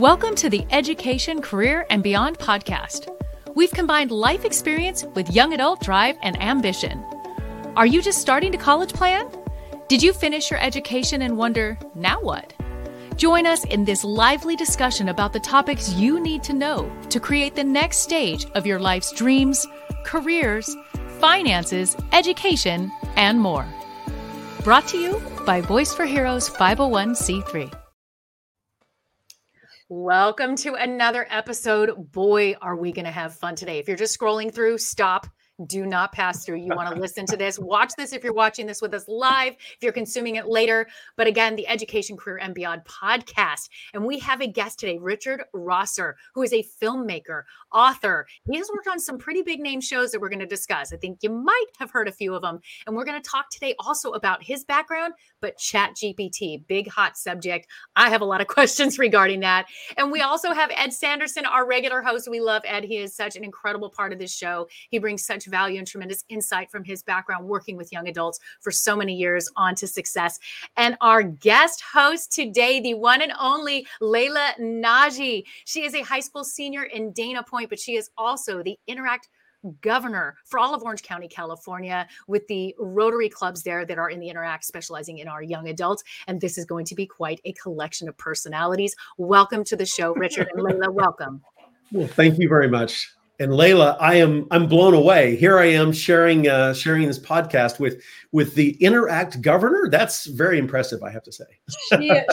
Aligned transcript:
Welcome 0.00 0.34
to 0.36 0.48
the 0.48 0.66
Education, 0.70 1.42
Career, 1.42 1.86
and 1.90 2.02
Beyond 2.02 2.38
podcast. 2.38 3.14
We've 3.54 3.70
combined 3.70 4.10
life 4.10 4.46
experience 4.46 5.04
with 5.04 5.30
young 5.30 5.52
adult 5.52 5.82
drive 5.82 6.16
and 6.22 6.40
ambition. 6.42 7.04
Are 7.76 7.84
you 7.84 8.00
just 8.00 8.18
starting 8.18 8.50
to 8.52 8.58
college 8.58 8.94
plan? 8.94 9.28
Did 9.88 10.02
you 10.02 10.14
finish 10.14 10.50
your 10.50 10.58
education 10.60 11.20
and 11.20 11.36
wonder, 11.36 11.78
now 11.94 12.22
what? 12.22 12.54
Join 13.16 13.46
us 13.46 13.66
in 13.66 13.84
this 13.84 14.02
lively 14.02 14.56
discussion 14.56 15.10
about 15.10 15.34
the 15.34 15.40
topics 15.40 15.92
you 15.92 16.18
need 16.20 16.42
to 16.44 16.54
know 16.54 16.90
to 17.10 17.20
create 17.20 17.54
the 17.54 17.62
next 17.62 17.98
stage 17.98 18.46
of 18.54 18.66
your 18.66 18.80
life's 18.80 19.12
dreams, 19.12 19.66
careers, 20.06 20.74
finances, 21.20 21.98
education, 22.12 22.90
and 23.16 23.38
more. 23.38 23.66
Brought 24.64 24.88
to 24.88 24.98
you 24.98 25.22
by 25.44 25.60
Voice 25.60 25.92
for 25.92 26.06
Heroes 26.06 26.48
501c3. 26.48 27.81
Welcome 29.94 30.56
to 30.56 30.72
another 30.72 31.26
episode. 31.28 32.12
Boy, 32.12 32.54
are 32.62 32.76
we 32.76 32.92
going 32.92 33.04
to 33.04 33.10
have 33.10 33.34
fun 33.34 33.54
today. 33.54 33.78
If 33.78 33.86
you're 33.86 33.96
just 33.98 34.18
scrolling 34.18 34.50
through, 34.50 34.78
stop 34.78 35.26
do 35.66 35.86
not 35.86 36.12
pass 36.12 36.44
through. 36.44 36.58
You 36.58 36.74
want 36.74 36.94
to 36.94 37.00
listen 37.00 37.26
to 37.26 37.36
this. 37.36 37.58
Watch 37.58 37.92
this 37.96 38.12
if 38.12 38.24
you're 38.24 38.32
watching 38.32 38.66
this 38.66 38.80
with 38.80 38.94
us 38.94 39.04
live, 39.08 39.54
if 39.54 39.78
you're 39.82 39.92
consuming 39.92 40.36
it 40.36 40.46
later. 40.46 40.88
But 41.16 41.26
again, 41.26 41.56
the 41.56 41.66
Education 41.68 42.16
Career 42.16 42.38
and 42.38 42.54
Beyond 42.54 42.82
podcast. 42.84 43.68
And 43.94 44.04
we 44.04 44.18
have 44.20 44.40
a 44.40 44.46
guest 44.46 44.78
today, 44.78 44.98
Richard 44.98 45.42
Rosser, 45.52 46.16
who 46.34 46.42
is 46.42 46.52
a 46.52 46.64
filmmaker, 46.82 47.42
author. 47.72 48.26
He 48.50 48.56
has 48.56 48.70
worked 48.72 48.88
on 48.88 48.98
some 48.98 49.18
pretty 49.18 49.42
big 49.42 49.60
name 49.60 49.80
shows 49.80 50.10
that 50.12 50.20
we're 50.20 50.28
going 50.28 50.38
to 50.40 50.46
discuss. 50.46 50.92
I 50.92 50.96
think 50.96 51.18
you 51.22 51.30
might 51.30 51.66
have 51.78 51.90
heard 51.90 52.08
a 52.08 52.12
few 52.12 52.34
of 52.34 52.42
them. 52.42 52.60
And 52.86 52.96
we're 52.96 53.04
going 53.04 53.20
to 53.20 53.28
talk 53.28 53.50
today 53.50 53.74
also 53.78 54.12
about 54.12 54.42
his 54.42 54.64
background, 54.64 55.14
but 55.42 55.58
Chat 55.58 55.96
GPT, 55.96 56.66
big 56.66 56.88
hot 56.88 57.18
subject. 57.18 57.66
I 57.96 58.08
have 58.08 58.22
a 58.22 58.24
lot 58.24 58.40
of 58.40 58.46
questions 58.62 58.98
regarding 58.98 59.40
that. 59.40 59.66
And 59.98 60.10
we 60.10 60.22
also 60.22 60.52
have 60.52 60.70
Ed 60.74 60.94
Sanderson, 60.94 61.44
our 61.44 61.66
regular 61.66 62.00
host. 62.00 62.30
We 62.30 62.40
love 62.40 62.62
Ed. 62.64 62.84
He 62.84 62.96
is 62.96 63.14
such 63.14 63.36
an 63.36 63.44
incredible 63.44 63.90
part 63.90 64.12
of 64.12 64.18
this 64.18 64.34
show. 64.34 64.68
He 64.88 64.98
brings 64.98 65.26
such 65.26 65.44
value 65.46 65.78
and 65.78 65.86
tremendous 65.86 66.24
insight 66.30 66.70
from 66.70 66.84
his 66.84 67.02
background 67.02 67.46
working 67.46 67.76
with 67.76 67.92
young 67.92 68.08
adults 68.08 68.38
for 68.60 68.70
so 68.70 68.96
many 68.96 69.14
years 69.14 69.50
on 69.56 69.74
to 69.74 69.86
success. 69.86 70.38
And 70.76 70.96
our 71.00 71.22
guest 71.22 71.82
host 71.92 72.32
today, 72.32 72.80
the 72.80 72.94
one 72.94 73.20
and 73.20 73.32
only 73.38 73.86
Layla 74.00 74.58
Naji. 74.60 75.44
She 75.64 75.84
is 75.84 75.94
a 75.94 76.02
high 76.02 76.20
school 76.20 76.44
senior 76.44 76.84
in 76.84 77.12
Dana 77.12 77.42
Point, 77.42 77.68
but 77.68 77.80
she 77.80 77.96
is 77.96 78.10
also 78.16 78.62
the 78.62 78.78
Interact 78.86 79.28
governor 79.80 80.36
for 80.44 80.58
all 80.58 80.74
of 80.74 80.82
Orange 80.82 81.02
County, 81.02 81.28
California, 81.28 82.06
with 82.26 82.46
the 82.48 82.74
Rotary 82.78 83.28
clubs 83.28 83.62
there 83.62 83.84
that 83.84 83.98
are 83.98 84.10
in 84.10 84.20
the 84.20 84.28
Interact, 84.28 84.64
specializing 84.64 85.18
in 85.18 85.28
our 85.28 85.42
young 85.42 85.68
adults. 85.68 86.02
And 86.26 86.40
this 86.40 86.58
is 86.58 86.64
going 86.64 86.84
to 86.86 86.94
be 86.94 87.06
quite 87.06 87.40
a 87.44 87.52
collection 87.52 88.08
of 88.08 88.16
personalities. 88.18 88.94
Welcome 89.18 89.64
to 89.64 89.76
the 89.76 89.86
show, 89.86 90.14
Richard 90.14 90.48
and 90.52 90.62
Layla. 90.62 90.92
Welcome. 90.92 91.42
Well, 91.90 92.08
thank 92.08 92.38
you 92.38 92.48
very 92.48 92.68
much 92.68 93.08
and 93.42 93.52
Layla, 93.52 93.96
I 93.98 94.14
am 94.16 94.46
I'm 94.50 94.66
blown 94.68 94.94
away. 94.94 95.36
Here 95.36 95.58
I 95.58 95.66
am 95.66 95.92
sharing 95.92 96.48
uh, 96.48 96.74
sharing 96.74 97.06
this 97.06 97.18
podcast 97.18 97.80
with 97.80 98.02
with 98.30 98.54
the 98.54 98.70
Interact 98.82 99.42
governor. 99.42 99.88
That's 99.90 100.26
very 100.26 100.58
impressive, 100.58 101.02
I 101.02 101.10
have 101.10 101.24
to 101.24 101.32
say. 101.32 101.44
she, 101.88 102.08
she 102.08 102.24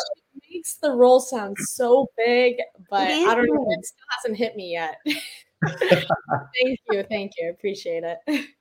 makes 0.54 0.76
the 0.76 0.92
role 0.92 1.20
sound 1.20 1.58
so 1.60 2.08
big, 2.18 2.58
but 2.90 3.08
I 3.08 3.36
don't 3.36 3.48
know. 3.48 3.66
It 3.70 3.86
still 3.86 4.06
hasn't 4.18 4.38
hit 4.38 4.56
me 4.56 4.72
yet. 4.72 4.98
thank 5.66 6.80
you, 6.92 7.04
thank 7.10 7.32
you. 7.38 7.50
Appreciate 7.50 8.04
it. 8.04 8.18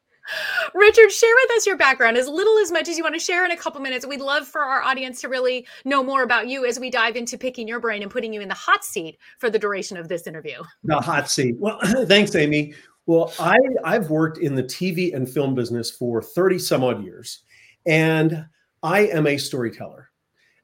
Richard, 0.74 1.10
share 1.10 1.34
with 1.42 1.56
us 1.56 1.66
your 1.66 1.76
background 1.76 2.16
as 2.16 2.28
little 2.28 2.58
as 2.58 2.70
much 2.70 2.88
as 2.88 2.98
you 2.98 3.02
want 3.02 3.14
to 3.14 3.20
share 3.20 3.44
in 3.44 3.50
a 3.50 3.56
couple 3.56 3.80
minutes. 3.80 4.06
We'd 4.06 4.20
love 4.20 4.46
for 4.46 4.60
our 4.60 4.82
audience 4.82 5.20
to 5.22 5.28
really 5.28 5.66
know 5.84 6.02
more 6.02 6.22
about 6.22 6.48
you 6.48 6.66
as 6.66 6.78
we 6.78 6.90
dive 6.90 7.16
into 7.16 7.38
picking 7.38 7.66
your 7.66 7.80
brain 7.80 8.02
and 8.02 8.10
putting 8.10 8.32
you 8.32 8.40
in 8.40 8.48
the 8.48 8.54
hot 8.54 8.84
seat 8.84 9.18
for 9.38 9.48
the 9.48 9.58
duration 9.58 9.96
of 9.96 10.08
this 10.08 10.26
interview. 10.26 10.62
The 10.84 11.00
hot 11.00 11.30
seat. 11.30 11.56
Well, 11.58 11.78
thanks, 12.06 12.34
Amy. 12.34 12.74
Well, 13.06 13.32
I, 13.38 13.56
I've 13.84 14.10
worked 14.10 14.38
in 14.38 14.54
the 14.54 14.62
TV 14.62 15.14
and 15.14 15.28
film 15.28 15.54
business 15.54 15.90
for 15.90 16.20
30 16.20 16.58
some 16.58 16.84
odd 16.84 17.02
years, 17.02 17.42
and 17.86 18.46
I 18.82 19.06
am 19.06 19.26
a 19.26 19.38
storyteller. 19.38 20.10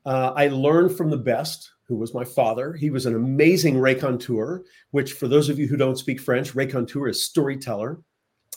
Uh, 0.05 0.33
I 0.37 0.49
learned 0.49 0.95
from 0.95 1.09
the 1.09 1.16
best, 1.16 1.71
who 1.87 1.97
was 1.97 2.15
my 2.15 2.25
father. 2.25 2.72
He 2.72 2.91
was 2.91 3.06
an 3.06 3.15
amazing 3.15 3.78
raconteur, 3.78 4.65
which, 4.91 5.12
for 5.12 5.28
those 5.28 5.49
of 5.49 5.59
you 5.59 5.67
who 5.67 5.77
don't 5.77 5.99
speak 5.99 6.21
French, 6.21 6.55
raconteur 6.55 7.09
is 7.09 7.22
storyteller. 7.22 8.00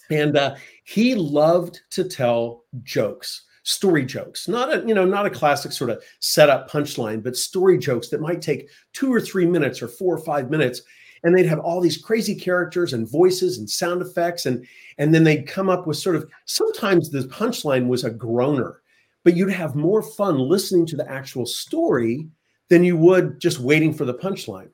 And 0.09 0.37
uh, 0.37 0.55
he 0.85 1.15
loved 1.15 1.81
to 1.91 2.05
tell 2.05 2.63
jokes, 2.83 3.45
story 3.63 4.05
jokes, 4.05 4.47
not 4.47 4.73
a 4.73 4.87
you 4.87 4.95
know 4.95 5.05
not 5.05 5.25
a 5.25 5.29
classic 5.29 5.73
sort 5.73 5.89
of 5.89 6.01
setup 6.19 6.69
punchline, 6.71 7.21
but 7.21 7.35
story 7.35 7.77
jokes 7.77 8.07
that 8.09 8.21
might 8.21 8.41
take 8.41 8.69
two 8.93 9.13
or 9.13 9.19
three 9.19 9.45
minutes 9.45 9.81
or 9.81 9.89
four 9.89 10.15
or 10.15 10.23
five 10.23 10.49
minutes, 10.49 10.81
and 11.23 11.35
they'd 11.35 11.45
have 11.45 11.59
all 11.59 11.81
these 11.81 11.97
crazy 11.97 12.33
characters 12.33 12.93
and 12.93 13.11
voices 13.11 13.57
and 13.57 13.69
sound 13.69 14.01
effects, 14.01 14.45
and 14.45 14.65
and 14.97 15.13
then 15.13 15.25
they'd 15.25 15.47
come 15.47 15.69
up 15.69 15.85
with 15.85 15.97
sort 15.97 16.15
of 16.15 16.29
sometimes 16.45 17.09
the 17.09 17.27
punchline 17.27 17.87
was 17.87 18.05
a 18.05 18.09
groaner, 18.09 18.81
but 19.25 19.35
you'd 19.35 19.51
have 19.51 19.75
more 19.75 20.01
fun 20.01 20.39
listening 20.39 20.85
to 20.85 20.95
the 20.95 21.09
actual 21.11 21.45
story 21.45 22.29
than 22.69 22.83
you 22.83 22.97
would 22.97 23.39
just 23.39 23.59
waiting 23.59 23.93
for 23.93 24.05
the 24.05 24.13
punchline. 24.13 24.69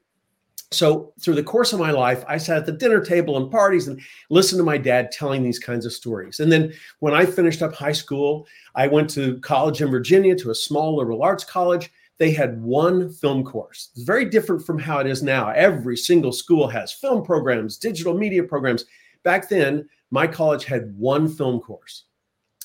So 0.73 1.13
through 1.21 1.35
the 1.35 1.43
course 1.43 1.71
of 1.71 1.79
my 1.79 1.91
life 1.91 2.23
i 2.27 2.37
sat 2.37 2.57
at 2.57 2.65
the 2.65 2.71
dinner 2.71 2.99
table 2.99 3.37
and 3.37 3.51
parties 3.51 3.87
and 3.87 4.01
listened 4.29 4.59
to 4.59 4.63
my 4.63 4.77
dad 4.77 5.11
telling 5.11 5.43
these 5.43 5.59
kinds 5.59 5.85
of 5.85 5.93
stories. 5.93 6.39
And 6.39 6.51
then 6.51 6.73
when 6.99 7.13
i 7.13 7.25
finished 7.25 7.61
up 7.61 7.73
high 7.73 7.91
school 7.91 8.47
i 8.75 8.87
went 8.87 9.09
to 9.11 9.39
college 9.39 9.81
in 9.81 9.91
virginia 9.91 10.35
to 10.37 10.49
a 10.49 10.55
small 10.55 10.97
liberal 10.97 11.23
arts 11.23 11.43
college. 11.43 11.91
They 12.19 12.31
had 12.31 12.61
one 12.61 13.11
film 13.11 13.43
course. 13.43 13.89
It's 13.95 14.03
very 14.03 14.25
different 14.25 14.63
from 14.63 14.77
how 14.77 14.99
it 14.99 15.07
is 15.07 15.23
now. 15.23 15.49
Every 15.49 15.97
single 15.97 16.31
school 16.31 16.67
has 16.67 16.93
film 16.93 17.23
programs 17.23 17.77
digital 17.77 18.13
media 18.13 18.43
programs. 18.43 18.85
Back 19.23 19.49
then 19.49 19.87
my 20.09 20.27
college 20.27 20.65
had 20.65 20.95
one 20.97 21.27
film 21.27 21.59
course. 21.59 22.05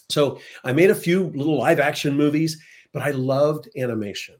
So 0.08 0.40
i 0.64 0.72
made 0.72 0.90
a 0.90 0.94
few 0.94 1.24
little 1.34 1.58
live 1.58 1.78
action 1.78 2.16
movies 2.16 2.62
but 2.94 3.02
i 3.02 3.10
loved 3.10 3.68
animation 3.76 4.36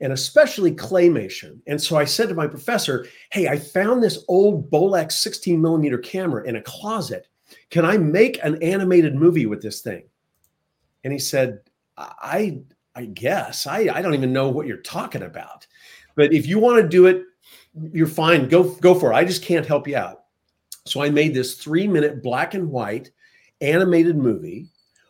and 0.00 0.12
especially 0.12 0.72
claymation. 0.72 1.60
And 1.66 1.80
so 1.80 1.96
I 1.96 2.04
said 2.04 2.28
to 2.28 2.34
my 2.34 2.46
professor, 2.46 3.06
Hey, 3.30 3.48
I 3.48 3.58
found 3.58 4.02
this 4.02 4.24
old 4.28 4.70
Bolex 4.70 5.12
16 5.12 5.60
millimeter 5.60 5.98
camera 5.98 6.46
in 6.46 6.56
a 6.56 6.62
closet. 6.62 7.28
Can 7.70 7.84
I 7.84 7.96
make 7.96 8.38
an 8.42 8.62
animated 8.62 9.14
movie 9.14 9.46
with 9.46 9.62
this 9.62 9.80
thing? 9.80 10.04
And 11.04 11.12
he 11.12 11.18
said, 11.18 11.60
I, 11.96 12.60
I 12.94 13.06
guess. 13.06 13.66
I, 13.66 13.88
I 13.92 14.02
don't 14.02 14.14
even 14.14 14.32
know 14.32 14.48
what 14.48 14.66
you're 14.66 14.78
talking 14.78 15.22
about. 15.22 15.66
But 16.14 16.32
if 16.32 16.46
you 16.46 16.58
want 16.58 16.82
to 16.82 16.88
do 16.88 17.06
it, 17.06 17.22
you're 17.92 18.06
fine. 18.06 18.48
Go, 18.48 18.64
go 18.76 18.94
for 18.94 19.12
it. 19.12 19.16
I 19.16 19.24
just 19.24 19.42
can't 19.42 19.66
help 19.66 19.86
you 19.86 19.96
out. 19.96 20.24
So 20.86 21.02
I 21.02 21.10
made 21.10 21.34
this 21.34 21.54
three 21.54 21.86
minute 21.86 22.22
black 22.22 22.54
and 22.54 22.70
white 22.70 23.10
animated 23.60 24.16
movie 24.16 24.68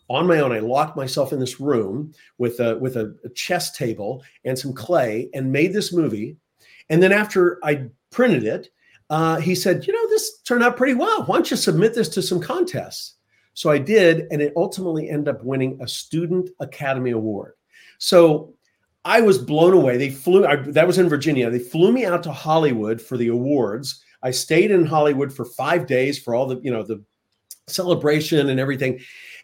on 0.08 0.26
my 0.26 0.40
own. 0.40 0.52
I 0.52 0.60
locked 0.60 0.96
myself 0.96 1.32
in 1.32 1.40
this 1.40 1.60
room 1.60 2.12
with 2.38 2.60
a 2.60 2.78
with 2.78 2.96
a, 2.96 3.14
a 3.24 3.28
chess 3.30 3.76
table 3.76 4.22
and 4.44 4.58
some 4.58 4.72
clay 4.72 5.28
and 5.34 5.52
made 5.52 5.72
this 5.72 5.92
movie. 5.92 6.36
And 6.88 7.02
then 7.02 7.12
after 7.12 7.58
I 7.64 7.88
printed 8.10 8.44
it, 8.44 8.68
uh, 9.10 9.40
he 9.40 9.54
said, 9.54 9.86
"You 9.86 9.92
know, 9.92 10.08
this 10.08 10.40
turned 10.42 10.62
out 10.62 10.76
pretty 10.76 10.94
well. 10.94 11.24
Why 11.24 11.36
don't 11.36 11.50
you 11.50 11.56
submit 11.56 11.94
this 11.94 12.08
to 12.10 12.22
some 12.22 12.40
contests?" 12.40 13.14
So 13.54 13.70
I 13.70 13.78
did, 13.78 14.26
and 14.30 14.42
it 14.42 14.52
ultimately 14.54 15.08
ended 15.08 15.34
up 15.34 15.42
winning 15.42 15.78
a 15.80 15.88
Student 15.88 16.50
Academy 16.60 17.12
Award. 17.12 17.54
So 17.98 18.54
I 19.04 19.20
was 19.20 19.38
blown 19.38 19.72
away. 19.72 19.96
They 19.96 20.10
flew. 20.10 20.44
I, 20.44 20.56
that 20.56 20.86
was 20.86 20.98
in 20.98 21.08
Virginia. 21.08 21.48
They 21.48 21.58
flew 21.58 21.92
me 21.92 22.04
out 22.04 22.22
to 22.24 22.32
Hollywood 22.32 23.00
for 23.00 23.16
the 23.16 23.28
awards. 23.28 24.02
I 24.22 24.30
stayed 24.30 24.70
in 24.70 24.84
Hollywood 24.84 25.32
for 25.32 25.44
five 25.44 25.86
days 25.86 26.18
for 26.18 26.34
all 26.34 26.46
the 26.46 26.60
you 26.62 26.70
know 26.70 26.82
the 26.82 27.02
celebration 27.66 28.48
and 28.48 28.60
everything. 28.60 29.00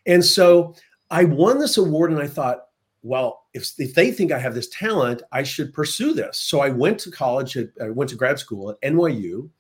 And 0.07 0.25
so 0.25 0.75
I 1.11 1.25
won 1.25 1.59
this 1.59 1.77
award 1.77 2.11
and 2.11 2.21
I 2.21 2.27
thought, 2.27 2.67
well, 3.03 3.47
if, 3.53 3.73
if 3.79 3.95
they 3.95 4.13
think 4.13 4.31
I 4.31 4.39
have 4.39 4.55
this 4.55 4.69
talent, 4.69 5.23
I 5.33 5.43
should 5.43 5.75
pursue 5.75 6.15
this. 6.15 6.39
So 6.39 6.61
I 6.61 6.69
went 6.69 7.01
to 7.01 7.11
college, 7.11 7.57
at, 7.57 7.69
I 7.83 7.91
went 7.91 8.11
to 8.11 8.17
grad 8.17 8.39
school 8.39 8.71
at 8.71 8.81
NYU 8.81 9.51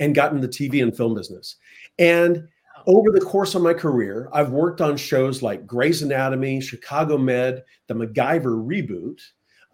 and 0.00 0.14
got 0.14 0.32
in 0.32 0.40
the 0.40 0.48
TV 0.48 0.82
and 0.82 0.96
film 0.96 1.14
business. 1.14 1.56
And 1.98 2.48
over 2.86 3.10
the 3.10 3.20
course 3.20 3.54
of 3.54 3.62
my 3.62 3.74
career, 3.74 4.28
I've 4.32 4.50
worked 4.50 4.80
on 4.80 4.96
shows 4.96 5.42
like 5.42 5.66
Grey's 5.66 6.02
Anatomy, 6.02 6.60
Chicago 6.60 7.18
Med, 7.18 7.62
the 7.86 7.94
MacGyver 7.94 8.66
reboot. 8.66 9.20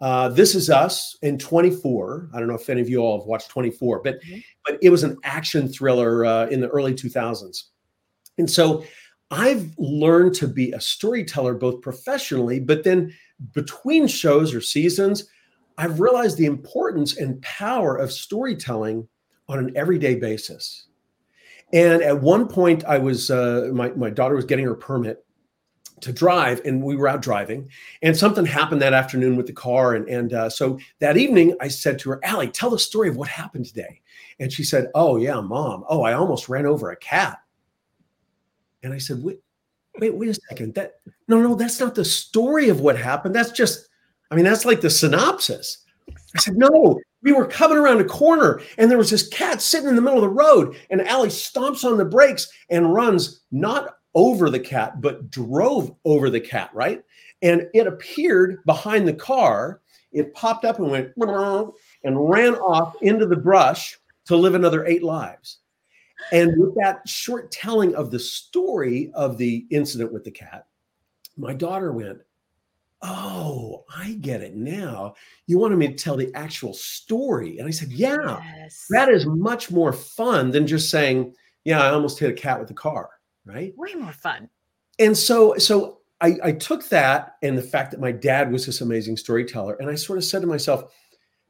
Uh, 0.01 0.29
this 0.29 0.55
is 0.55 0.69
Us 0.69 1.17
in 1.21 1.37
24. 1.37 2.29
I 2.33 2.39
don't 2.39 2.47
know 2.47 2.55
if 2.55 2.69
any 2.69 2.81
of 2.81 2.89
you 2.89 2.99
all 2.99 3.19
have 3.19 3.27
watched 3.27 3.49
24, 3.49 4.01
but 4.03 4.21
mm-hmm. 4.21 4.39
but 4.65 4.77
it 4.81 4.89
was 4.89 5.03
an 5.03 5.17
action 5.23 5.67
thriller 5.67 6.25
uh, 6.25 6.47
in 6.47 6.59
the 6.59 6.67
early 6.67 6.93
2000s. 6.93 7.63
And 8.37 8.49
so 8.49 8.85
I've 9.31 9.73
learned 9.77 10.35
to 10.35 10.47
be 10.47 10.71
a 10.71 10.79
storyteller 10.79 11.55
both 11.55 11.81
professionally, 11.81 12.59
but 12.59 12.83
then 12.83 13.13
between 13.53 14.07
shows 14.07 14.53
or 14.53 14.61
seasons, 14.61 15.29
I've 15.77 15.99
realized 15.99 16.37
the 16.37 16.45
importance 16.45 17.17
and 17.17 17.41
power 17.41 17.95
of 17.97 18.11
storytelling 18.11 19.07
on 19.47 19.59
an 19.59 19.71
everyday 19.75 20.15
basis. 20.15 20.87
And 21.73 22.01
at 22.01 22.21
one 22.21 22.47
point, 22.47 22.85
I 22.85 22.97
was 22.97 23.31
uh, 23.31 23.69
my 23.73 23.89
my 23.89 24.09
daughter 24.09 24.35
was 24.35 24.45
getting 24.45 24.65
her 24.65 24.75
permit, 24.75 25.25
to 26.01 26.11
drive 26.11 26.61
and 26.65 26.83
we 26.83 26.95
were 26.95 27.07
out 27.07 27.21
driving 27.21 27.69
and 28.01 28.15
something 28.15 28.45
happened 28.45 28.81
that 28.81 28.93
afternoon 28.93 29.35
with 29.35 29.47
the 29.47 29.53
car 29.53 29.95
and 29.95 30.07
and 30.09 30.33
uh, 30.33 30.49
so 30.49 30.77
that 30.99 31.17
evening 31.17 31.55
i 31.61 31.67
said 31.67 31.97
to 31.97 32.09
her 32.09 32.19
allie 32.23 32.49
tell 32.49 32.69
the 32.69 32.79
story 32.79 33.07
of 33.09 33.15
what 33.15 33.27
happened 33.27 33.65
today. 33.65 34.01
And 34.39 34.51
she 34.51 34.63
said 34.63 34.91
oh 34.93 35.17
yeah 35.17 35.39
mom. 35.41 35.85
Oh 35.87 36.03
i 36.03 36.13
almost 36.13 36.49
ran 36.49 36.65
over 36.65 36.91
a 36.91 36.97
cat 36.97 37.39
and 38.85 38.93
i 38.93 38.97
said 38.97 39.21
wait 39.21 39.39
wait 39.99 40.15
wait 40.15 40.29
a 40.29 40.39
second 40.49 40.73
that 40.73 40.95
no 41.27 41.41
no 41.41 41.55
that's 41.55 41.79
not 41.79 41.95
the 41.95 42.05
story 42.05 42.69
of 42.69 42.79
what 42.79 42.97
happened 42.97 43.35
that's 43.35 43.51
just 43.51 43.89
i 44.31 44.35
mean 44.35 44.45
that's 44.45 44.65
like 44.65 44.79
the 44.79 44.89
synopsis 44.89 45.83
i 46.35 46.39
said 46.39 46.55
no 46.55 46.99
we 47.21 47.33
were 47.33 47.47
coming 47.47 47.77
around 47.77 47.99
a 47.99 48.05
corner 48.05 48.61
and 48.77 48.89
there 48.89 48.97
was 48.97 49.09
this 49.09 49.27
cat 49.27 49.61
sitting 49.61 49.89
in 49.89 49.95
the 49.95 50.01
middle 50.01 50.19
of 50.19 50.23
the 50.23 50.29
road 50.29 50.77
and 50.91 51.01
Allie 51.01 51.29
stomps 51.29 51.83
on 51.83 51.97
the 51.97 52.05
brakes 52.05 52.47
and 52.69 52.93
runs 52.93 53.41
not 53.51 53.95
over 54.15 54.49
the 54.49 54.59
cat, 54.59 55.01
but 55.01 55.29
drove 55.29 55.93
over 56.05 56.29
the 56.29 56.39
cat, 56.39 56.69
right? 56.73 57.03
And 57.41 57.67
it 57.73 57.85
appeared 57.85 58.63
behind 58.65 59.07
the 59.07 59.13
car. 59.13 59.81
It 60.13 60.33
popped 60.33 60.63
up 60.63 60.79
and 60.79 60.89
went 60.89 61.11
and 61.17 62.29
ran 62.29 62.55
off 62.55 62.95
into 63.01 63.25
the 63.25 63.35
brush 63.35 63.99
to 64.25 64.37
live 64.37 64.55
another 64.55 64.85
eight 64.85 65.03
lives. 65.03 65.59
And 66.31 66.57
with 66.57 66.75
that 66.75 67.07
short 67.07 67.51
telling 67.51 67.95
of 67.95 68.11
the 68.11 68.19
story 68.19 69.11
of 69.13 69.37
the 69.37 69.65
incident 69.69 70.11
with 70.11 70.23
the 70.23 70.31
cat, 70.31 70.65
my 71.37 71.53
daughter 71.53 71.91
went, 71.91 72.19
Oh, 73.01 73.83
I 73.95 74.13
get 74.13 74.41
it 74.41 74.55
now. 74.55 75.13
You 75.45 75.59
wanted 75.59 75.77
me 75.77 75.87
to 75.89 75.93
tell 75.93 76.15
the 76.15 76.33
actual 76.33 76.73
story. 76.73 77.59
And 77.59 77.67
I 77.67 77.71
said, 77.71 77.91
Yeah, 77.91 78.41
yes. 78.57 78.87
that 78.89 79.09
is 79.09 79.25
much 79.25 79.69
more 79.69 79.93
fun 79.93 80.51
than 80.51 80.65
just 80.65 80.89
saying, 80.89 81.35
Yeah, 81.65 81.81
I 81.81 81.89
almost 81.91 82.17
hit 82.17 82.31
a 82.31 82.33
cat 82.33 82.59
with 82.59 82.67
the 82.67 82.73
car 82.73 83.09
right? 83.45 83.73
Way 83.77 83.93
more 83.93 84.11
fun. 84.11 84.49
And 84.99 85.17
so, 85.17 85.55
so 85.57 85.99
I, 86.21 86.37
I 86.43 86.51
took 86.53 86.87
that 86.89 87.35
and 87.41 87.57
the 87.57 87.61
fact 87.61 87.91
that 87.91 87.99
my 87.99 88.11
dad 88.11 88.51
was 88.51 88.65
this 88.65 88.81
amazing 88.81 89.17
storyteller, 89.17 89.75
and 89.75 89.89
I 89.89 89.95
sort 89.95 90.17
of 90.17 90.25
said 90.25 90.41
to 90.41 90.47
myself, 90.47 90.93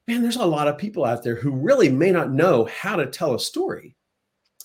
man, 0.08 0.22
there's 0.22 0.36
a 0.36 0.46
lot 0.46 0.68
of 0.68 0.78
people 0.78 1.06
out 1.06 1.24
there 1.24 1.36
who 1.36 1.52
really 1.52 1.90
may 1.90 2.12
not 2.12 2.32
know 2.32 2.66
how 2.66 2.96
to 2.96 3.06
tell 3.08 3.34
a 3.34 3.40
story. 3.40 3.96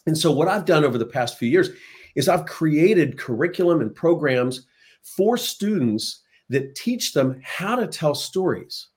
And 0.07 0.17
so, 0.17 0.31
what 0.33 0.49
I've 0.49 0.65
done 0.65 0.85
over 0.85 0.99
the 0.99 1.07
past 1.07 1.39
few 1.39 1.49
years 1.49 1.71
is 2.15 2.29
I've 2.29 2.47
created 2.47 3.19
curriculum 3.19 3.81
and 3.81 3.95
programs 3.95 4.67
for 5.03 5.37
students 5.37 6.23
that 6.49 6.75
teach 6.75 7.13
them 7.13 7.41
how 7.45 7.77
to 7.77 7.87
tell 7.87 8.15
stories. 8.15 8.89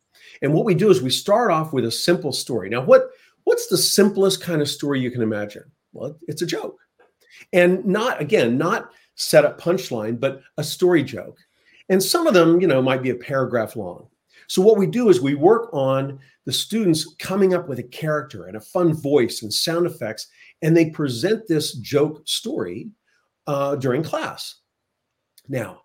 And 0.41 0.53
what 0.53 0.65
we 0.65 0.73
do 0.73 0.89
is 0.89 1.01
we 1.01 1.09
start 1.11 1.51
off 1.51 1.73
with 1.73 1.85
a 1.85 1.91
simple 1.91 2.31
story. 2.31 2.69
Now, 2.69 2.81
what 2.81 3.09
what's 3.43 3.67
the 3.67 3.77
simplest 3.77 4.41
kind 4.41 4.61
of 4.61 4.69
story 4.69 4.99
you 4.99 5.11
can 5.11 5.21
imagine? 5.21 5.63
Well, 5.91 6.17
it's 6.27 6.41
a 6.41 6.47
joke 6.47 6.79
and 7.51 7.83
not 7.85 8.21
again 8.21 8.57
not 8.57 8.91
set 9.15 9.45
up 9.45 9.59
punchline 9.59 10.19
but 10.19 10.41
a 10.57 10.63
story 10.63 11.03
joke 11.03 11.37
and 11.89 12.01
some 12.01 12.27
of 12.27 12.33
them 12.33 12.61
you 12.61 12.67
know 12.67 12.81
might 12.81 13.01
be 13.01 13.09
a 13.09 13.15
paragraph 13.15 13.75
long 13.75 14.07
so 14.47 14.61
what 14.61 14.77
we 14.77 14.87
do 14.87 15.09
is 15.09 15.21
we 15.21 15.35
work 15.35 15.69
on 15.73 16.19
the 16.45 16.51
students 16.51 17.15
coming 17.15 17.53
up 17.53 17.67
with 17.67 17.79
a 17.79 17.83
character 17.83 18.45
and 18.45 18.57
a 18.57 18.61
fun 18.61 18.93
voice 18.93 19.41
and 19.41 19.53
sound 19.53 19.85
effects 19.85 20.27
and 20.63 20.75
they 20.75 20.89
present 20.89 21.47
this 21.47 21.73
joke 21.73 22.21
story 22.25 22.89
uh, 23.45 23.75
during 23.75 24.01
class 24.01 24.61
now 25.47 25.81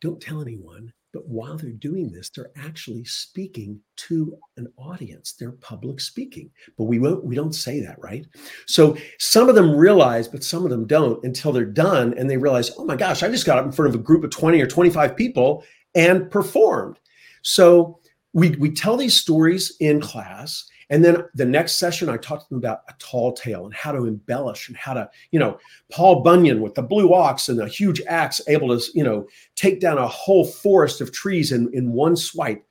don't 0.00 0.20
tell 0.20 0.42
anyone 0.42 0.92
but 1.12 1.28
while 1.28 1.58
they're 1.58 1.70
doing 1.70 2.10
this, 2.10 2.30
they're 2.30 2.50
actually 2.56 3.04
speaking 3.04 3.78
to 3.96 4.36
an 4.56 4.72
audience. 4.78 5.34
They're 5.38 5.52
public 5.52 6.00
speaking, 6.00 6.50
but 6.78 6.84
we 6.84 6.98
won't, 6.98 7.22
we 7.22 7.34
don't 7.34 7.54
say 7.54 7.80
that, 7.80 7.98
right? 8.00 8.26
So 8.66 8.96
some 9.18 9.48
of 9.50 9.54
them 9.54 9.76
realize, 9.76 10.26
but 10.26 10.42
some 10.42 10.64
of 10.64 10.70
them 10.70 10.86
don't 10.86 11.22
until 11.24 11.52
they're 11.52 11.64
done 11.66 12.14
and 12.16 12.30
they 12.30 12.38
realize, 12.38 12.70
oh 12.78 12.84
my 12.84 12.96
gosh, 12.96 13.22
I 13.22 13.28
just 13.28 13.44
got 13.44 13.58
up 13.58 13.66
in 13.66 13.72
front 13.72 13.90
of 13.90 14.00
a 14.00 14.02
group 14.02 14.24
of 14.24 14.30
20 14.30 14.60
or 14.60 14.66
25 14.66 15.14
people 15.14 15.64
and 15.94 16.30
performed. 16.30 16.98
So 17.42 18.00
we, 18.32 18.50
we 18.52 18.70
tell 18.70 18.96
these 18.96 19.14
stories 19.14 19.76
in 19.80 20.00
class 20.00 20.64
and 20.92 21.02
then 21.02 21.24
the 21.34 21.46
next 21.46 21.76
session, 21.76 22.10
I 22.10 22.18
talked 22.18 22.42
to 22.42 22.48
them 22.50 22.58
about 22.58 22.82
a 22.86 22.92
tall 22.98 23.32
tale 23.32 23.64
and 23.64 23.72
how 23.72 23.92
to 23.92 24.04
embellish 24.04 24.68
and 24.68 24.76
how 24.76 24.92
to, 24.92 25.08
you 25.30 25.38
know, 25.38 25.58
Paul 25.90 26.20
Bunyan 26.20 26.60
with 26.60 26.74
the 26.74 26.82
blue 26.82 27.14
ox 27.14 27.48
and 27.48 27.58
a 27.62 27.66
huge 27.66 28.02
axe 28.02 28.42
able 28.46 28.78
to, 28.78 28.92
you 28.94 29.02
know, 29.02 29.26
take 29.54 29.80
down 29.80 29.96
a 29.96 30.06
whole 30.06 30.44
forest 30.44 31.00
of 31.00 31.10
trees 31.10 31.50
in, 31.50 31.72
in 31.72 31.92
one 31.92 32.14
swipe. 32.14 32.62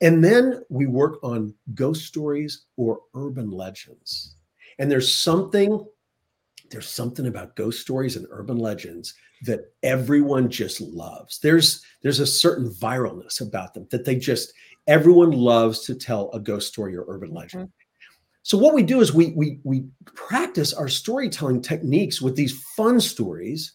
And 0.00 0.22
then 0.22 0.62
we 0.68 0.86
work 0.86 1.18
on 1.24 1.54
ghost 1.74 2.04
stories 2.04 2.66
or 2.76 3.00
urban 3.16 3.50
legends. 3.50 4.36
And 4.78 4.88
there's 4.88 5.12
something, 5.12 5.84
there's 6.70 6.88
something 6.88 7.26
about 7.26 7.56
ghost 7.56 7.80
stories 7.80 8.14
and 8.14 8.28
urban 8.30 8.58
legends 8.58 9.14
that 9.42 9.72
everyone 9.82 10.50
just 10.50 10.80
loves. 10.80 11.40
There's 11.40 11.84
there's 12.02 12.20
a 12.20 12.26
certain 12.26 12.70
viralness 12.70 13.40
about 13.40 13.74
them 13.74 13.88
that 13.90 14.04
they 14.04 14.14
just 14.14 14.52
everyone 14.86 15.32
loves 15.32 15.80
to 15.86 15.94
tell 15.94 16.30
a 16.32 16.40
ghost 16.40 16.68
story 16.68 16.96
or 16.96 17.04
urban 17.08 17.32
legend. 17.32 17.64
Mm-hmm. 17.64 17.70
So 18.42 18.56
what 18.56 18.74
we 18.74 18.84
do 18.84 19.00
is 19.00 19.12
we 19.12 19.32
we 19.36 19.58
we 19.64 19.86
practice 20.04 20.72
our 20.72 20.88
storytelling 20.88 21.62
techniques 21.62 22.22
with 22.22 22.36
these 22.36 22.62
fun 22.76 23.00
stories, 23.00 23.72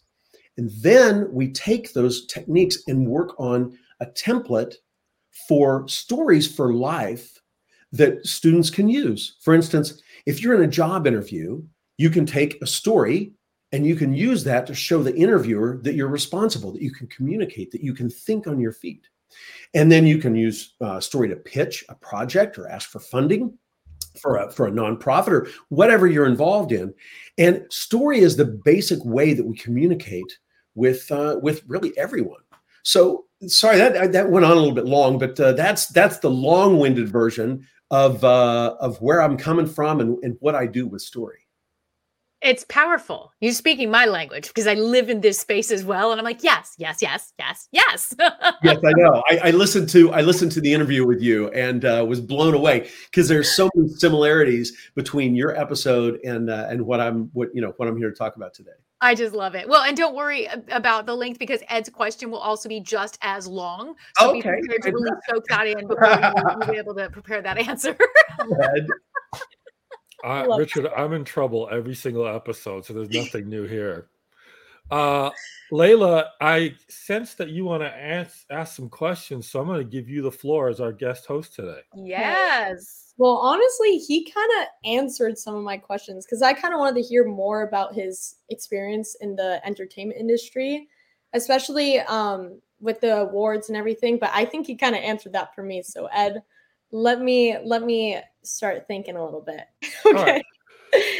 and 0.57 0.71
then 0.81 1.27
we 1.31 1.51
take 1.51 1.91
those 1.91 2.25
techniques 2.27 2.77
and 2.87 3.05
work 3.05 3.37
on 3.37 3.77
a 3.99 4.05
template 4.05 4.75
for 5.47 5.87
stories 5.87 6.53
for 6.53 6.73
life 6.73 7.37
that 7.91 8.25
students 8.25 8.69
can 8.69 8.87
use. 8.87 9.35
For 9.41 9.53
instance, 9.53 10.01
if 10.25 10.41
you're 10.41 10.55
in 10.55 10.63
a 10.63 10.67
job 10.67 11.05
interview, 11.05 11.61
you 11.97 12.09
can 12.09 12.25
take 12.25 12.61
a 12.61 12.67
story 12.67 13.33
and 13.73 13.85
you 13.85 13.95
can 13.95 14.13
use 14.13 14.43
that 14.43 14.65
to 14.67 14.73
show 14.73 15.03
the 15.03 15.15
interviewer 15.15 15.79
that 15.83 15.95
you're 15.95 16.07
responsible, 16.07 16.71
that 16.71 16.81
you 16.81 16.91
can 16.91 17.07
communicate, 17.07 17.71
that 17.71 17.83
you 17.83 17.93
can 17.93 18.09
think 18.09 18.47
on 18.47 18.59
your 18.59 18.73
feet. 18.73 19.07
And 19.73 19.91
then 19.91 20.05
you 20.05 20.17
can 20.17 20.35
use 20.35 20.73
uh, 20.81 20.99
story 20.99 21.29
to 21.29 21.35
pitch 21.35 21.83
a 21.89 21.95
project 21.95 22.57
or 22.57 22.67
ask 22.67 22.89
for 22.89 22.99
funding 22.99 23.57
for 24.19 24.37
a, 24.37 24.51
for 24.51 24.67
a 24.67 24.71
nonprofit 24.71 25.29
or 25.29 25.47
whatever 25.69 26.07
you're 26.07 26.25
involved 26.25 26.71
in. 26.71 26.93
And 27.37 27.65
story 27.69 28.19
is 28.19 28.35
the 28.35 28.45
basic 28.45 29.03
way 29.05 29.33
that 29.33 29.45
we 29.45 29.55
communicate 29.55 30.37
with 30.75 31.11
uh, 31.11 31.39
with 31.41 31.63
really 31.67 31.97
everyone. 31.97 32.41
So 32.83 33.25
sorry 33.47 33.77
that 33.77 34.11
that 34.11 34.29
went 34.29 34.45
on 34.45 34.51
a 34.51 34.59
little 34.59 34.75
bit 34.75 34.85
long, 34.85 35.17
but 35.17 35.39
uh, 35.39 35.53
that's 35.53 35.87
that's 35.87 36.19
the 36.19 36.29
long-winded 36.29 37.09
version 37.09 37.67
of 37.89 38.23
uh, 38.23 38.75
of 38.79 39.01
where 39.01 39.21
I'm 39.21 39.37
coming 39.37 39.67
from 39.67 39.99
and, 39.99 40.17
and 40.23 40.37
what 40.39 40.55
I 40.55 40.65
do 40.65 40.87
with 40.87 41.01
story 41.01 41.40
it's 42.41 42.65
powerful. 42.65 43.31
You're 43.39 43.53
speaking 43.53 43.91
my 43.91 44.05
language 44.05 44.47
because 44.47 44.65
I 44.65 44.73
live 44.73 45.09
in 45.09 45.21
this 45.21 45.39
space 45.39 45.69
as 45.69 45.85
well. 45.85 46.11
And 46.11 46.19
I'm 46.19 46.25
like, 46.25 46.43
yes, 46.43 46.75
yes, 46.77 47.01
yes, 47.01 47.33
yes, 47.37 47.67
yes. 47.71 48.15
yes, 48.63 48.79
I 48.83 48.91
know. 48.97 49.23
I, 49.29 49.39
I, 49.45 49.51
listened 49.51 49.89
to 49.89 50.11
I 50.11 50.21
listened 50.21 50.51
to 50.53 50.61
the 50.61 50.73
interview 50.73 51.05
with 51.05 51.21
you 51.21 51.49
and 51.49 51.85
uh, 51.85 52.03
was 52.07 52.19
blown 52.19 52.53
away 52.53 52.89
because 53.05 53.27
there's 53.27 53.51
so 53.51 53.69
many 53.75 53.89
similarities 53.89 54.75
between 54.95 55.35
your 55.35 55.55
episode 55.55 56.19
and 56.23 56.49
uh, 56.49 56.67
and 56.69 56.81
what 56.81 56.99
I'm 56.99 57.29
what 57.33 57.53
you 57.53 57.61
know 57.61 57.73
what 57.77 57.87
I'm 57.87 57.97
here 57.97 58.09
to 58.09 58.15
talk 58.15 58.35
about 58.35 58.53
today. 58.53 58.71
I 59.03 59.15
just 59.15 59.33
love 59.33 59.55
it. 59.55 59.67
Well, 59.67 59.81
and 59.81 59.97
don't 59.97 60.15
worry 60.15 60.47
about 60.69 61.07
the 61.07 61.15
length 61.15 61.39
because 61.39 61.61
Ed's 61.69 61.89
question 61.89 62.29
will 62.29 62.39
also 62.39 62.69
be 62.69 62.79
just 62.79 63.17
as 63.23 63.47
long. 63.47 63.95
So 64.17 64.29
okay. 64.29 64.37
be 64.37 64.41
prepared 64.41 64.81
to 64.83 64.91
really 64.91 65.11
soak 65.29 65.47
that 65.47 65.67
in 65.67 65.87
before 65.87 66.65
you, 66.67 66.71
be 66.71 66.77
able 66.77 66.93
to 66.95 67.09
prepare 67.09 67.41
that 67.41 67.57
answer. 67.57 67.97
Uh, 70.23 70.47
Richard, 70.57 70.87
I'm 70.95 71.13
in 71.13 71.23
trouble 71.23 71.67
every 71.71 71.95
single 71.95 72.27
episode, 72.27 72.85
so 72.85 72.93
there's 72.93 73.09
nothing 73.11 73.49
new 73.49 73.63
here. 73.65 74.07
Uh, 74.89 75.29
Layla, 75.71 76.25
I 76.41 76.75
sense 76.89 77.33
that 77.35 77.49
you 77.49 77.63
want 77.63 77.81
to 77.81 77.87
ask, 77.89 78.45
ask 78.49 78.75
some 78.75 78.89
questions, 78.89 79.49
so 79.49 79.61
I'm 79.61 79.67
going 79.67 79.79
to 79.79 79.85
give 79.85 80.09
you 80.09 80.21
the 80.21 80.31
floor 80.31 80.67
as 80.67 80.81
our 80.81 80.91
guest 80.91 81.25
host 81.25 81.55
today. 81.55 81.79
Yes. 81.95 83.13
Well, 83.17 83.37
honestly, 83.37 83.97
he 83.97 84.29
kind 84.29 84.49
of 84.59 84.67
answered 84.83 85.37
some 85.37 85.55
of 85.55 85.63
my 85.63 85.77
questions 85.77 86.25
because 86.25 86.41
I 86.41 86.53
kind 86.53 86.73
of 86.73 86.79
wanted 86.79 87.01
to 87.01 87.07
hear 87.07 87.23
more 87.25 87.61
about 87.61 87.93
his 87.93 88.35
experience 88.49 89.15
in 89.21 89.35
the 89.35 89.65
entertainment 89.65 90.19
industry, 90.19 90.87
especially 91.33 91.99
um, 92.01 92.59
with 92.81 92.99
the 92.99 93.19
awards 93.19 93.69
and 93.69 93.77
everything. 93.77 94.17
But 94.17 94.31
I 94.33 94.43
think 94.43 94.67
he 94.67 94.75
kind 94.75 94.95
of 94.95 95.03
answered 95.03 95.33
that 95.33 95.55
for 95.55 95.63
me. 95.63 95.83
So, 95.83 96.07
Ed, 96.07 96.41
let 96.91 97.21
me 97.21 97.57
let 97.63 97.83
me 97.83 98.19
start 98.43 98.87
thinking 98.87 99.15
a 99.15 99.23
little 99.23 99.41
bit. 99.41 99.61
okay. 100.05 100.13
All 100.15 100.23
right, 100.25 100.43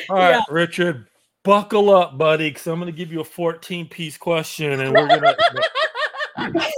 All 0.09 0.15
right 0.17 0.29
yeah. 0.31 0.41
Richard, 0.49 1.07
buckle 1.43 1.95
up, 1.95 2.17
buddy, 2.17 2.49
because 2.49 2.67
I'm 2.67 2.79
going 2.79 2.91
to 2.91 2.97
give 2.97 3.11
you 3.11 3.21
a 3.21 3.25
14 3.25 3.87
piece 3.87 4.17
question, 4.17 4.79
and 4.79 4.93
we're 4.93 5.07
going 5.07 5.21
to. 5.21 6.71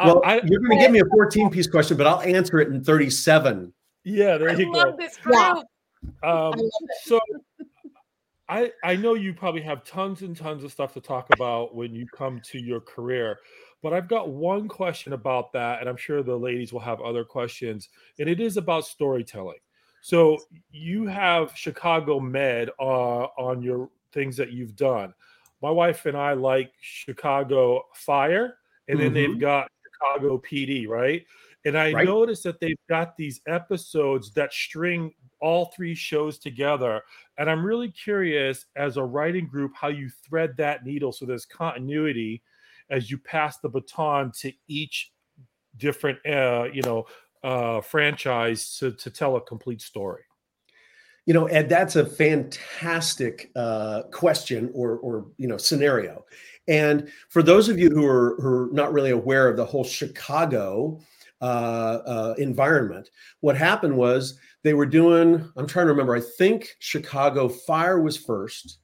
well, 0.00 0.22
I, 0.24 0.40
you're 0.44 0.60
going 0.60 0.78
to 0.78 0.84
give 0.84 0.90
me 0.90 1.00
a 1.00 1.06
14 1.06 1.50
piece 1.50 1.68
question, 1.68 1.96
but 1.96 2.06
I'll 2.06 2.22
answer 2.22 2.58
it 2.60 2.68
in 2.68 2.82
37. 2.82 3.72
Yeah, 4.04 4.38
there 4.38 4.58
you 4.58 4.70
I 4.74 4.84
go. 4.84 4.96
This 4.96 5.18
yeah. 5.30 5.62
Um, 6.22 6.54
so 7.02 7.20
I 8.48 8.72
I 8.82 8.96
know 8.96 9.14
you 9.14 9.34
probably 9.34 9.60
have 9.62 9.84
tons 9.84 10.22
and 10.22 10.36
tons 10.36 10.64
of 10.64 10.72
stuff 10.72 10.94
to 10.94 11.00
talk 11.00 11.28
about 11.32 11.74
when 11.74 11.94
you 11.94 12.06
come 12.06 12.40
to 12.46 12.58
your 12.58 12.80
career. 12.80 13.38
But 13.82 13.94
I've 13.94 14.08
got 14.08 14.28
one 14.28 14.68
question 14.68 15.12
about 15.12 15.52
that, 15.52 15.80
and 15.80 15.88
I'm 15.88 15.96
sure 15.96 16.22
the 16.22 16.36
ladies 16.36 16.72
will 16.72 16.80
have 16.80 17.00
other 17.00 17.24
questions, 17.24 17.88
and 18.18 18.28
it 18.28 18.40
is 18.40 18.56
about 18.56 18.84
storytelling. 18.86 19.58
So 20.02 20.38
you 20.70 21.06
have 21.06 21.52
Chicago 21.54 22.20
Med 22.20 22.70
uh, 22.78 22.82
on 22.82 23.62
your 23.62 23.90
things 24.12 24.36
that 24.36 24.52
you've 24.52 24.76
done. 24.76 25.14
My 25.62 25.70
wife 25.70 26.06
and 26.06 26.16
I 26.16 26.32
like 26.32 26.72
Chicago 26.80 27.82
Fire 27.94 28.56
and 28.88 28.98
then 28.98 29.08
mm-hmm. 29.08 29.14
they've 29.14 29.40
got 29.40 29.70
Chicago 29.84 30.38
PD, 30.38 30.88
right? 30.88 31.24
And 31.64 31.76
I 31.76 31.92
right. 31.92 32.06
noticed 32.06 32.42
that 32.44 32.58
they've 32.58 32.78
got 32.88 33.16
these 33.16 33.40
episodes 33.46 34.32
that 34.32 34.52
string 34.52 35.12
all 35.40 35.66
three 35.76 35.94
shows 35.94 36.38
together. 36.38 37.02
And 37.38 37.50
I'm 37.50 37.64
really 37.64 37.90
curious, 37.90 38.66
as 38.76 38.96
a 38.96 39.04
writing 39.04 39.46
group, 39.46 39.72
how 39.74 39.88
you 39.88 40.10
thread 40.26 40.56
that 40.56 40.84
needle 40.84 41.12
so 41.12 41.26
there's 41.26 41.44
continuity 41.44 42.42
as 42.88 43.10
you 43.10 43.18
pass 43.18 43.58
the 43.58 43.68
baton 43.68 44.32
to 44.40 44.52
each 44.68 45.12
different, 45.76 46.18
uh, 46.26 46.64
you 46.72 46.82
know, 46.82 47.04
uh, 47.42 47.80
franchise 47.80 48.76
to, 48.78 48.92
to 48.92 49.10
tell 49.10 49.36
a 49.36 49.40
complete 49.40 49.80
story. 49.80 50.22
You 51.26 51.34
know, 51.34 51.46
Ed, 51.46 51.68
that's 51.68 51.96
a 51.96 52.04
fantastic 52.04 53.50
uh, 53.54 54.02
question 54.10 54.70
or, 54.74 54.96
or 54.98 55.26
you 55.36 55.46
know 55.46 55.58
scenario. 55.58 56.24
And 56.66 57.10
for 57.28 57.42
those 57.42 57.68
of 57.68 57.78
you 57.78 57.90
who 57.90 58.06
are, 58.06 58.36
who 58.40 58.48
are 58.48 58.68
not 58.72 58.92
really 58.92 59.10
aware 59.10 59.48
of 59.48 59.56
the 59.56 59.64
whole 59.64 59.84
Chicago 59.84 61.00
uh, 61.40 61.44
uh, 61.44 62.34
environment, 62.38 63.10
what 63.40 63.56
happened 63.56 63.96
was 63.96 64.38
they 64.62 64.74
were 64.74 64.86
doing. 64.86 65.48
I'm 65.56 65.66
trying 65.66 65.86
to 65.86 65.92
remember. 65.92 66.14
I 66.14 66.20
think 66.20 66.76
Chicago 66.78 67.48
Fire 67.48 68.00
was 68.00 68.16
first, 68.16 68.78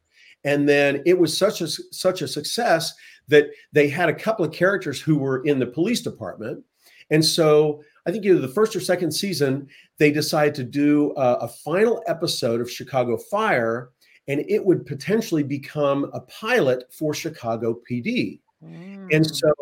and 0.45 0.69
then 0.69 1.03
it 1.07 1.19
was 1.19 1.37
such 1.37 1.61
a 1.61 1.69
such 1.69 2.23
a 2.23 2.29
success 2.29 2.95
that 3.29 3.47
they 3.73 3.89
had 3.89 4.09
a 4.09 4.15
couple 4.15 4.45
of 4.45 4.53
characters 4.53 5.01
who 5.01 5.17
were 5.19 5.45
in 5.45 5.59
the 5.59 5.67
police 5.67 6.01
department, 6.01 6.65
and 7.11 7.25
so 7.25 7.83
I 8.07 8.13
think 8.13 8.25
either 8.25 8.39
the 8.39 8.49
first 8.49 8.77
or 8.77 8.81
second 8.81 9.13
season 9.13 9.69
they 9.99 10.11
decided 10.11 10.55
to 10.57 10.65
do 10.65 11.13
a, 11.17 11.35
a 11.35 11.49
final 11.49 12.03
episode 12.07 12.61
of 12.61 12.71
Chicago 12.71 13.17
Fire 13.17 13.91
and 14.29 14.45
it 14.49 14.65
would 14.65 14.87
potentially 14.87 15.43
become 15.43 16.11
a 16.13 16.21
pilot 16.21 16.85
for 16.93 17.15
Chicago 17.15 17.79
PD. 17.89 18.41
Mm. 18.65 19.15
And 19.15 19.27
so 19.27 19.53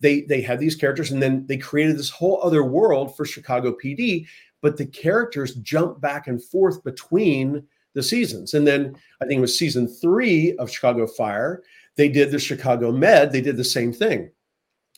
they 0.00 0.22
they 0.22 0.40
had 0.40 0.60
these 0.60 0.76
characters, 0.76 1.10
and 1.10 1.22
then 1.22 1.46
they 1.46 1.56
created 1.56 1.98
this 1.98 2.10
whole 2.10 2.40
other 2.42 2.64
world 2.64 3.16
for 3.16 3.24
Chicago 3.24 3.74
PD. 3.82 4.26
But 4.62 4.76
the 4.76 4.86
characters 4.86 5.56
jump 5.56 6.00
back 6.00 6.26
and 6.26 6.42
forth 6.42 6.82
between 6.84 7.66
the 7.92 8.02
seasons. 8.02 8.54
And 8.54 8.66
then 8.66 8.96
I 9.20 9.26
think 9.26 9.38
it 9.38 9.42
was 9.42 9.58
season 9.58 9.86
three 9.86 10.56
of 10.56 10.70
Chicago 10.70 11.06
Fire. 11.06 11.62
They 11.96 12.08
did 12.08 12.30
the 12.30 12.38
Chicago 12.38 12.90
Med. 12.90 13.30
They 13.30 13.40
did 13.40 13.56
the 13.56 13.64
same 13.64 13.92
thing. 13.92 14.30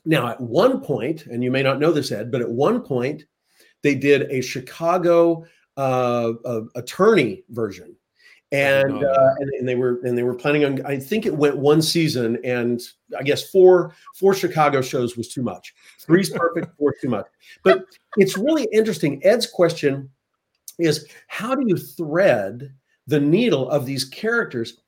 Now, 0.07 0.29
at 0.29 0.41
one 0.41 0.81
point, 0.81 1.27
and 1.27 1.45
you 1.45 1.51
may 1.51 1.63
not 1.63 1.79
know 1.79 1.93
this, 1.93 2.11
Ed, 2.13 2.31
but 2.31 2.41
at 2.41 2.51
one 2.51 2.81
point, 2.81 3.25
they 3.83 3.95
did 3.95 4.31
a 4.31 4.41
Chicago 4.41 5.45
uh, 5.77 6.33
uh, 6.45 6.63
attorney 6.75 7.45
version 7.51 7.97
and, 8.53 9.05
uh, 9.05 9.35
and 9.39 9.51
and 9.59 9.69
they 9.69 9.75
were 9.75 10.01
and 10.05 10.17
they 10.17 10.23
were 10.23 10.35
planning 10.35 10.65
on. 10.65 10.87
I 10.87 10.99
think 10.99 11.27
it 11.27 11.35
went 11.35 11.59
one 11.59 11.83
season, 11.83 12.39
and 12.45 12.81
I 13.19 13.23
guess 13.23 13.51
four 13.51 13.95
four 14.15 14.35
Chicago 14.35 14.81
shows 14.81 15.17
was 15.17 15.29
too 15.29 15.43
much. 15.43 15.75
Three's 16.01 16.31
perfect, 16.31 16.77
four 16.79 16.95
too 17.01 17.09
much. 17.09 17.27
But 17.65 17.85
it's 18.17 18.39
really 18.39 18.69
interesting. 18.73 19.21
Ed's 19.25 19.49
question 19.49 20.09
is 20.79 21.09
how 21.27 21.55
do 21.55 21.65
you 21.67 21.77
thread 21.77 22.73
the 23.07 23.21
needle 23.21 23.69
of 23.71 23.85
these 23.85 24.05
characters? 24.05 24.79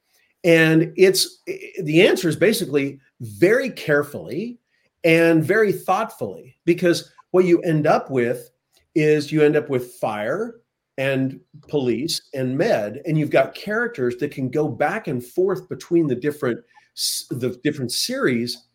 And 0.45 0.93
it's 0.97 1.43
the 1.83 2.07
answer 2.07 2.29
is 2.29 2.37
basically 2.37 3.01
very 3.21 3.71
carefully 3.71 4.58
and 5.05 5.45
very 5.45 5.73
thoughtfully, 5.73 6.57
because 6.64 7.12
what 7.31 7.45
you 7.45 7.61
end 7.62 7.87
up 7.87 8.11
with 8.11 8.50
is 8.95 9.31
you 9.31 9.43
end 9.43 9.57
up 9.57 9.69
with 9.69 9.93
fire 9.95 10.61
and 10.97 11.40
police 11.69 12.21
and 12.35 12.59
med 12.59 13.00
and 13.07 13.17
you've 13.17 13.31
got 13.31 13.55
characters 13.55 14.17
that 14.17 14.33
can 14.33 14.50
go 14.50 14.69
back 14.69 15.07
and 15.07 15.25
forth 15.25 15.69
between 15.69 16.09
the 16.09 16.14
different 16.14 16.59
the 17.31 17.59
different 17.62 17.93
series 17.93 18.67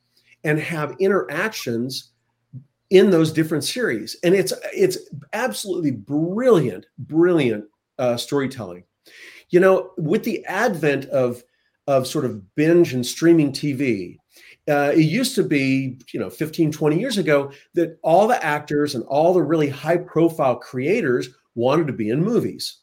and 0.45 0.57
have 0.57 0.95
interactions 0.99 2.11
in 2.89 3.09
those 3.09 3.31
different 3.33 3.63
series. 3.63 4.15
And 4.23 4.33
it's 4.33 4.53
it's 4.73 4.97
absolutely 5.33 5.91
brilliant 5.91 6.85
brilliant 6.97 7.65
uh, 7.99 8.15
storytelling. 8.15 8.85
You 9.49 9.59
know 9.59 9.91
with 9.97 10.23
the 10.23 10.45
advent 10.45 11.05
of 11.05 11.43
of 11.87 12.07
sort 12.07 12.23
of 12.23 12.55
binge 12.55 12.93
and 12.93 13.05
streaming 13.05 13.51
tv 13.51 14.17
uh, 14.69 14.91
it 14.95 15.01
used 15.01 15.35
to 15.35 15.43
be 15.43 15.99
you 16.13 16.19
know 16.19 16.29
15 16.29 16.71
20 16.71 16.99
years 16.99 17.17
ago 17.17 17.51
that 17.73 17.97
all 18.01 18.27
the 18.27 18.43
actors 18.43 18.95
and 18.95 19.03
all 19.05 19.33
the 19.33 19.41
really 19.41 19.69
high 19.69 19.97
profile 19.97 20.55
creators 20.55 21.29
wanted 21.55 21.87
to 21.87 21.93
be 21.93 22.09
in 22.09 22.23
movies. 22.23 22.79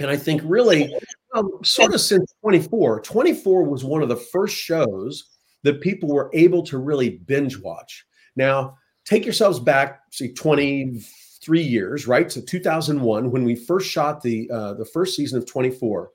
And 0.00 0.10
I 0.10 0.16
think 0.16 0.40
really, 0.44 0.94
um, 1.34 1.50
sort 1.62 1.92
of 1.92 2.00
since 2.00 2.32
24, 2.40 3.00
24 3.00 3.64
was 3.64 3.84
one 3.84 4.02
of 4.02 4.08
the 4.08 4.16
first 4.16 4.56
shows 4.56 5.28
that 5.62 5.82
people 5.82 6.08
were 6.08 6.30
able 6.32 6.62
to 6.64 6.78
really 6.78 7.18
binge 7.26 7.58
watch. 7.58 8.06
Now, 8.34 8.78
take 9.04 9.24
yourselves 9.24 9.60
back, 9.60 10.00
see, 10.10 10.32
23 10.32 11.62
years, 11.62 12.06
right? 12.06 12.32
So 12.32 12.40
2001, 12.40 13.30
when 13.30 13.44
we 13.44 13.54
first 13.54 13.90
shot 13.90 14.22
the 14.22 14.50
uh, 14.50 14.74
the 14.74 14.86
first 14.86 15.16
season 15.16 15.38
of 15.38 15.46
24, 15.46 16.10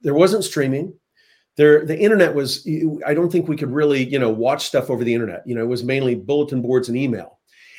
there 0.00 0.14
wasn't 0.14 0.44
streaming. 0.44 0.94
There, 1.56 1.84
the 1.84 1.98
internet 1.98 2.34
was. 2.34 2.66
I 3.06 3.12
don't 3.12 3.30
think 3.30 3.48
we 3.48 3.56
could 3.56 3.70
really, 3.70 4.04
you 4.04 4.18
know, 4.18 4.30
watch 4.30 4.66
stuff 4.66 4.88
over 4.88 5.04
the 5.04 5.12
internet. 5.12 5.42
You 5.46 5.54
know, 5.54 5.62
it 5.62 5.68
was 5.68 5.84
mainly 5.84 6.14
bulletin 6.14 6.62
boards 6.62 6.88
and 6.88 6.96
email, 6.96 7.38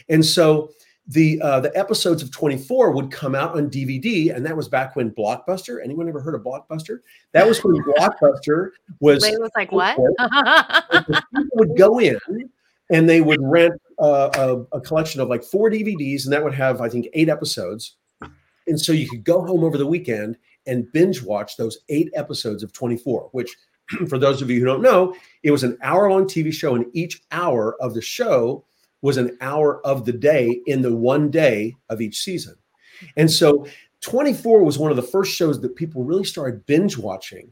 and 0.09 0.23
so 0.23 0.71
the 1.07 1.41
uh, 1.41 1.59
the 1.59 1.75
episodes 1.77 2.21
of 2.21 2.31
24 2.31 2.91
would 2.91 3.11
come 3.11 3.33
out 3.33 3.57
on 3.57 3.69
DVD, 3.69 4.35
and 4.35 4.45
that 4.45 4.55
was 4.55 4.67
back 4.67 4.95
when 4.95 5.11
Blockbuster. 5.11 5.83
Anyone 5.83 6.07
ever 6.07 6.21
heard 6.21 6.35
of 6.35 6.41
Blockbuster? 6.41 6.99
That 7.31 7.47
was 7.47 7.63
when 7.63 7.75
Blockbuster 7.83 8.69
was. 8.99 9.23
It 9.23 9.39
was 9.39 9.51
like 9.55 9.71
what? 9.71 9.97
people 11.35 11.49
would 11.55 11.77
go 11.77 11.99
in 11.99 12.19
and 12.91 13.09
they 13.09 13.21
would 13.21 13.39
rent 13.41 13.73
uh, 13.99 14.29
a, 14.33 14.77
a, 14.77 14.81
collection 14.81 15.21
of 15.21 15.29
like 15.29 15.43
four 15.43 15.71
DVDs, 15.71 16.25
and 16.25 16.33
that 16.33 16.43
would 16.43 16.53
have 16.53 16.81
I 16.81 16.89
think 16.89 17.07
eight 17.13 17.29
episodes. 17.29 17.95
And 18.67 18.79
so 18.79 18.91
you 18.91 19.09
could 19.09 19.23
go 19.23 19.43
home 19.43 19.63
over 19.63 19.77
the 19.77 19.87
weekend 19.87 20.37
and 20.68 20.91
binge 20.91 21.22
watch 21.22 21.58
those 21.58 21.80
eight 21.89 22.12
episodes 22.15 22.63
of 22.63 22.74
24, 22.74 23.30
which 23.32 23.56
for 24.08 24.18
those 24.18 24.41
of 24.41 24.50
you 24.50 24.60
who 24.60 24.65
don't 24.65 24.82
know, 24.82 25.15
it 25.44 25.51
was 25.51 25.63
an 25.63 25.77
hour 25.82 26.10
long 26.10 26.25
TV 26.25 26.53
show, 26.53 26.75
and 26.75 26.86
each 26.94 27.22
hour 27.32 27.75
of 27.82 27.94
the 27.94 28.01
show 28.01 28.65
was 29.01 29.18
an 29.18 29.38
hour 29.41 29.86
of 29.86 30.06
the 30.06 30.13
day 30.13 30.62
in 30.68 30.82
the 30.82 30.96
one 30.96 31.32
day 31.32 31.75
of 31.89 32.01
each 32.01 32.20
season. 32.20 32.56
And 33.18 33.30
so 33.30 33.65
24 34.01 34.63
was 34.63 34.77
one 34.77 34.91
of 34.91 34.98
the 34.98 35.03
first 35.03 35.34
shows 35.34 35.60
that 35.62 35.75
people 35.75 36.03
really 36.03 36.24
started 36.24 36.65
binge 36.65 36.98
watching. 36.98 37.51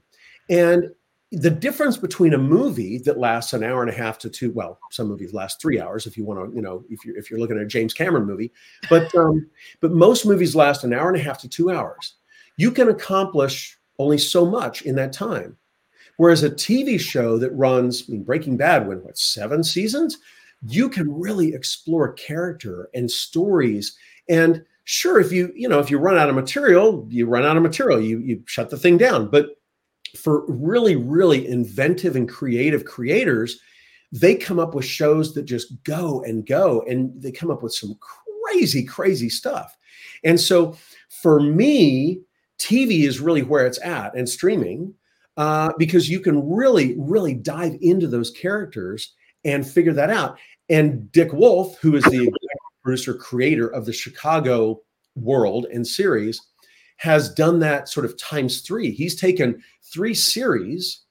And 0.50 0.90
the 1.32 1.50
difference 1.50 1.96
between 1.96 2.34
a 2.34 2.40
movie 2.40 2.98
that 3.00 3.20
lasts 3.20 3.54
an 3.54 3.64
hour 3.64 3.82
and 3.82 3.92
a 3.92 3.94
half 3.94 4.18
to 4.20 4.30
two, 4.30 4.52
well, 4.52 4.80
some 4.90 5.08
movies 5.08 5.34
last 5.34 5.62
three 5.62 5.80
hours 5.80 6.08
if 6.08 6.18
you 6.18 6.26
want 6.26 6.50
to, 6.50 6.56
you 6.56 6.62
know, 6.62 6.84
if 6.90 7.06
you're 7.06 7.18
if 7.18 7.30
you're 7.30 7.40
looking 7.40 7.58
at 7.58 7.64
a 7.64 7.68
James 7.68 7.94
Cameron 7.94 8.26
movie, 8.26 8.52
but 8.90 9.14
um, 9.16 9.48
but 9.80 9.92
most 9.92 10.26
movies 10.26 10.56
last 10.56 10.84
an 10.84 10.94
hour 10.94 11.08
and 11.08 11.18
a 11.18 11.24
half 11.24 11.40
to 11.42 11.48
two 11.48 11.70
hours. 11.70 12.16
You 12.60 12.72
can 12.72 12.90
accomplish 12.90 13.78
only 13.98 14.18
so 14.18 14.46
much 14.46 14.84
in 14.84 14.96
that 14.96 15.14
time. 15.14 15.58
Whereas 16.18 16.44
a 16.44 16.50
TV 16.50 17.00
show 17.00 17.38
that 17.38 17.52
runs, 17.52 18.04
I 18.08 18.12
mean, 18.12 18.24
Breaking 18.24 18.58
Bad 18.58 18.88
went 18.88 19.04
what 19.04 19.18
seven 19.18 19.64
seasons? 19.64 20.18
you 20.68 20.90
can 20.90 21.12
really 21.14 21.54
explore 21.54 22.14
character 22.14 22.90
and 22.94 23.10
stories 23.10 23.96
and 24.28 24.64
sure 24.84 25.20
if 25.20 25.32
you 25.32 25.52
you 25.56 25.70
know 25.70 25.80
if 25.80 25.90
you 25.90 25.98
run 25.98 26.18
out 26.18 26.30
of 26.30 26.36
material 26.36 27.08
you 27.10 27.26
run 27.26 27.46
out 27.46 27.56
of 27.56 27.64
material 27.64 28.02
you 28.02 28.20
you 28.20 28.44
shut 28.46 28.70
the 28.70 28.78
thing 28.78 28.98
down 28.98 29.30
but 29.30 29.56
for 30.18 30.46
really 30.48 30.96
really 30.96 31.48
inventive 31.48 32.16
and 32.16 32.28
creative 32.28 32.86
creators 32.86 33.60
they 34.12 34.36
come 34.36 34.60
up 34.60 34.74
with 34.74 34.84
shows 34.84 35.34
that 35.34 35.44
just 35.44 35.82
go 35.84 36.24
and 36.24 36.48
go 36.48 36.84
and 36.88 37.12
they 37.22 37.32
come 37.32 37.52
up 37.52 37.64
with 37.64 37.74
some 37.74 37.98
crazy 38.00 38.84
crazy 38.84 39.30
stuff 39.30 39.78
and 40.24 40.40
so 40.40 40.76
for 41.22 41.40
me 41.40 42.22
tv 42.60 43.06
is 43.06 43.20
really 43.20 43.42
where 43.42 43.66
it's 43.66 43.82
at 43.82 44.16
and 44.16 44.30
streaming 44.30 44.94
uh, 45.38 45.72
because 45.78 46.10
you 46.10 46.20
can 46.20 46.48
really 46.50 46.96
really 46.98 47.34
dive 47.34 47.78
into 47.82 48.08
those 48.08 48.32
characters 48.32 49.14
and 49.44 49.68
figure 49.68 49.94
that 49.94 50.10
out. 50.10 50.38
And 50.70 51.12
Dick 51.12 51.34
Wolf, 51.34 51.78
who 51.80 51.96
is 51.96 52.04
the 52.04 52.32
producer 52.84 53.14
creator 53.14 53.68
of 53.68 53.86
the 53.86 53.94
Chicago 53.94 54.82
world 55.16 55.66
and 55.72 55.86
series, 55.86 56.42
has 56.98 57.34
done 57.34 57.60
that 57.60 57.90
sort 57.90 58.06
of 58.06 58.18
times 58.18 58.62
three. 58.62 58.92
He's 58.92 59.20
taken 59.20 59.62
three 59.82 60.14
series 60.14 61.04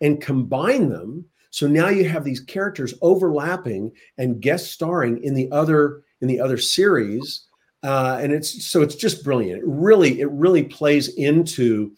and 0.00 0.20
combined 0.20 0.90
them. 0.90 1.24
So 1.50 1.68
now 1.68 1.88
you 1.88 2.08
have 2.08 2.24
these 2.24 2.40
characters 2.40 2.94
overlapping 3.02 3.92
and 4.18 4.40
guest 4.40 4.72
starring 4.72 5.22
in 5.22 5.34
the 5.34 5.50
other 5.52 6.02
in 6.20 6.28
the 6.28 6.40
other 6.40 6.58
series. 6.58 7.44
Uh, 7.84 8.18
and 8.20 8.32
it's 8.32 8.66
so 8.66 8.82
it's 8.82 8.96
just 8.96 9.22
brilliant. 9.22 9.62
It 9.62 9.66
really, 9.66 10.20
it 10.20 10.30
really 10.30 10.64
plays 10.64 11.08
into 11.16 11.92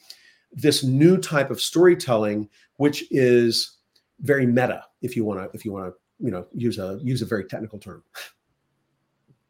this 0.53 0.83
new 0.83 1.17
type 1.17 1.51
of 1.51 1.61
storytelling, 1.61 2.49
which 2.77 3.05
is 3.11 3.77
very 4.21 4.47
meta 4.47 4.85
if 5.03 5.17
you 5.17 5.25
want 5.25 5.41
to 5.41 5.57
if 5.57 5.65
you 5.65 5.73
want 5.73 5.87
to 5.87 6.25
you 6.25 6.31
know 6.31 6.47
use 6.55 6.79
a 6.79 6.99
use 7.03 7.23
a 7.23 7.27
very 7.27 7.45
technical 7.45 7.79
term 7.79 8.03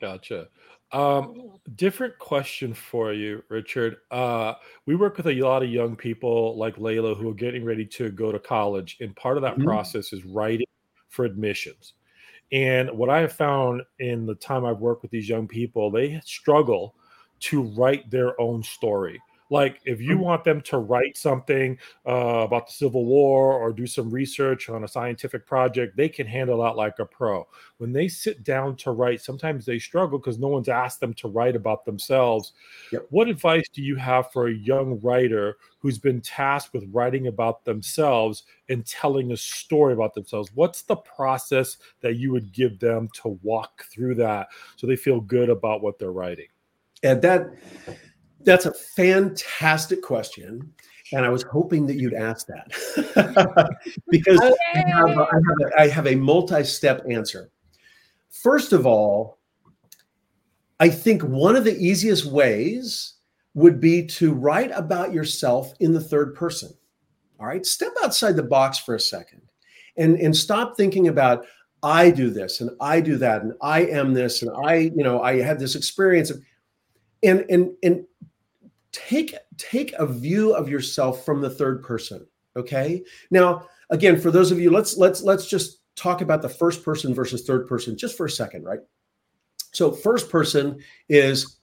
gotcha 0.00 0.48
um 0.92 1.52
different 1.74 2.16
question 2.18 2.72
for 2.74 3.12
you 3.12 3.42
richard 3.48 3.96
uh 4.10 4.54
we 4.86 4.94
work 4.94 5.16
with 5.16 5.26
a 5.26 5.34
lot 5.40 5.62
of 5.62 5.70
young 5.70 5.96
people 5.96 6.56
like 6.56 6.76
layla 6.76 7.16
who 7.16 7.28
are 7.28 7.34
getting 7.34 7.64
ready 7.64 7.84
to 7.84 8.10
go 8.10 8.32
to 8.32 8.38
college 8.38 8.96
and 9.00 9.14
part 9.16 9.36
of 9.36 9.42
that 9.42 9.54
mm-hmm. 9.54 9.64
process 9.64 10.12
is 10.12 10.24
writing 10.24 10.66
for 11.08 11.24
admissions 11.24 11.94
And 12.52 12.90
what 12.90 13.10
I 13.10 13.20
have 13.20 13.32
found 13.32 13.82
in 13.98 14.26
the 14.26 14.34
time 14.36 14.64
I've 14.64 14.78
worked 14.78 15.02
with 15.02 15.10
these 15.10 15.28
young 15.28 15.48
people, 15.48 15.90
they 15.90 16.20
struggle 16.24 16.94
to 17.40 17.62
write 17.62 18.10
their 18.10 18.40
own 18.40 18.62
story. 18.62 19.20
Like 19.50 19.80
if 19.84 20.00
you 20.00 20.16
mm. 20.16 20.20
want 20.20 20.44
them 20.44 20.60
to 20.62 20.78
write 20.78 21.16
something 21.16 21.78
uh, 22.06 22.44
about 22.44 22.66
the 22.66 22.72
Civil 22.72 23.04
War 23.04 23.52
or 23.52 23.72
do 23.72 23.86
some 23.86 24.10
research 24.10 24.68
on 24.68 24.84
a 24.84 24.88
scientific 24.88 25.46
project, 25.46 25.96
they 25.96 26.08
can 26.08 26.26
handle 26.26 26.62
that 26.62 26.76
like 26.76 26.98
a 26.98 27.04
pro. 27.04 27.46
When 27.78 27.92
they 27.92 28.08
sit 28.08 28.42
down 28.42 28.76
to 28.76 28.90
write, 28.90 29.20
sometimes 29.20 29.64
they 29.64 29.78
struggle 29.78 30.18
because 30.18 30.38
no 30.38 30.48
one's 30.48 30.68
asked 30.68 31.00
them 31.00 31.14
to 31.14 31.28
write 31.28 31.56
about 31.56 31.84
themselves. 31.84 32.52
Yep. 32.92 33.06
What 33.10 33.28
advice 33.28 33.68
do 33.72 33.82
you 33.82 33.96
have 33.96 34.32
for 34.32 34.48
a 34.48 34.54
young 34.54 35.00
writer 35.00 35.58
who's 35.78 35.98
been 35.98 36.20
tasked 36.20 36.72
with 36.72 36.88
writing 36.92 37.28
about 37.28 37.64
themselves 37.64 38.42
and 38.68 38.84
telling 38.84 39.30
a 39.30 39.36
story 39.36 39.92
about 39.92 40.14
themselves? 40.14 40.50
What's 40.54 40.82
the 40.82 40.96
process 40.96 41.76
that 42.00 42.16
you 42.16 42.32
would 42.32 42.52
give 42.52 42.80
them 42.80 43.08
to 43.22 43.38
walk 43.42 43.84
through 43.84 44.16
that 44.16 44.48
so 44.76 44.86
they 44.86 44.96
feel 44.96 45.20
good 45.20 45.50
about 45.50 45.82
what 45.82 45.98
they're 45.98 46.10
writing? 46.10 46.48
And 47.02 47.22
that 47.22 47.50
that's 48.40 48.66
a 48.66 48.72
fantastic 48.72 50.02
question. 50.02 50.72
And 51.12 51.24
I 51.24 51.28
was 51.28 51.44
hoping 51.44 51.86
that 51.86 51.96
you'd 51.96 52.14
ask 52.14 52.46
that 52.48 52.66
because 54.10 54.40
okay. 54.40 54.54
I, 54.74 54.78
have 54.88 55.08
a, 55.08 55.20
I, 55.20 55.34
have 55.34 55.60
a, 55.60 55.80
I 55.80 55.88
have 55.88 56.06
a 56.06 56.16
multi 56.16 56.64
step 56.64 57.04
answer. 57.08 57.50
First 58.30 58.72
of 58.72 58.86
all, 58.86 59.38
I 60.80 60.88
think 60.88 61.22
one 61.22 61.56
of 61.56 61.64
the 61.64 61.76
easiest 61.76 62.26
ways 62.26 63.14
would 63.54 63.80
be 63.80 64.04
to 64.04 64.34
write 64.34 64.70
about 64.74 65.12
yourself 65.12 65.72
in 65.80 65.92
the 65.92 66.00
third 66.00 66.34
person. 66.34 66.70
All 67.38 67.46
right, 67.46 67.64
step 67.64 67.92
outside 68.02 68.36
the 68.36 68.42
box 68.42 68.78
for 68.78 68.94
a 68.94 69.00
second 69.00 69.42
and, 69.96 70.16
and 70.18 70.36
stop 70.36 70.76
thinking 70.76 71.08
about, 71.08 71.46
I 71.82 72.10
do 72.10 72.30
this 72.30 72.60
and 72.60 72.70
I 72.80 73.00
do 73.00 73.16
that 73.18 73.42
and 73.42 73.52
I 73.62 73.86
am 73.86 74.14
this 74.14 74.42
and 74.42 74.50
I, 74.66 74.74
you 74.74 75.02
know, 75.02 75.22
I 75.22 75.40
had 75.40 75.58
this 75.58 75.74
experience. 75.74 76.30
Of 76.30 76.42
and, 77.22 77.44
and, 77.48 77.70
and 77.82 78.04
take 78.96 79.34
take 79.58 79.92
a 79.94 80.06
view 80.06 80.54
of 80.54 80.68
yourself 80.68 81.24
from 81.24 81.42
the 81.42 81.50
third 81.50 81.82
person 81.82 82.26
okay 82.56 83.02
now 83.30 83.66
again 83.90 84.18
for 84.18 84.30
those 84.30 84.50
of 84.50 84.58
you 84.58 84.70
let's 84.70 84.96
let's 84.96 85.22
let's 85.22 85.46
just 85.46 85.80
talk 85.96 86.22
about 86.22 86.40
the 86.40 86.48
first 86.48 86.82
person 86.82 87.14
versus 87.14 87.44
third 87.44 87.66
person 87.66 87.96
just 87.96 88.16
for 88.16 88.26
a 88.26 88.30
second 88.30 88.64
right 88.64 88.80
so 89.72 89.92
first 89.92 90.30
person 90.30 90.78
is 91.10 91.58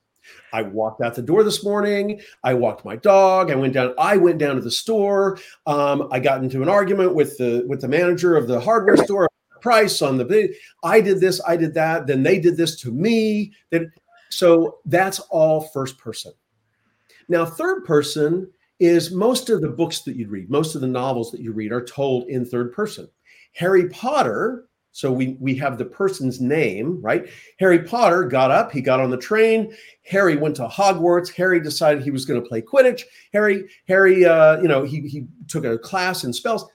I 0.53 0.61
walked 0.61 1.01
out 1.01 1.15
the 1.15 1.21
door 1.21 1.43
this 1.43 1.65
morning. 1.65 2.21
I 2.45 2.53
walked 2.53 2.85
my 2.85 2.95
dog. 2.95 3.51
I 3.51 3.55
went 3.55 3.73
down. 3.73 3.93
I 3.97 4.15
went 4.15 4.37
down 4.37 4.55
to 4.55 4.61
the 4.61 4.71
store. 4.71 5.37
Um, 5.65 6.07
I 6.11 6.19
got 6.19 6.41
into 6.41 6.61
an 6.61 6.69
argument 6.69 7.13
with 7.13 7.37
the 7.37 7.65
with 7.67 7.81
the 7.81 7.89
manager 7.89 8.37
of 8.37 8.47
the 8.47 8.59
hardware 8.59 8.95
store. 8.95 9.27
Price 9.59 10.01
on 10.01 10.17
the. 10.17 10.55
I 10.83 11.01
did 11.01 11.19
this. 11.19 11.41
I 11.45 11.57
did 11.57 11.73
that. 11.73 12.07
Then 12.07 12.23
they 12.23 12.39
did 12.39 12.55
this 12.55 12.79
to 12.81 12.91
me. 12.91 13.51
Then, 13.69 13.91
so 14.29 14.79
that's 14.85 15.19
all 15.19 15.61
first 15.73 15.97
person. 15.97 16.31
Now, 17.29 17.45
third 17.45 17.85
person 17.85 18.49
is 18.79 19.11
most 19.11 19.49
of 19.49 19.61
the 19.61 19.69
books 19.69 20.01
that 20.01 20.15
you 20.15 20.27
read, 20.27 20.49
most 20.49 20.75
of 20.75 20.81
the 20.81 20.87
novels 20.87 21.31
that 21.31 21.41
you 21.41 21.51
read 21.51 21.71
are 21.71 21.83
told 21.83 22.27
in 22.27 22.45
third 22.45 22.73
person. 22.73 23.07
Harry 23.53 23.87
Potter, 23.89 24.65
so 24.91 25.11
we 25.11 25.37
we 25.39 25.55
have 25.55 25.77
the 25.77 25.85
person's 25.85 26.41
name, 26.41 27.01
right? 27.01 27.27
Harry 27.59 27.79
Potter 27.79 28.23
got 28.23 28.51
up, 28.51 28.71
he 28.71 28.81
got 28.81 28.99
on 28.99 29.09
the 29.09 29.17
train. 29.17 29.73
Harry 30.05 30.35
went 30.35 30.55
to 30.57 30.67
Hogwarts. 30.67 31.33
Harry 31.33 31.59
decided 31.59 32.03
he 32.03 32.11
was 32.11 32.25
going 32.25 32.41
to 32.41 32.47
play 32.47 32.61
Quidditch. 32.61 33.03
Harry, 33.31 33.65
Harry, 33.87 34.25
uh, 34.25 34.61
you 34.61 34.67
know, 34.67 34.83
he 34.83 35.01
he 35.07 35.25
took 35.47 35.65
a 35.65 35.77
class 35.77 36.23
in 36.23 36.33
spells. 36.33 36.65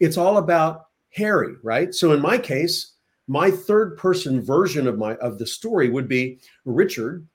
It's 0.00 0.18
all 0.18 0.38
about 0.38 0.86
Harry, 1.10 1.54
right? 1.62 1.94
So 1.94 2.12
in 2.12 2.20
my 2.20 2.38
case, 2.38 2.94
my 3.28 3.50
third 3.50 3.96
person 3.96 4.42
version 4.42 4.86
of 4.86 4.98
my 4.98 5.14
of 5.16 5.38
the 5.38 5.46
story 5.46 5.88
would 5.90 6.08
be 6.08 6.40
Richard 6.64 7.26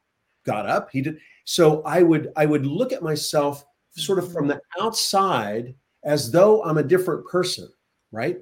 got 0.46 0.68
up. 0.68 0.90
He 0.92 1.02
did 1.02 1.18
so 1.50 1.82
I 1.84 2.02
would 2.04 2.34
I 2.36 2.46
would 2.46 2.66
look 2.66 2.92
at 2.92 3.02
myself 3.02 3.64
sort 3.96 4.20
of 4.20 4.30
from 4.34 4.50
mm-hmm. 4.50 4.60
the 4.76 4.84
outside 4.84 5.74
as 6.04 6.30
though 6.30 6.62
I'm 6.64 6.78
a 6.78 6.84
different 6.84 7.26
person, 7.26 7.70
right? 8.12 8.38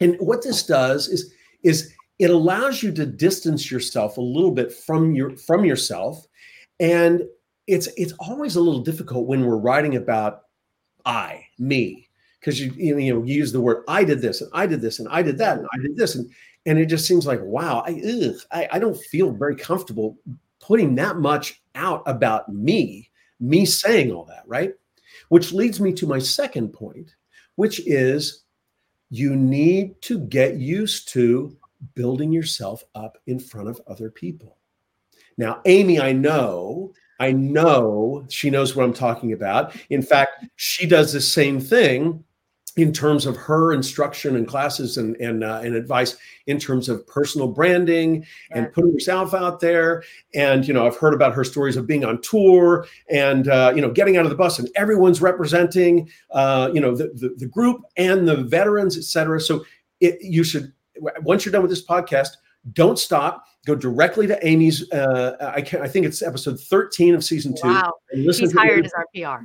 And 0.00 0.16
what 0.18 0.42
this 0.42 0.64
does 0.64 1.08
is 1.08 1.34
is 1.62 1.92
it 2.18 2.30
allows 2.30 2.82
you 2.82 2.90
to 2.92 3.04
distance 3.04 3.70
yourself 3.70 4.16
a 4.16 4.22
little 4.22 4.50
bit 4.50 4.72
from 4.72 5.14
your 5.14 5.36
from 5.36 5.66
yourself. 5.66 6.26
And 6.80 7.22
it's 7.66 7.88
it's 7.98 8.14
always 8.18 8.56
a 8.56 8.62
little 8.62 8.80
difficult 8.80 9.26
when 9.26 9.44
we're 9.44 9.58
writing 9.58 9.96
about 9.96 10.44
I, 11.04 11.44
me, 11.58 12.08
because 12.40 12.58
you 12.58 12.72
you 12.78 12.94
know 12.94 13.22
you 13.22 13.34
use 13.34 13.52
the 13.52 13.60
word 13.60 13.84
I 13.88 14.04
did 14.04 14.22
this 14.22 14.40
and 14.40 14.48
I 14.54 14.64
did 14.64 14.80
this 14.80 15.00
and 15.00 15.08
I 15.10 15.20
did 15.20 15.36
that 15.36 15.58
and 15.58 15.68
I 15.74 15.82
did 15.82 15.98
this. 15.98 16.14
And 16.14 16.30
and 16.64 16.78
it 16.78 16.86
just 16.86 17.06
seems 17.06 17.26
like 17.26 17.42
wow 17.42 17.84
I 17.86 18.00
ugh, 18.08 18.36
I, 18.50 18.68
I 18.72 18.78
don't 18.78 18.96
feel 18.96 19.32
very 19.32 19.54
comfortable 19.54 20.16
putting 20.62 20.94
that 20.94 21.16
much 21.16 21.62
out 21.74 22.02
about 22.06 22.48
me, 22.48 23.10
me 23.38 23.66
saying 23.66 24.10
all 24.10 24.24
that, 24.24 24.44
right? 24.46 24.72
Which 25.28 25.52
leads 25.52 25.80
me 25.80 25.92
to 25.94 26.06
my 26.06 26.18
second 26.18 26.72
point, 26.72 27.14
which 27.56 27.80
is 27.86 28.44
you 29.10 29.36
need 29.36 30.00
to 30.02 30.18
get 30.20 30.54
used 30.54 31.08
to 31.10 31.54
building 31.94 32.32
yourself 32.32 32.82
up 32.94 33.18
in 33.26 33.38
front 33.38 33.68
of 33.68 33.80
other 33.86 34.10
people. 34.10 34.56
Now, 35.36 35.60
Amy, 35.66 36.00
I 36.00 36.12
know, 36.12 36.92
I 37.18 37.32
know 37.32 38.24
she 38.28 38.48
knows 38.48 38.74
what 38.74 38.84
I'm 38.84 38.92
talking 38.92 39.32
about. 39.32 39.74
In 39.90 40.02
fact, 40.02 40.46
she 40.56 40.86
does 40.86 41.12
the 41.12 41.20
same 41.20 41.60
thing 41.60 42.24
in 42.76 42.92
terms 42.92 43.26
of 43.26 43.36
her 43.36 43.72
instruction 43.72 44.36
and 44.36 44.48
classes 44.48 44.96
and 44.96 45.16
and, 45.16 45.44
uh, 45.44 45.60
and 45.62 45.74
advice 45.74 46.16
in 46.46 46.58
terms 46.58 46.88
of 46.88 47.06
personal 47.06 47.46
branding 47.46 48.26
and 48.52 48.72
putting 48.72 48.92
yourself 48.92 49.34
out 49.34 49.60
there. 49.60 50.02
And 50.34 50.66
you 50.66 50.72
know 50.72 50.86
i've 50.86 50.96
heard 50.96 51.14
about 51.14 51.34
her 51.34 51.44
stories 51.44 51.76
of 51.76 51.86
being 51.86 52.04
on 52.04 52.20
tour 52.22 52.86
and 53.10 53.48
uh, 53.48 53.72
you 53.74 53.80
know 53.80 53.90
getting 53.90 54.16
out 54.16 54.24
of 54.24 54.30
the 54.30 54.36
bus 54.36 54.58
and 54.58 54.68
everyone's 54.76 55.20
representing 55.20 56.10
uh, 56.30 56.70
you 56.72 56.80
know 56.80 56.94
the, 56.94 57.08
the, 57.14 57.34
the 57.36 57.46
group 57.46 57.82
and 57.96 58.26
the 58.26 58.36
veterans 58.36 58.96
etc 58.96 59.40
so 59.40 59.64
it, 60.00 60.18
you 60.20 60.42
should 60.42 60.72
once 61.20 61.44
you're 61.44 61.52
done 61.52 61.62
with 61.62 61.70
this 61.70 61.84
podcast 61.84 62.36
don't 62.72 62.98
stop. 62.98 63.44
Go 63.66 63.74
directly 63.74 64.26
to 64.26 64.44
amy's 64.46 64.90
uh, 64.92 65.36
I, 65.54 65.62
can, 65.62 65.82
I 65.82 65.88
think 65.88 66.04
it's 66.04 66.20
episode 66.20 66.58
13 66.60 67.14
of 67.14 67.22
season 67.22 67.54
two 67.54 67.68
wow. 67.68 67.92
she's 68.32 68.52
hired 68.52 68.86
as 68.86 68.92
our 68.94 69.06
pr 69.14 69.44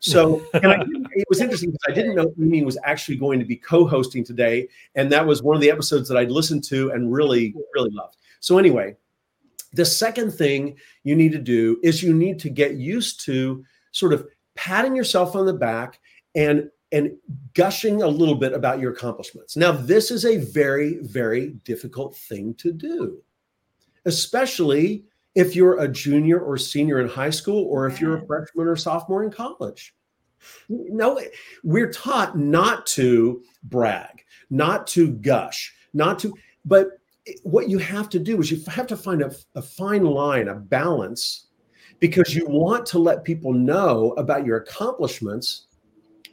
so 0.00 0.42
and 0.54 0.66
I, 0.66 0.84
it 1.12 1.26
was 1.28 1.40
interesting 1.40 1.70
because 1.70 1.84
I 1.88 1.92
didn't 1.92 2.14
know 2.14 2.32
Amy 2.40 2.62
was 2.62 2.78
actually 2.84 3.16
going 3.16 3.38
to 3.38 3.44
be 3.44 3.56
co-hosting 3.56 4.24
today, 4.24 4.68
and 4.94 5.10
that 5.12 5.26
was 5.26 5.42
one 5.42 5.56
of 5.56 5.62
the 5.62 5.70
episodes 5.70 6.08
that 6.08 6.16
I'd 6.16 6.30
listened 6.30 6.64
to 6.64 6.90
and 6.90 7.12
really, 7.12 7.54
really 7.74 7.90
loved. 7.90 8.16
So 8.40 8.58
anyway, 8.58 8.96
the 9.72 9.84
second 9.84 10.32
thing 10.32 10.76
you 11.04 11.16
need 11.16 11.32
to 11.32 11.38
do 11.38 11.78
is 11.82 12.02
you 12.02 12.14
need 12.14 12.38
to 12.40 12.50
get 12.50 12.74
used 12.74 13.24
to 13.24 13.64
sort 13.92 14.12
of 14.12 14.26
patting 14.54 14.94
yourself 14.94 15.34
on 15.34 15.46
the 15.46 15.52
back 15.52 16.00
and 16.34 16.70
and 16.92 17.12
gushing 17.54 18.02
a 18.02 18.06
little 18.06 18.34
bit 18.34 18.52
about 18.52 18.78
your 18.78 18.92
accomplishments. 18.92 19.56
Now, 19.56 19.72
this 19.72 20.10
is 20.10 20.26
a 20.26 20.36
very, 20.36 20.98
very 20.98 21.54
difficult 21.64 22.14
thing 22.14 22.52
to 22.56 22.70
do, 22.70 23.22
especially 24.04 25.04
if 25.34 25.56
you're 25.56 25.80
a 25.80 25.88
junior 25.88 26.40
or 26.40 26.56
senior 26.56 27.00
in 27.00 27.08
high 27.08 27.30
school 27.30 27.64
or 27.64 27.86
if 27.86 28.00
you're 28.00 28.18
a 28.18 28.26
freshman 28.26 28.66
or 28.66 28.76
sophomore 28.76 29.24
in 29.24 29.30
college. 29.30 29.94
No, 30.68 31.20
we're 31.62 31.92
taught 31.92 32.36
not 32.36 32.86
to 32.86 33.42
brag, 33.64 34.24
not 34.50 34.86
to 34.88 35.12
gush, 35.12 35.72
not 35.94 36.18
to, 36.20 36.34
but 36.64 36.98
what 37.44 37.68
you 37.68 37.78
have 37.78 38.08
to 38.10 38.18
do 38.18 38.40
is 38.40 38.50
you 38.50 38.60
have 38.68 38.86
to 38.88 38.96
find 38.96 39.22
a, 39.22 39.32
a 39.54 39.62
fine 39.62 40.04
line, 40.04 40.48
a 40.48 40.54
balance, 40.54 41.46
because 42.00 42.34
you 42.34 42.46
want 42.46 42.84
to 42.86 42.98
let 42.98 43.22
people 43.22 43.52
know 43.52 44.12
about 44.16 44.44
your 44.44 44.56
accomplishments 44.56 45.66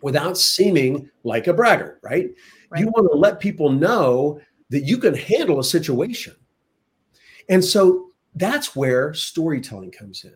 without 0.02 0.38
seeming 0.38 1.10
like 1.24 1.48
a 1.48 1.54
braggart, 1.54 2.00
right? 2.02 2.30
right? 2.70 2.80
You 2.80 2.88
want 2.88 3.12
to 3.12 3.18
let 3.18 3.40
people 3.40 3.70
know 3.70 4.42
that 4.70 4.84
you 4.86 4.98
can 4.98 5.14
handle 5.14 5.60
a 5.60 5.64
situation. 5.64 6.36
And 7.50 7.64
so 7.64 8.09
that's 8.36 8.76
where 8.76 9.14
storytelling 9.14 9.92
comes 9.92 10.24
in. 10.24 10.36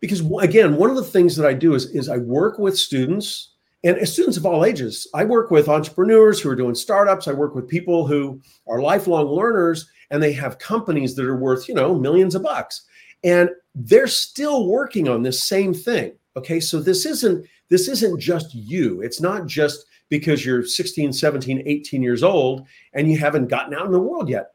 Because 0.00 0.22
again, 0.40 0.76
one 0.76 0.90
of 0.90 0.96
the 0.96 1.04
things 1.04 1.36
that 1.36 1.46
I 1.46 1.52
do 1.52 1.74
is, 1.74 1.86
is 1.90 2.08
I 2.08 2.16
work 2.16 2.58
with 2.58 2.78
students 2.78 3.50
and 3.84 4.06
students 4.08 4.36
of 4.36 4.46
all 4.46 4.64
ages. 4.64 5.06
I 5.14 5.24
work 5.24 5.50
with 5.50 5.68
entrepreneurs 5.68 6.40
who 6.40 6.50
are 6.50 6.56
doing 6.56 6.74
startups. 6.74 7.28
I 7.28 7.32
work 7.32 7.54
with 7.54 7.68
people 7.68 8.06
who 8.06 8.40
are 8.66 8.80
lifelong 8.80 9.26
learners 9.26 9.88
and 10.10 10.22
they 10.22 10.32
have 10.32 10.58
companies 10.58 11.14
that 11.14 11.26
are 11.26 11.36
worth, 11.36 11.68
you 11.68 11.74
know, 11.74 11.98
millions 11.98 12.34
of 12.34 12.42
bucks. 12.42 12.82
And 13.24 13.50
they're 13.74 14.06
still 14.06 14.66
working 14.66 15.08
on 15.08 15.22
this 15.22 15.42
same 15.42 15.72
thing. 15.72 16.12
Okay. 16.36 16.60
So 16.60 16.80
this 16.80 17.06
isn't 17.06 17.46
this 17.68 17.88
isn't 17.88 18.18
just 18.18 18.54
you. 18.54 19.00
It's 19.00 19.20
not 19.20 19.46
just 19.46 19.86
because 20.08 20.44
you're 20.44 20.64
16, 20.64 21.12
17, 21.12 21.62
18 21.64 22.02
years 22.02 22.22
old 22.22 22.66
and 22.94 23.10
you 23.10 23.16
haven't 23.16 23.48
gotten 23.48 23.74
out 23.74 23.86
in 23.86 23.92
the 23.92 24.00
world 24.00 24.28
yet. 24.28 24.52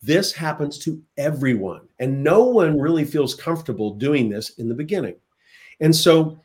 This 0.00 0.32
happens 0.32 0.78
to 0.80 1.02
everyone, 1.16 1.88
and 1.98 2.22
no 2.22 2.44
one 2.44 2.78
really 2.78 3.04
feels 3.04 3.34
comfortable 3.34 3.94
doing 3.94 4.28
this 4.28 4.50
in 4.58 4.68
the 4.68 4.74
beginning. 4.74 5.16
And 5.80 5.94
so, 5.94 6.42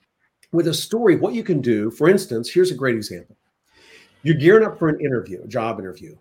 with 0.51 0.67
a 0.67 0.73
story, 0.73 1.15
what 1.15 1.33
you 1.33 1.43
can 1.43 1.61
do, 1.61 1.91
for 1.91 2.09
instance, 2.09 2.49
here's 2.49 2.71
a 2.71 2.75
great 2.75 2.95
example. 2.95 3.37
You're 4.23 4.35
gearing 4.35 4.65
up 4.65 4.79
for 4.79 4.89
an 4.89 4.99
interview, 5.01 5.43
a 5.43 5.47
job 5.47 5.79
interview. 5.79 6.15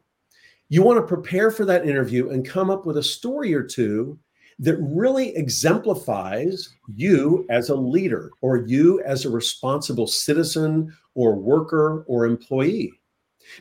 You 0.69 0.83
want 0.83 0.99
to 0.99 1.15
prepare 1.15 1.51
for 1.51 1.65
that 1.67 1.87
interview 1.87 2.31
and 2.31 2.49
come 2.49 2.71
up 2.71 2.87
with 2.87 2.97
a 2.97 3.03
story 3.03 3.55
or 3.55 3.63
two 3.63 4.19
that 4.59 4.77
really 4.79 5.35
exemplifies 5.37 6.75
you 6.95 7.47
as 7.51 7.69
a 7.69 7.75
leader 7.75 8.31
or 8.41 8.59
you 8.59 9.03
as 9.03 9.25
a 9.25 9.31
responsible 9.31 10.07
citizen 10.07 10.95
or 11.15 11.35
worker 11.35 12.05
or 12.07 12.27
employee. 12.27 12.93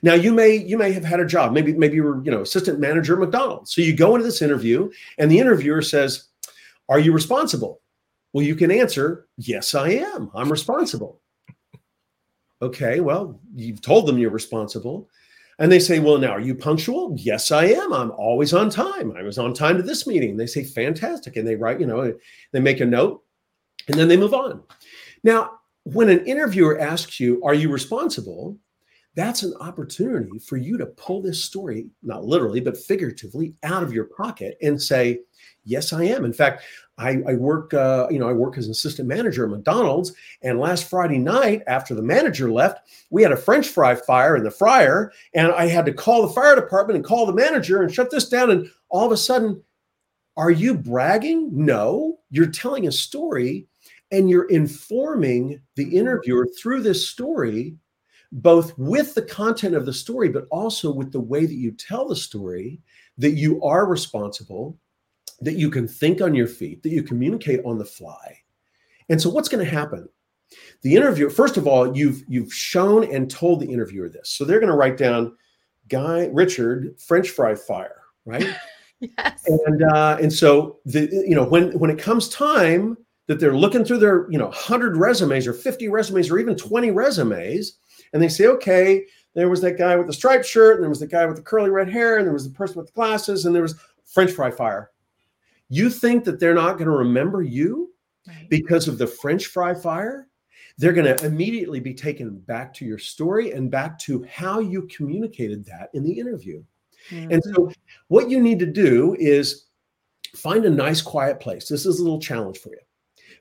Now 0.02 0.14
you 0.14 0.34
may 0.34 0.56
you 0.56 0.78
may 0.78 0.92
have 0.92 1.04
had 1.04 1.20
a 1.20 1.26
job. 1.26 1.54
Maybe 1.54 1.74
maybe 1.74 1.96
you 1.96 2.04
were, 2.04 2.24
you 2.24 2.32
know, 2.32 2.42
assistant 2.42 2.80
manager 2.80 3.14
at 3.14 3.20
McDonald's. 3.20 3.74
So 3.74 3.82
you 3.82 3.96
go 3.96 4.16
into 4.16 4.26
this 4.26 4.42
interview 4.42 4.92
and 5.18 5.30
the 5.30 5.40
interviewer 5.40 5.82
says, 5.82 6.26
"Are 6.90 7.00
you 7.00 7.12
responsible?" 7.12 7.82
Well, 8.34 8.46
you 8.46 8.56
can 8.56 8.72
answer, 8.72 9.28
"Yes, 9.38 9.76
I 9.76 9.90
am. 9.90 10.32
I'm 10.34 10.52
responsible." 10.52 11.22
Okay, 12.62 13.00
well, 13.00 13.40
you've 13.56 13.82
told 13.82 14.08
them 14.08 14.20
you're 14.20 14.30
responsible. 14.30 15.10
And 15.62 15.72
they 15.72 15.80
say, 15.80 16.00
Well, 16.00 16.18
now 16.18 16.32
are 16.32 16.40
you 16.40 16.56
punctual? 16.56 17.16
Yes, 17.18 17.52
I 17.52 17.66
am. 17.66 17.94
I'm 17.94 18.12
always 18.12 18.54
on 18.54 18.70
time. 18.70 19.14
I 19.16 19.22
was 19.22 19.38
on 19.38 19.54
time 19.54 19.78
to 19.78 19.84
this 19.84 20.08
meeting. 20.08 20.36
They 20.36 20.48
say, 20.48 20.64
Fantastic. 20.64 21.36
And 21.38 21.48
they 21.48 21.56
write, 21.56 21.80
you 21.80 21.86
know, 21.86 22.14
they 22.52 22.60
make 22.60 22.80
a 22.80 22.86
note 22.86 23.24
and 23.88 23.96
then 23.98 24.08
they 24.08 24.18
move 24.18 24.34
on. 24.34 24.64
Now, 25.24 25.60
when 25.84 26.10
an 26.10 26.26
interviewer 26.26 26.80
asks 26.80 27.20
you, 27.20 27.42
Are 27.44 27.54
you 27.54 27.70
responsible? 27.70 28.58
That's 29.16 29.44
an 29.44 29.54
opportunity 29.60 30.40
for 30.40 30.56
you 30.56 30.78
to 30.78 30.86
pull 30.86 31.22
this 31.22 31.44
story, 31.44 31.88
not 32.02 32.24
literally, 32.24 32.62
but 32.62 32.78
figuratively, 32.78 33.56
out 33.64 33.84
of 33.84 33.92
your 33.92 34.06
pocket 34.06 34.58
and 34.62 34.82
say, 34.82 35.20
Yes, 35.64 35.94
I 35.94 36.04
am. 36.04 36.26
In 36.26 36.34
fact, 36.34 36.64
I, 36.98 37.18
I 37.28 37.34
work, 37.36 37.74
uh, 37.74 38.08
you 38.10 38.20
know, 38.20 38.28
I 38.28 38.34
work 38.34 38.58
as 38.58 38.66
an 38.66 38.72
assistant 38.72 39.08
manager 39.08 39.44
at 39.44 39.52
McDonald's. 39.52 40.14
And 40.42 40.60
last 40.60 40.90
Friday 40.90 41.18
night, 41.20 41.62
after 41.68 41.94
the 41.94 42.02
manager 42.02 42.52
left, 42.52 42.88
we 43.10 43.22
had 43.22 43.32
a 43.32 43.38
French 43.38 43.68
fry 43.68 43.96
fire 43.96 44.36
in 44.36 44.44
the 44.44 44.52
fryer, 44.52 45.12
and 45.36 45.52
I 45.52 45.68
had 45.68 45.86
to 45.86 45.94
call 45.94 46.22
the 46.22 46.34
fire 46.34 46.56
department 46.56 46.96
and 46.96 47.06
call 47.06 47.26
the 47.26 47.34
manager 47.34 47.82
and 47.82 47.94
shut 47.94 48.10
this 48.10 48.28
down. 48.28 48.50
And 48.50 48.70
all 48.90 49.06
of 49.06 49.12
a 49.12 49.18
sudden, 49.18 49.62
are 50.38 50.52
you 50.52 50.74
bragging? 50.74 51.50
No, 51.54 52.20
you're 52.30 52.48
telling 52.48 52.88
a 52.88 52.92
story, 52.92 53.68
and 54.12 54.30
you're 54.30 54.50
informing 54.50 55.62
the 55.76 55.98
interviewer 55.98 56.48
through 56.60 56.82
this 56.82 57.08
story, 57.08 57.76
both 58.32 58.78
with 58.78 59.14
the 59.14 59.22
content 59.22 59.76
of 59.76 59.86
the 59.86 59.94
story, 59.94 60.30
but 60.30 60.48
also 60.52 60.92
with 60.92 61.12
the 61.12 61.20
way 61.20 61.46
that 61.46 61.56
you 61.56 61.72
tell 61.72 62.08
the 62.08 62.16
story, 62.16 62.80
that 63.18 63.32
you 63.32 63.62
are 63.64 63.86
responsible 63.86 64.78
that 65.42 65.58
you 65.58 65.70
can 65.70 65.88
think 65.88 66.22
on 66.22 66.36
your 66.36 66.48
feet, 66.48 66.84
that 66.84 66.92
you 66.92 67.04
communicate 67.04 67.62
on 67.66 67.78
the 67.78 67.86
fly. 67.86 68.38
And 69.10 69.22
so 69.22 69.30
what's 69.30 69.50
going 69.50 69.66
to 69.66 69.70
happen? 69.70 70.08
The 70.84 70.96
interviewer, 70.96 71.30
first 71.30 71.58
of 71.58 71.68
all, 71.68 71.96
you've 71.96 72.24
you've 72.28 72.54
shown 72.54 73.12
and 73.12 73.30
told 73.30 73.60
the 73.60 73.72
interviewer 73.72 74.10
this. 74.10 74.30
So 74.30 74.46
they're 74.46 74.60
going 74.60 74.72
to 74.72 74.76
write 74.76 74.98
down 74.98 75.36
Guy 75.88 76.30
Richard 76.32 77.00
French 77.00 77.30
fry 77.30 77.56
fire, 77.56 78.02
right? 78.26 78.48
yes. 79.00 79.44
And 79.48 79.84
uh, 79.84 80.18
and 80.22 80.32
so 80.32 80.80
the 80.86 81.10
you 81.28 81.36
know 81.36 81.46
when 81.46 81.78
when 81.80 81.90
it 81.90 82.00
comes 82.00 82.30
time 82.30 82.98
that 83.28 83.40
they're 83.40 83.56
looking 83.56 83.86
through 83.86 84.00
their 84.00 84.30
you 84.30 84.38
know 84.38 84.48
100 84.48 84.98
resumes 84.98 85.48
or 85.48 85.54
50 85.54 85.88
resumes 85.88 86.30
or 86.30 86.38
even 86.38 86.56
20 86.56 86.92
resumes 86.92 87.78
and 88.14 88.22
they 88.22 88.30
say 88.30 88.48
okay 88.48 89.06
there 89.34 89.50
was 89.50 89.62
that 89.62 89.78
guy 89.78 89.96
with 89.96 90.08
the 90.08 90.14
striped 90.14 90.46
shirt 90.46 90.76
and 90.76 90.84
there 90.84 90.90
was 90.90 91.00
the 91.00 91.08
guy 91.08 91.26
with 91.26 91.38
the 91.38 91.42
curly 91.42 91.70
red 91.70 91.90
hair 91.90 92.18
and 92.18 92.26
there 92.26 92.34
was 92.34 92.48
the 92.48 92.54
person 92.54 92.78
with 92.78 92.88
the 92.88 92.94
glasses 92.94 93.46
and 93.46 93.56
there 93.56 93.62
was 93.62 93.76
french 94.06 94.32
fry 94.32 94.52
fire 94.52 94.92
you 95.72 95.90
think 95.90 96.26
that 96.26 96.38
they're 96.38 96.54
not 96.54 96.74
going 96.74 96.90
to 96.90 96.98
remember 96.98 97.42
you 97.42 97.92
because 98.50 98.90
of 98.90 98.98
the 98.98 99.08
French 99.08 99.48
fry 99.48 99.74
fire? 99.74 100.28
They're 100.78 100.94
going 100.94 101.16
to 101.16 101.26
immediately 101.26 101.80
be 101.80 101.94
taken 101.94 102.40
back 102.40 102.74
to 102.76 102.86
your 102.86 102.98
story 102.98 103.52
and 103.52 103.72
back 103.72 103.98
to 104.00 104.24
how 104.24 104.60
you 104.60 104.88
communicated 104.96 105.66
that 105.66 105.90
in 105.94 106.04
the 106.04 106.12
interview. 106.12 106.64
Mm-hmm. 107.10 107.32
And 107.32 107.44
so, 107.44 107.72
what 108.10 108.30
you 108.30 108.42
need 108.42 108.60
to 108.60 108.66
do 108.66 109.16
is 109.18 109.68
find 110.36 110.66
a 110.66 110.70
nice, 110.70 111.02
quiet 111.02 111.40
place. 111.40 111.68
This 111.68 111.86
is 111.86 112.00
a 112.00 112.04
little 112.04 112.20
challenge 112.20 112.60
for 112.60 112.70
you. 112.70 112.80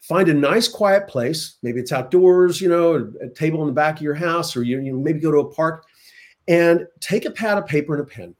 Find 0.01 0.29
a 0.29 0.35
nice, 0.35 0.67
quiet 0.67 1.09
place. 1.09 1.57
Maybe 1.63 1.81
it's 1.81 1.93
outdoors, 1.93 2.61
you 2.61 2.69
know, 2.69 3.13
a 3.21 3.29
table 3.29 3.61
in 3.61 3.67
the 3.67 3.73
back 3.73 3.97
of 3.97 4.03
your 4.03 4.15
house, 4.15 4.57
or 4.57 4.63
you, 4.63 4.81
you 4.81 4.99
maybe 4.99 5.21
go 5.21 5.31
to 5.31 5.39
a 5.39 5.55
park 5.55 5.85
and 6.49 6.87
take 7.01 7.27
a 7.27 7.31
pad 7.31 7.59
of 7.59 7.67
paper 7.67 7.95
and 7.95 8.03
a 8.03 8.07
pen 8.07 8.35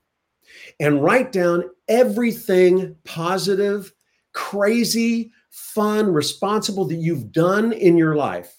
and 0.81 1.03
write 1.03 1.33
down 1.33 1.65
everything 1.89 2.97
positive, 3.05 3.93
crazy, 4.33 5.33
fun, 5.51 6.13
responsible 6.13 6.87
that 6.87 6.97
you've 6.97 7.31
done 7.31 7.73
in 7.73 7.97
your 7.97 8.17
life, 8.17 8.57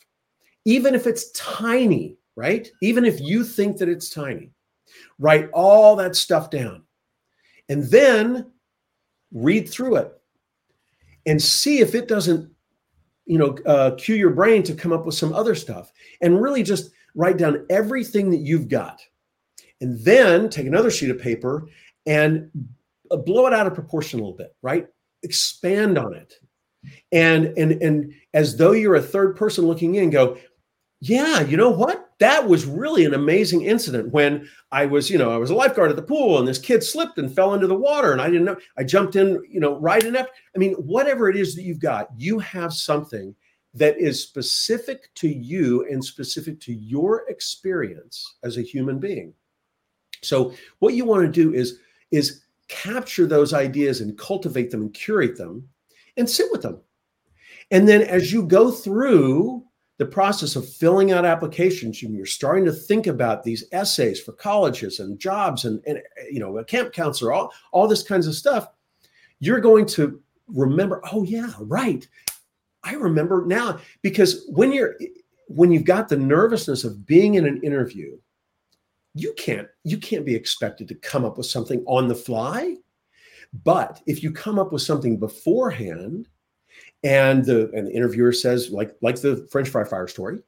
even 0.65 0.93
if 0.93 1.07
it's 1.07 1.31
tiny, 1.31 2.17
right? 2.35 2.69
Even 2.81 3.03
if 3.03 3.19
you 3.19 3.43
think 3.43 3.77
that 3.77 3.89
it's 3.89 4.09
tiny, 4.09 4.51
write 5.17 5.49
all 5.53 5.95
that 5.95 6.15
stuff 6.15 6.49
down 6.49 6.83
and 7.67 7.83
then 7.85 8.51
read 9.31 9.69
through 9.69 9.95
it 9.95 10.11
and 11.25 11.41
see 11.41 11.79
if 11.79 11.95
it 11.95 12.07
doesn't 12.07 12.50
you 13.31 13.37
know 13.37 13.57
uh, 13.65 13.91
cue 13.91 14.15
your 14.15 14.31
brain 14.31 14.61
to 14.61 14.75
come 14.75 14.91
up 14.91 15.05
with 15.05 15.15
some 15.15 15.31
other 15.31 15.55
stuff 15.55 15.93
and 16.19 16.41
really 16.41 16.63
just 16.63 16.91
write 17.15 17.37
down 17.37 17.65
everything 17.69 18.29
that 18.29 18.41
you've 18.41 18.67
got 18.67 19.01
and 19.79 19.97
then 20.01 20.49
take 20.49 20.67
another 20.67 20.91
sheet 20.91 21.09
of 21.09 21.17
paper 21.17 21.69
and 22.05 22.51
uh, 23.09 23.15
blow 23.15 23.47
it 23.47 23.53
out 23.53 23.67
of 23.67 23.73
proportion 23.73 24.19
a 24.19 24.21
little 24.21 24.35
bit, 24.35 24.53
right? 24.61 24.85
Expand 25.23 25.97
on 25.97 26.13
it. 26.13 26.33
And 27.13 27.57
and 27.57 27.81
and 27.81 28.13
as 28.33 28.57
though 28.57 28.73
you're 28.73 28.95
a 28.95 29.01
third 29.01 29.37
person 29.37 29.65
looking 29.65 29.95
in, 29.95 30.09
go, 30.09 30.37
yeah, 30.99 31.39
you 31.39 31.55
know 31.55 31.69
what? 31.69 32.00
That 32.21 32.47
was 32.47 32.67
really 32.67 33.03
an 33.03 33.15
amazing 33.15 33.63
incident 33.63 34.13
when 34.13 34.47
I 34.71 34.85
was, 34.85 35.09
you 35.09 35.17
know, 35.17 35.31
I 35.31 35.37
was 35.37 35.49
a 35.49 35.55
lifeguard 35.55 35.89
at 35.89 35.95
the 35.95 36.03
pool 36.03 36.37
and 36.37 36.47
this 36.47 36.59
kid 36.59 36.83
slipped 36.83 37.17
and 37.17 37.33
fell 37.33 37.55
into 37.55 37.65
the 37.65 37.73
water 37.73 38.11
and 38.11 38.21
I 38.21 38.27
didn't 38.27 38.45
know. 38.45 38.57
I 38.77 38.83
jumped 38.83 39.15
in, 39.15 39.43
you 39.49 39.59
know, 39.59 39.79
right 39.79 40.05
after. 40.05 40.31
I 40.55 40.59
mean, 40.59 40.73
whatever 40.75 41.29
it 41.29 41.35
is 41.35 41.55
that 41.55 41.63
you've 41.63 41.79
got, 41.79 42.09
you 42.15 42.37
have 42.37 42.73
something 42.73 43.35
that 43.73 43.97
is 43.97 44.21
specific 44.21 45.09
to 45.15 45.27
you 45.27 45.87
and 45.89 46.05
specific 46.05 46.59
to 46.61 46.73
your 46.73 47.27
experience 47.27 48.35
as 48.43 48.57
a 48.57 48.61
human 48.61 48.99
being. 48.99 49.33
So 50.21 50.53
what 50.77 50.93
you 50.93 51.05
want 51.05 51.23
to 51.23 51.31
do 51.31 51.55
is 51.55 51.79
is 52.11 52.43
capture 52.67 53.25
those 53.25 53.51
ideas 53.51 53.99
and 53.99 54.15
cultivate 54.15 54.69
them 54.69 54.81
and 54.81 54.93
curate 54.93 55.37
them 55.37 55.67
and 56.17 56.29
sit 56.29 56.51
with 56.51 56.61
them. 56.61 56.81
And 57.71 57.87
then 57.87 58.03
as 58.03 58.31
you 58.31 58.43
go 58.43 58.69
through 58.69 59.65
the 60.01 60.05
process 60.07 60.55
of 60.55 60.67
filling 60.67 61.11
out 61.11 61.25
applications 61.25 62.01
you're 62.01 62.25
starting 62.25 62.65
to 62.65 62.73
think 62.73 63.05
about 63.05 63.43
these 63.43 63.65
essays 63.71 64.19
for 64.19 64.31
colleges 64.31 64.99
and 64.99 65.19
jobs 65.19 65.63
and, 65.63 65.79
and 65.85 66.01
you 66.31 66.39
know 66.39 66.57
a 66.57 66.65
camp 66.65 66.91
counselor 66.91 67.31
all, 67.31 67.53
all 67.71 67.87
this 67.87 68.01
kinds 68.01 68.25
of 68.25 68.33
stuff. 68.33 68.67
You're 69.37 69.59
going 69.59 69.85
to 69.85 70.19
remember 70.47 71.03
oh 71.13 71.21
yeah 71.21 71.51
right. 71.59 72.07
I 72.83 72.95
remember 72.95 73.45
now 73.45 73.79
because 74.01 74.43
when 74.49 74.71
you're 74.71 74.95
when 75.45 75.71
you've 75.71 75.83
got 75.83 76.09
the 76.09 76.17
nervousness 76.17 76.83
of 76.83 77.05
being 77.05 77.35
in 77.35 77.45
an 77.45 77.61
interview 77.61 78.17
you 79.13 79.35
can't 79.37 79.67
you 79.83 79.99
can't 79.99 80.25
be 80.25 80.33
expected 80.33 80.87
to 80.87 80.95
come 80.95 81.25
up 81.25 81.37
with 81.37 81.45
something 81.45 81.83
on 81.85 82.07
the 82.07 82.15
fly. 82.15 82.75
But 83.63 84.01
if 84.07 84.23
you 84.23 84.31
come 84.31 84.57
up 84.57 84.71
with 84.71 84.81
something 84.81 85.19
beforehand 85.19 86.27
and 87.03 87.45
the 87.45 87.69
and 87.71 87.87
the 87.87 87.91
interviewer 87.91 88.31
says 88.31 88.69
like 88.69 88.95
like 89.01 89.19
the 89.21 89.47
french 89.51 89.69
fry 89.69 89.83
fire 89.83 90.07
story 90.07 90.39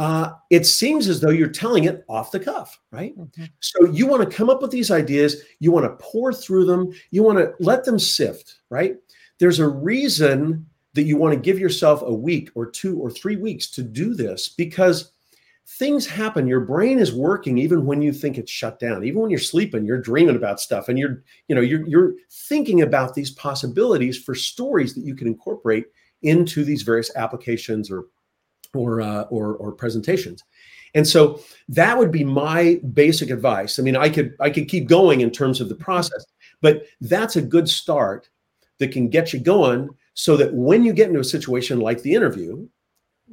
uh, 0.00 0.34
it 0.50 0.64
seems 0.64 1.08
as 1.08 1.20
though 1.20 1.30
you're 1.30 1.48
telling 1.48 1.84
it 1.84 2.04
off 2.08 2.30
the 2.30 2.38
cuff 2.38 2.78
right 2.92 3.18
mm-hmm. 3.18 3.44
so 3.60 3.84
you 3.86 4.06
want 4.06 4.22
to 4.22 4.36
come 4.36 4.48
up 4.48 4.62
with 4.62 4.70
these 4.70 4.90
ideas 4.90 5.42
you 5.58 5.72
want 5.72 5.84
to 5.84 6.04
pore 6.04 6.32
through 6.32 6.64
them 6.64 6.92
you 7.10 7.22
want 7.22 7.38
to 7.38 7.52
let 7.58 7.84
them 7.84 7.98
sift 7.98 8.56
right 8.70 8.96
there's 9.38 9.58
a 9.58 9.68
reason 9.68 10.64
that 10.94 11.02
you 11.02 11.16
want 11.16 11.34
to 11.34 11.40
give 11.40 11.58
yourself 11.58 12.02
a 12.02 12.12
week 12.12 12.50
or 12.54 12.66
two 12.66 12.98
or 12.98 13.10
three 13.10 13.36
weeks 13.36 13.70
to 13.70 13.82
do 13.82 14.14
this 14.14 14.48
because 14.48 15.12
things 15.68 16.06
happen. 16.06 16.46
Your 16.46 16.60
brain 16.60 16.98
is 16.98 17.12
working 17.12 17.58
even 17.58 17.84
when 17.84 18.00
you 18.00 18.12
think 18.12 18.38
it's 18.38 18.50
shut 18.50 18.78
down. 18.78 19.04
Even 19.04 19.20
when 19.20 19.30
you're 19.30 19.38
sleeping 19.38 19.84
you're 19.84 20.00
dreaming 20.00 20.36
about 20.36 20.60
stuff 20.60 20.88
and 20.88 20.98
you're 20.98 21.22
you 21.48 21.54
know 21.54 21.60
you're, 21.60 21.86
you're 21.86 22.14
thinking 22.30 22.82
about 22.82 23.14
these 23.14 23.30
possibilities 23.32 24.16
for 24.16 24.34
stories 24.34 24.94
that 24.94 25.04
you 25.04 25.14
can 25.14 25.26
incorporate 25.26 25.86
into 26.22 26.64
these 26.64 26.82
various 26.82 27.14
applications 27.16 27.90
or 27.90 28.06
or 28.74 29.02
uh, 29.02 29.22
or, 29.24 29.56
or 29.56 29.72
presentations. 29.72 30.42
And 30.94 31.06
so 31.06 31.40
that 31.68 31.98
would 31.98 32.10
be 32.10 32.24
my 32.24 32.80
basic 32.94 33.28
advice. 33.28 33.78
I 33.78 33.82
mean 33.82 33.96
i 33.96 34.08
could 34.08 34.34
i 34.40 34.48
could 34.48 34.68
keep 34.68 34.88
going 34.88 35.20
in 35.20 35.30
terms 35.30 35.60
of 35.60 35.68
the 35.68 35.74
process 35.74 36.24
but 36.62 36.86
that's 37.02 37.36
a 37.36 37.42
good 37.42 37.68
start 37.68 38.30
that 38.78 38.90
can 38.92 39.08
get 39.08 39.32
you 39.32 39.38
going 39.38 39.90
so 40.14 40.36
that 40.36 40.52
when 40.54 40.82
you 40.82 40.92
get 40.92 41.08
into 41.08 41.20
a 41.20 41.24
situation 41.24 41.78
like 41.78 42.02
the 42.02 42.14
interview 42.14 42.66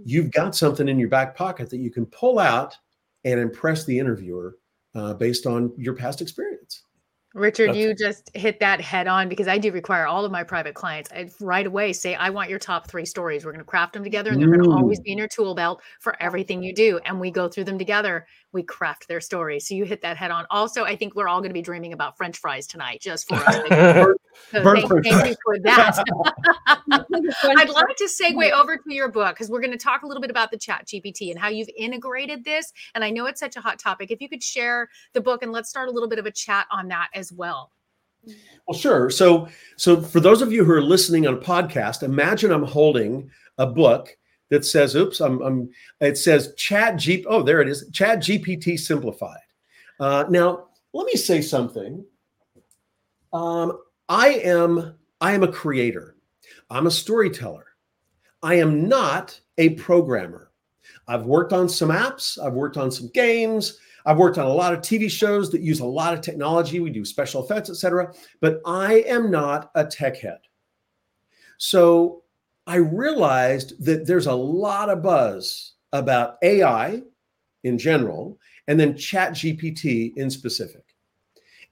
you've 0.06 0.32
got 0.32 0.56
something 0.56 0.88
in 0.88 0.98
your 0.98 1.10
back 1.10 1.36
pocket 1.36 1.70
that 1.72 1.80
you 1.80 1.92
can 1.92 2.06
pull 2.06 2.40
out 2.40 2.78
and 3.26 3.40
impress 3.40 3.84
the 3.86 4.00
interviewer 4.00 4.56
uh, 4.94 5.14
based 5.16 5.46
on 5.46 5.74
your 5.78 5.96
past 5.96 6.22
experience. 6.22 6.84
Richard, 7.34 7.70
That's, 7.70 7.80
you 7.80 7.94
just 7.94 8.32
hit 8.34 8.62
that 8.62 8.80
head 8.80 9.08
on 9.08 9.28
because 9.28 9.50
I 9.50 9.58
do 9.58 9.70
require 9.74 10.08
all 10.08 10.24
of 10.24 10.32
my 10.32 10.44
private 10.44 10.74
clients 10.74 11.12
I 11.12 11.30
right 11.42 11.68
away 11.68 11.92
say, 11.92 12.16
I 12.16 12.30
want 12.30 12.50
your 12.50 12.60
top 12.60 12.88
three 12.88 13.04
stories. 13.04 13.44
We're 13.44 13.52
going 13.52 13.60
to 13.60 13.70
craft 13.70 13.92
them 13.92 14.06
together 14.06 14.32
and 14.32 14.42
they're 14.42 14.48
going 14.48 14.64
to 14.64 14.72
always 14.72 15.02
be 15.02 15.12
in 15.12 15.18
your 15.18 15.28
tool 15.28 15.54
belt 15.54 15.82
for 16.00 16.16
everything 16.24 16.64
you 16.64 16.74
do. 16.74 16.98
And 17.04 17.20
we 17.20 17.32
go 17.32 17.50
through 17.50 17.66
them 17.66 17.78
together. 17.78 18.26
We 18.54 18.64
craft 18.64 19.10
their 19.10 19.20
stories. 19.20 19.68
So 19.68 19.76
you 19.76 19.84
hit 19.84 20.02
that 20.04 20.16
head 20.16 20.32
on. 20.32 20.46
Also, 20.50 20.86
I 20.86 20.96
think 20.96 21.14
we're 21.14 21.28
all 21.28 21.42
going 21.42 21.50
to 21.50 21.54
be 21.54 21.62
dreaming 21.62 21.92
about 21.92 22.16
French 22.16 22.38
fries 22.38 22.68
tonight 22.68 23.02
just 23.02 23.28
for 23.28 23.36
us. 23.36 24.08
so 24.52 24.64
thank, 24.64 24.90
thank 24.90 25.28
you 25.28 25.36
for 25.44 25.60
that. 25.60 26.04
I'd 26.88 27.70
like 27.70 27.96
to 27.98 28.06
segue 28.08 28.52
over 28.52 28.78
to 28.78 28.94
your 28.94 29.10
book 29.10 29.36
because 29.36 29.50
we're 29.50 29.62
going 29.62 29.72
to 29.72 29.78
talk 29.78 30.04
a 30.04 30.08
little 30.08 30.22
bit 30.22 30.30
about 30.30 30.52
the 30.52 30.58
chat 30.58 30.86
GPT 30.88 31.32
and 31.32 31.40
how 31.40 31.50
you've 31.50 31.70
integrated 31.78 32.46
this. 32.46 32.72
And 32.94 33.04
I 33.04 33.10
know 33.10 33.26
it's 33.26 33.42
such 33.42 33.58
a 33.58 33.62
hot 33.62 33.78
topic. 33.78 34.10
If 34.10 34.22
you 34.22 34.30
could 34.30 34.42
share 34.42 34.90
the 35.14 35.22
book 35.22 35.44
and 35.44 35.52
let's 35.52 35.70
start 35.70 35.90
a 35.90 35.92
little 35.92 36.10
bit 36.10 36.20
of 36.20 36.26
a 36.26 36.32
chat 36.32 36.68
on 36.72 36.88
that 36.88 37.10
as 37.14 37.26
as 37.26 37.34
well. 37.34 37.72
Well, 38.68 38.78
sure. 38.78 39.10
So, 39.10 39.48
so 39.78 40.02
for 40.02 40.20
those 40.20 40.42
of 40.42 40.52
you 40.52 40.64
who 40.64 40.72
are 40.72 40.82
listening 40.82 41.28
on 41.28 41.36
a 41.36 41.38
podcast, 41.38 42.04
imagine 42.04 42.52
I'm 42.52 42.64
holding 42.64 43.30
a 43.58 43.68
book 43.68 44.16
that 44.50 44.66
says, 44.66 44.96
"Oops," 44.96 45.20
I'm, 45.20 45.42
I'm 45.42 45.70
it 46.00 46.18
says 46.18 46.54
Chat 46.56 46.98
G. 46.98 47.26
Oh, 47.28 47.44
there 47.44 47.62
it 47.62 47.68
is. 47.68 47.90
Chat 47.94 48.20
GPT 48.20 48.80
simplified. 48.80 49.38
Uh, 50.00 50.26
now, 50.30 50.68
let 50.94 51.06
me 51.06 51.14
say 51.14 51.42
something. 51.42 52.04
Um, 53.34 53.80
I 54.10 54.30
am 54.30 54.96
I 55.22 55.34
am 55.34 55.44
a 55.44 55.52
creator. 55.52 56.16
I'm 56.70 56.88
a 56.88 56.92
storyteller. 56.92 57.66
I 58.44 58.56
am 58.56 58.88
not 58.88 59.40
a 59.58 59.70
programmer. 59.72 60.52
I've 61.08 61.26
worked 61.26 61.54
on 61.54 61.70
some 61.70 61.90
apps. 61.90 62.38
I've 62.44 62.54
worked 62.54 62.78
on 62.78 62.92
some 62.92 63.10
games. 63.14 63.80
I've 64.06 64.18
worked 64.18 64.38
on 64.38 64.46
a 64.46 64.54
lot 64.54 64.74
of 64.74 64.82
TV 64.82 65.10
shows 65.10 65.52
that 65.52 65.62
use 65.62 65.80
a 65.80 65.86
lot 65.86 66.14
of 66.14 66.22
technology. 66.22 66.80
We 66.80 66.92
do 66.92 67.04
special 67.04 67.44
effects, 67.44 67.70
etc. 67.70 68.14
But 68.40 68.62
I 68.66 69.02
am 69.08 69.32
not 69.32 69.72
a 69.74 69.86
tech 69.86 70.18
head. 70.18 70.40
So 71.58 72.24
I 72.68 72.76
realized 72.76 73.84
that 73.84 74.06
there's 74.06 74.28
a 74.28 74.34
lot 74.34 74.90
of 74.90 75.02
buzz 75.02 75.74
about 75.94 76.38
AI 76.44 77.02
in 77.64 77.78
general 77.78 78.38
and 78.68 78.80
then 78.80 78.98
Chat 78.98 79.34
GPT 79.34 80.16
in 80.18 80.30
specific. 80.30 80.85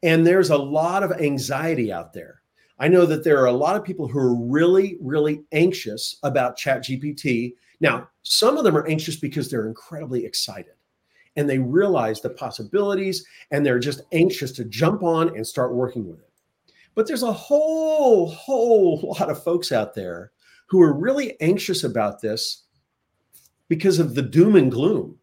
And 0.04 0.28
there's 0.28 0.50
a 0.50 0.58
lot 0.58 1.02
of 1.02 1.14
anxiety 1.14 1.92
out 1.92 2.14
there. 2.14 2.42
I 2.78 2.90
know 2.90 3.06
that 3.06 3.24
there 3.24 3.42
are 3.42 3.48
a 3.48 3.54
lot 3.54 3.78
of 3.78 3.84
people 3.84 4.08
who 4.08 4.20
are 4.20 4.36
really, 4.36 4.98
really 5.00 5.44
anxious 5.54 6.18
about 6.24 6.58
Chat 6.58 6.84
GPT. 6.84 7.56
Now, 7.80 8.10
some 8.24 8.58
of 8.58 8.66
them 8.66 8.76
are 8.76 8.86
anxious 8.86 9.16
because 9.16 9.50
they're 9.50 9.68
incredibly 9.68 10.26
excited 10.26 10.74
and 11.36 11.50
they 11.50 11.60
realize 11.60 12.22
the 12.22 12.30
possibilities 12.30 13.26
and 13.52 13.66
they're 13.66 13.80
just 13.80 14.02
anxious 14.12 14.52
to 14.54 14.66
jump 14.66 15.04
on 15.04 15.30
and 15.36 15.48
start 15.48 15.74
working 15.74 16.08
with 16.08 16.20
it. 16.20 16.30
But 16.96 17.08
there's 17.08 17.24
a 17.24 17.34
whole, 17.34 18.30
whole 18.30 19.16
lot 19.20 19.30
of 19.30 19.42
folks 19.42 19.72
out 19.72 19.96
there 19.96 20.32
who 20.68 20.82
are 20.82 20.94
really 20.94 21.40
anxious 21.42 21.84
about 21.84 22.22
this 22.22 22.64
because 23.70 24.00
of 24.00 24.16
the 24.16 24.22
doom 24.22 24.56
and 24.56 24.72
gloom, 24.72 25.18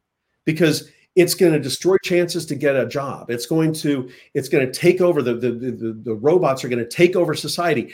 because 0.45 0.89
it's 1.17 1.35
going 1.35 1.53
to 1.53 1.59
destroy 1.59 1.97
chances 2.05 2.47
to 2.47 2.55
get 2.55 2.77
a 2.77 2.87
job. 2.87 3.31
It's 3.31 3.47
going 3.47 3.73
to, 3.75 4.09
it's 4.35 4.49
going 4.49 4.65
to 4.65 4.73
take 4.73 5.01
over 5.01 5.23
the, 5.23 5.35
the, 5.35 5.51
the, 5.51 6.01
the 6.03 6.15
robots 6.15 6.65
are 6.65 6.69
going 6.69 6.79
to 6.85 6.89
take 6.89 7.17
over 7.17 7.35
society. 7.35 7.93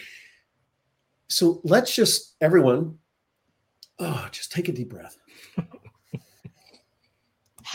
So 1.28 1.60
let's 1.64 1.94
just, 1.94 2.34
everyone, 2.40 2.98
oh, 3.98 4.28
just 4.30 4.52
take 4.52 4.68
a 4.68 4.72
deep 4.72 4.90
breath. 4.90 5.16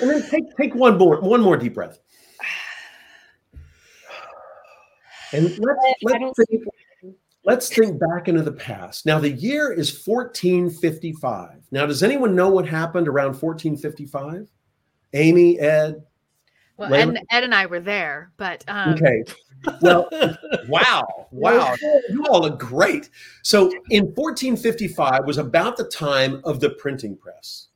and 0.00 0.10
then 0.10 0.22
take 0.30 0.44
take 0.56 0.74
one 0.74 0.96
more 0.96 1.20
one 1.20 1.40
more 1.40 1.56
deep 1.56 1.74
breath. 1.74 1.98
And 5.32 5.44
let's 5.44 5.58
let's 6.02 6.38
think, 6.48 6.64
let's 7.44 7.68
think 7.68 7.98
back 7.98 8.28
into 8.28 8.42
the 8.42 8.52
past. 8.52 9.06
Now 9.06 9.18
the 9.18 9.30
year 9.30 9.72
is 9.72 10.06
1455. 10.06 11.66
Now, 11.70 11.86
does 11.86 12.02
anyone 12.02 12.34
know 12.34 12.48
what 12.48 12.66
happened 12.66 13.08
around 13.08 13.40
1455? 13.40 14.48
Amy, 15.14 15.58
Ed. 15.58 16.02
Well, 16.76 16.94
Ed, 16.94 17.18
Ed 17.30 17.44
and 17.44 17.54
I 17.54 17.66
were 17.66 17.80
there, 17.80 18.32
but 18.36 18.64
um... 18.68 18.94
okay. 18.94 19.24
Well, 19.82 20.08
wow, 20.68 21.26
wow, 21.32 21.74
you 22.10 22.24
all 22.28 22.42
look 22.42 22.60
great. 22.60 23.10
So, 23.42 23.72
in 23.90 24.04
1455 24.14 25.26
was 25.26 25.38
about 25.38 25.76
the 25.76 25.88
time 25.88 26.40
of 26.44 26.60
the 26.60 26.70
printing 26.70 27.16
press. 27.16 27.68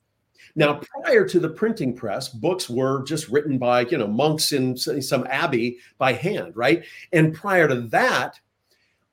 Now, 0.55 0.81
prior 1.03 1.27
to 1.27 1.40
the 1.40 1.48
printing 1.48 1.96
press, 1.96 2.29
books 2.29 2.68
were 2.68 3.03
just 3.05 3.29
written 3.29 3.59
by 3.59 3.81
you 3.87 3.98
know 3.98 4.07
monks 4.07 4.53
in 4.53 4.77
some 4.77 5.27
abbey 5.29 5.79
by 5.98 6.12
hand, 6.12 6.57
right? 6.57 6.85
And 7.12 7.35
prior 7.35 7.66
to 7.66 7.81
that, 7.88 8.38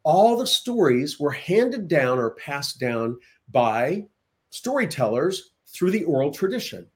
all 0.09 0.35
the 0.35 0.47
stories 0.47 1.19
were 1.19 1.29
handed 1.29 1.87
down 1.87 2.17
or 2.17 2.31
passed 2.31 2.79
down 2.79 3.15
by 3.51 4.03
storytellers 4.49 5.51
through 5.67 5.91
the 5.91 6.03
oral 6.05 6.31
tradition. 6.31 6.87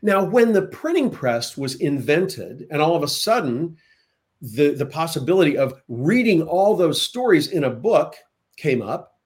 Now, 0.00 0.24
when 0.24 0.54
the 0.54 0.62
printing 0.62 1.10
press 1.10 1.58
was 1.58 1.74
invented, 1.74 2.66
and 2.70 2.80
all 2.80 2.96
of 2.96 3.02
a 3.02 3.08
sudden 3.08 3.76
the, 4.40 4.70
the 4.70 4.86
possibility 4.86 5.58
of 5.58 5.74
reading 5.88 6.40
all 6.40 6.74
those 6.74 7.02
stories 7.02 7.48
in 7.48 7.64
a 7.64 7.70
book 7.70 8.16
came 8.56 8.80
up, 8.80 9.18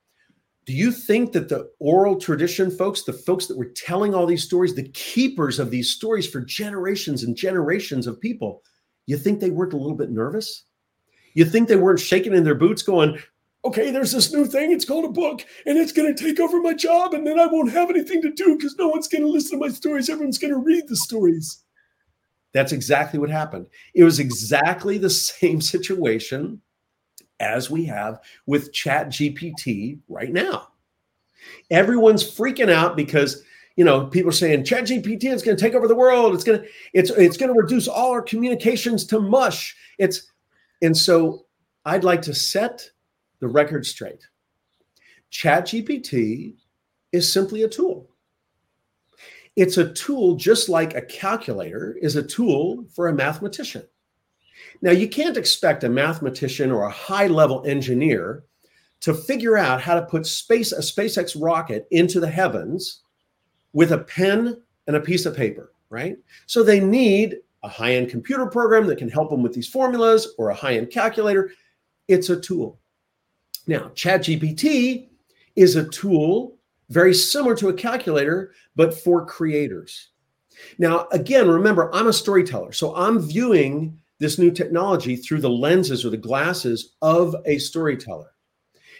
do 0.64 0.72
you 0.72 0.90
think 0.90 1.30
that 1.30 1.48
the 1.48 1.70
oral 1.78 2.18
tradition 2.18 2.72
folks, 2.72 3.04
the 3.04 3.12
folks 3.12 3.46
that 3.46 3.56
were 3.56 3.72
telling 3.76 4.16
all 4.16 4.26
these 4.26 4.42
stories, 4.42 4.74
the 4.74 4.88
keepers 4.88 5.60
of 5.60 5.70
these 5.70 5.92
stories 5.92 6.28
for 6.28 6.40
generations 6.40 7.22
and 7.22 7.36
generations 7.36 8.08
of 8.08 8.20
people, 8.20 8.64
you 9.06 9.16
think 9.16 9.38
they 9.38 9.50
weren't 9.50 9.74
a 9.74 9.76
little 9.76 9.96
bit 9.96 10.10
nervous? 10.10 10.64
You 11.36 11.44
think 11.44 11.68
they 11.68 11.76
weren't 11.76 12.00
shaking 12.00 12.34
in 12.34 12.44
their 12.44 12.54
boots 12.54 12.80
going, 12.80 13.18
okay, 13.62 13.90
there's 13.90 14.12
this 14.12 14.32
new 14.32 14.46
thing. 14.46 14.72
It's 14.72 14.86
called 14.86 15.04
a 15.04 15.08
book, 15.08 15.44
and 15.66 15.76
it's 15.76 15.92
going 15.92 16.12
to 16.12 16.24
take 16.24 16.40
over 16.40 16.62
my 16.62 16.72
job, 16.72 17.12
and 17.12 17.26
then 17.26 17.38
I 17.38 17.44
won't 17.44 17.70
have 17.72 17.90
anything 17.90 18.22
to 18.22 18.30
do 18.30 18.56
because 18.56 18.74
no 18.76 18.88
one's 18.88 19.06
going 19.06 19.20
to 19.22 19.28
listen 19.28 19.58
to 19.60 19.66
my 19.66 19.70
stories. 19.70 20.08
Everyone's 20.08 20.38
going 20.38 20.54
to 20.54 20.58
read 20.58 20.88
the 20.88 20.96
stories. 20.96 21.58
That's 22.54 22.72
exactly 22.72 23.18
what 23.18 23.28
happened. 23.28 23.66
It 23.94 24.02
was 24.02 24.18
exactly 24.18 24.96
the 24.96 25.10
same 25.10 25.60
situation 25.74 26.62
as 27.38 27.70
we 27.70 27.84
have 27.84 28.20
with 28.46 28.72
Chat 28.72 29.08
GPT 29.08 29.98
right 30.08 30.32
now. 30.32 30.68
Everyone's 31.70 32.24
freaking 32.24 32.70
out 32.70 32.96
because 32.96 33.42
you 33.76 33.84
know 33.84 34.06
people 34.06 34.30
are 34.30 34.32
saying 34.32 34.64
Chat 34.64 34.84
GPT 34.84 35.24
is 35.24 35.42
going 35.42 35.54
to 35.54 35.62
take 35.62 35.74
over 35.74 35.86
the 35.86 35.94
world. 35.94 36.34
It's 36.34 36.44
going 36.44 36.60
to 36.60 36.68
it's 36.94 37.10
it's 37.10 37.36
going 37.36 37.52
to 37.52 37.60
reduce 37.60 37.88
all 37.88 38.12
our 38.12 38.22
communications 38.22 39.04
to 39.08 39.20
mush. 39.20 39.76
It's 39.98 40.32
and 40.82 40.96
so 40.96 41.46
I'd 41.84 42.04
like 42.04 42.22
to 42.22 42.34
set 42.34 42.90
the 43.40 43.48
record 43.48 43.86
straight. 43.86 44.26
ChatGPT 45.30 46.54
is 47.12 47.32
simply 47.32 47.62
a 47.62 47.68
tool. 47.68 48.10
It's 49.56 49.78
a 49.78 49.92
tool 49.92 50.36
just 50.36 50.68
like 50.68 50.94
a 50.94 51.02
calculator 51.02 51.96
is 52.00 52.16
a 52.16 52.22
tool 52.22 52.84
for 52.94 53.08
a 53.08 53.14
mathematician. 53.14 53.84
Now, 54.82 54.90
you 54.90 55.08
can't 55.08 55.36
expect 55.36 55.84
a 55.84 55.88
mathematician 55.88 56.70
or 56.70 56.84
a 56.84 56.90
high 56.90 57.26
level 57.26 57.64
engineer 57.66 58.44
to 59.00 59.14
figure 59.14 59.56
out 59.56 59.80
how 59.80 59.94
to 59.94 60.06
put 60.06 60.26
space 60.26 60.72
a 60.72 60.80
SpaceX 60.80 61.40
rocket 61.40 61.86
into 61.90 62.20
the 62.20 62.30
heavens 62.30 63.02
with 63.72 63.92
a 63.92 63.98
pen 63.98 64.62
and 64.86 64.96
a 64.96 65.00
piece 65.00 65.26
of 65.26 65.36
paper, 65.36 65.72
right? 65.90 66.16
So 66.46 66.62
they 66.62 66.80
need 66.80 67.36
a 67.66 67.68
high 67.68 67.96
end 67.96 68.08
computer 68.08 68.46
program 68.46 68.86
that 68.86 68.96
can 68.96 69.08
help 69.08 69.28
them 69.28 69.42
with 69.42 69.52
these 69.52 69.68
formulas 69.68 70.34
or 70.38 70.48
a 70.48 70.54
high 70.54 70.76
end 70.76 70.90
calculator. 70.90 71.50
It's 72.06 72.30
a 72.30 72.40
tool. 72.40 72.78
Now, 73.66 73.90
ChatGPT 73.94 75.08
is 75.56 75.74
a 75.74 75.88
tool 75.88 76.56
very 76.88 77.12
similar 77.12 77.56
to 77.56 77.68
a 77.68 77.74
calculator, 77.74 78.52
but 78.76 78.94
for 78.94 79.26
creators. 79.26 80.10
Now, 80.78 81.08
again, 81.10 81.48
remember, 81.48 81.92
I'm 81.92 82.06
a 82.06 82.12
storyteller. 82.12 82.72
So 82.72 82.94
I'm 82.94 83.18
viewing 83.18 83.98
this 84.20 84.38
new 84.38 84.52
technology 84.52 85.16
through 85.16 85.40
the 85.40 85.50
lenses 85.50 86.04
or 86.04 86.10
the 86.10 86.16
glasses 86.16 86.94
of 87.02 87.34
a 87.44 87.58
storyteller. 87.58 88.30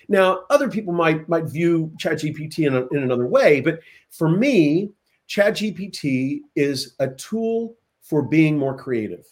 Now, 0.08 0.40
other 0.50 0.68
people 0.68 0.92
might, 0.92 1.28
might 1.28 1.44
view 1.44 1.92
ChatGPT 2.02 2.66
in, 2.66 2.74
a, 2.74 2.86
in 2.88 3.04
another 3.04 3.28
way, 3.28 3.60
but 3.60 3.78
for 4.10 4.28
me, 4.28 4.90
ChatGPT 5.28 6.40
is 6.56 6.96
a 6.98 7.08
tool 7.08 7.76
for 8.08 8.22
being 8.22 8.58
more 8.58 8.76
creative. 8.76 9.24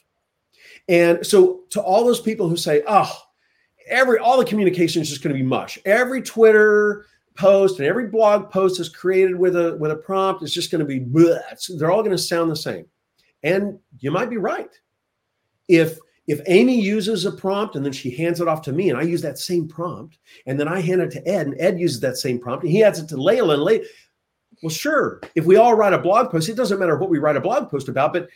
And 0.89 1.27
so, 1.27 1.63
to 1.71 1.81
all 1.81 2.05
those 2.05 2.21
people 2.21 2.49
who 2.49 2.57
say, 2.57 2.83
oh, 2.87 3.13
every 3.89 4.19
all 4.19 4.39
the 4.39 4.45
communication 4.45 5.01
is 5.03 5.09
just 5.09 5.23
going 5.23 5.35
to 5.35 5.41
be 5.41 5.47
mush, 5.47 5.79
every 5.85 6.23
Twitter, 6.23 7.07
post 7.35 7.79
and 7.79 7.89
every 7.89 8.07
blog 8.07 8.51
post 8.51 8.81
is 8.81 8.89
created 8.89 9.37
with 9.37 9.57
a 9.57 9.77
with 9.79 9.91
a 9.91 9.97
prompt 9.97 10.43
is 10.43 10.55
just 10.55 10.71
going 10.71 10.79
to 10.79 10.85
be 10.85 11.01
bleh. 11.01 11.41
they're 11.79 11.91
all 11.91 12.03
going 12.03 12.17
to 12.17 12.19
sound 12.19 12.51
the 12.51 12.57
same 12.57 12.87
and 13.43 13.79
you 13.99 14.11
might 14.11 14.31
be 14.31 14.37
right 14.37 14.71
if 15.69 15.99
if 16.29 16.41
amy 16.47 16.81
uses 16.81 17.25
a 17.25 17.33
prompt 17.33 17.75
and 17.75 17.85
then 17.85 17.93
she 17.93 18.11
hands 18.11 18.41
it 18.41 18.47
off 18.47 18.63
to 18.63 18.73
me 18.73 18.89
and 18.89 18.99
i 18.99 19.03
use 19.03 19.21
that 19.21 19.39
same 19.39 19.67
prompt 19.67 20.19
and 20.47 20.59
then 20.59 20.69
i 20.69 20.81
hand 20.81 21.01
it 21.01 21.11
to 21.11 21.27
ed 21.27 21.47
and 21.47 21.61
ed 21.61 21.79
uses 21.79 21.99
that 21.99 22.17
same 22.17 22.39
prompt 22.39 22.63
and 22.63 22.73
he 22.73 22.85
adds 22.85 23.01
it 23.01 23.09
to 23.09 23.17
layla 23.17 23.55
and 23.55 23.63
layla 23.63 23.85
well 24.63 24.71
sure 24.71 25.21
if 25.35 25.45
we 25.45 25.57
all 25.57 25.75
write 25.75 25.93
a 25.93 25.99
blog 25.99 26.31
post 26.31 26.49
it 26.49 26.57
doesn't 26.57 26.79
matter 26.79 26.97
what 26.97 27.11
we 27.11 27.19
write 27.19 27.37
a 27.37 27.41
blog 27.41 27.69
post 27.69 27.89
about 27.89 28.13
but 28.13 28.29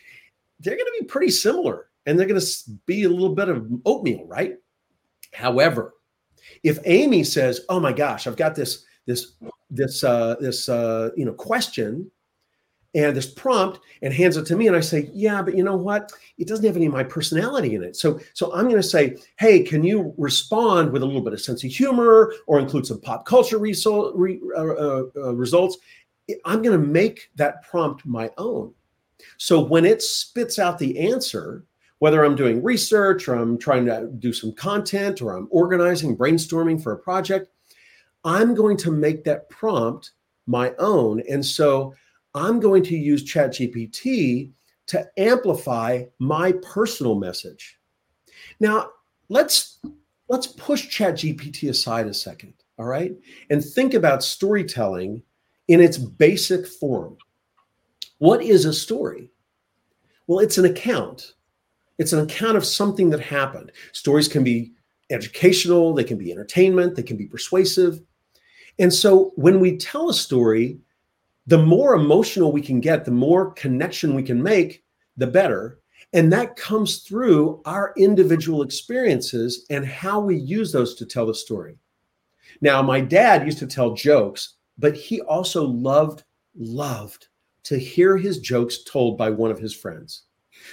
they're 0.59 0.75
going 0.75 0.85
to 0.85 0.97
be 0.99 1.05
pretty 1.05 1.31
similar 1.31 1.89
and 2.05 2.17
they're 2.17 2.27
going 2.27 2.39
to 2.39 2.47
be 2.85 3.03
a 3.03 3.09
little 3.09 3.35
bit 3.35 3.49
of 3.49 3.67
oatmeal, 3.85 4.25
right? 4.25 4.55
However, 5.33 5.93
if 6.63 6.79
Amy 6.85 7.23
says, 7.23 7.61
"Oh 7.69 7.79
my 7.79 7.93
gosh, 7.93 8.27
I've 8.27 8.35
got 8.35 8.55
this 8.55 8.85
this 9.05 9.33
this 9.69 10.03
uh, 10.03 10.35
this 10.39 10.69
uh, 10.69 11.09
you 11.15 11.25
know 11.25 11.33
question 11.33 12.09
and 12.95 13.15
this 13.15 13.31
prompt," 13.31 13.79
and 14.01 14.13
hands 14.13 14.37
it 14.37 14.45
to 14.47 14.55
me, 14.55 14.67
and 14.67 14.75
I 14.75 14.79
say, 14.79 15.09
"Yeah, 15.13 15.41
but 15.41 15.55
you 15.55 15.63
know 15.63 15.75
what? 15.75 16.11
It 16.37 16.47
doesn't 16.47 16.65
have 16.65 16.75
any 16.75 16.87
of 16.87 16.93
my 16.93 17.03
personality 17.03 17.75
in 17.75 17.83
it." 17.83 17.95
So 17.95 18.19
so 18.33 18.53
I'm 18.53 18.65
going 18.65 18.81
to 18.81 18.83
say, 18.83 19.17
"Hey, 19.37 19.61
can 19.61 19.83
you 19.83 20.13
respond 20.17 20.91
with 20.91 21.03
a 21.03 21.05
little 21.05 21.21
bit 21.21 21.33
of 21.33 21.41
sense 21.41 21.63
of 21.63 21.69
humor 21.69 22.33
or 22.47 22.59
include 22.59 22.87
some 22.87 23.01
pop 23.01 23.25
culture 23.25 23.59
result, 23.59 24.15
re, 24.15 24.39
uh, 24.55 24.61
uh, 24.61 25.03
uh 25.15 25.33
results?" 25.35 25.77
I'm 26.45 26.61
going 26.61 26.79
to 26.79 26.87
make 26.87 27.29
that 27.35 27.63
prompt 27.63 28.05
my 28.05 28.29
own. 28.37 28.73
So 29.37 29.59
when 29.59 29.85
it 29.85 30.01
spits 30.01 30.59
out 30.59 30.79
the 30.79 30.97
answer, 30.99 31.65
whether 31.99 32.23
I'm 32.23 32.35
doing 32.35 32.63
research 32.63 33.27
or 33.27 33.35
I'm 33.35 33.57
trying 33.57 33.85
to 33.85 34.09
do 34.19 34.31
some 34.33 34.53
content 34.53 35.21
or 35.21 35.35
I'm 35.35 35.47
organizing, 35.51 36.17
brainstorming 36.17 36.81
for 36.81 36.93
a 36.93 36.97
project, 36.97 37.49
I'm 38.23 38.53
going 38.53 38.77
to 38.77 38.91
make 38.91 39.23
that 39.25 39.49
prompt 39.49 40.11
my 40.47 40.73
own. 40.79 41.21
And 41.29 41.45
so 41.45 41.93
I'm 42.33 42.59
going 42.59 42.83
to 42.83 42.97
use 42.97 43.23
ChatGPT 43.23 44.51
to 44.87 45.07
amplify 45.17 46.03
my 46.19 46.53
personal 46.63 47.15
message. 47.15 47.77
Now, 48.59 48.89
let's 49.29 49.79
let's 50.29 50.47
push 50.47 50.87
ChatGPT 50.87 51.69
aside 51.69 52.07
a 52.07 52.13
second, 52.13 52.53
all 52.77 52.85
right? 52.85 53.13
And 53.49 53.63
think 53.63 53.93
about 53.93 54.23
storytelling 54.23 55.21
in 55.67 55.81
its 55.81 55.97
basic 55.97 56.67
form. 56.67 57.17
What 58.19 58.43
is 58.43 58.65
a 58.65 58.73
story? 58.73 59.31
Well, 60.27 60.39
it's 60.39 60.57
an 60.57 60.65
account. 60.65 61.33
It's 61.97 62.13
an 62.13 62.19
account 62.19 62.55
of 62.55 62.65
something 62.65 63.09
that 63.09 63.19
happened. 63.19 63.71
Stories 63.93 64.27
can 64.27 64.43
be 64.43 64.73
educational, 65.09 65.93
they 65.93 66.03
can 66.03 66.17
be 66.17 66.31
entertainment, 66.31 66.95
they 66.95 67.03
can 67.03 67.17
be 67.17 67.25
persuasive. 67.25 68.01
And 68.77 68.93
so 68.93 69.31
when 69.35 69.59
we 69.59 69.77
tell 69.77 70.09
a 70.09 70.13
story, 70.13 70.79
the 71.47 71.57
more 71.57 71.95
emotional 71.95 72.51
we 72.51 72.61
can 72.61 72.79
get, 72.79 73.05
the 73.05 73.11
more 73.11 73.51
connection 73.53 74.13
we 74.13 74.23
can 74.23 74.41
make, 74.41 74.83
the 75.17 75.27
better. 75.27 75.79
And 76.13 76.31
that 76.31 76.55
comes 76.55 76.99
through 76.99 77.61
our 77.65 77.93
individual 77.97 78.61
experiences 78.61 79.65
and 79.69 79.85
how 79.85 80.19
we 80.19 80.37
use 80.37 80.71
those 80.71 80.95
to 80.95 81.05
tell 81.05 81.25
the 81.25 81.35
story. 81.35 81.77
Now, 82.61 82.81
my 82.81 82.99
dad 83.01 83.45
used 83.45 83.59
to 83.59 83.67
tell 83.67 83.93
jokes, 83.93 84.55
but 84.77 84.95
he 84.95 85.21
also 85.21 85.63
loved, 85.63 86.23
loved 86.55 87.27
to 87.63 87.77
hear 87.77 88.17
his 88.17 88.39
jokes 88.39 88.83
told 88.83 89.17
by 89.17 89.29
one 89.29 89.51
of 89.51 89.59
his 89.59 89.75
friends. 89.75 90.23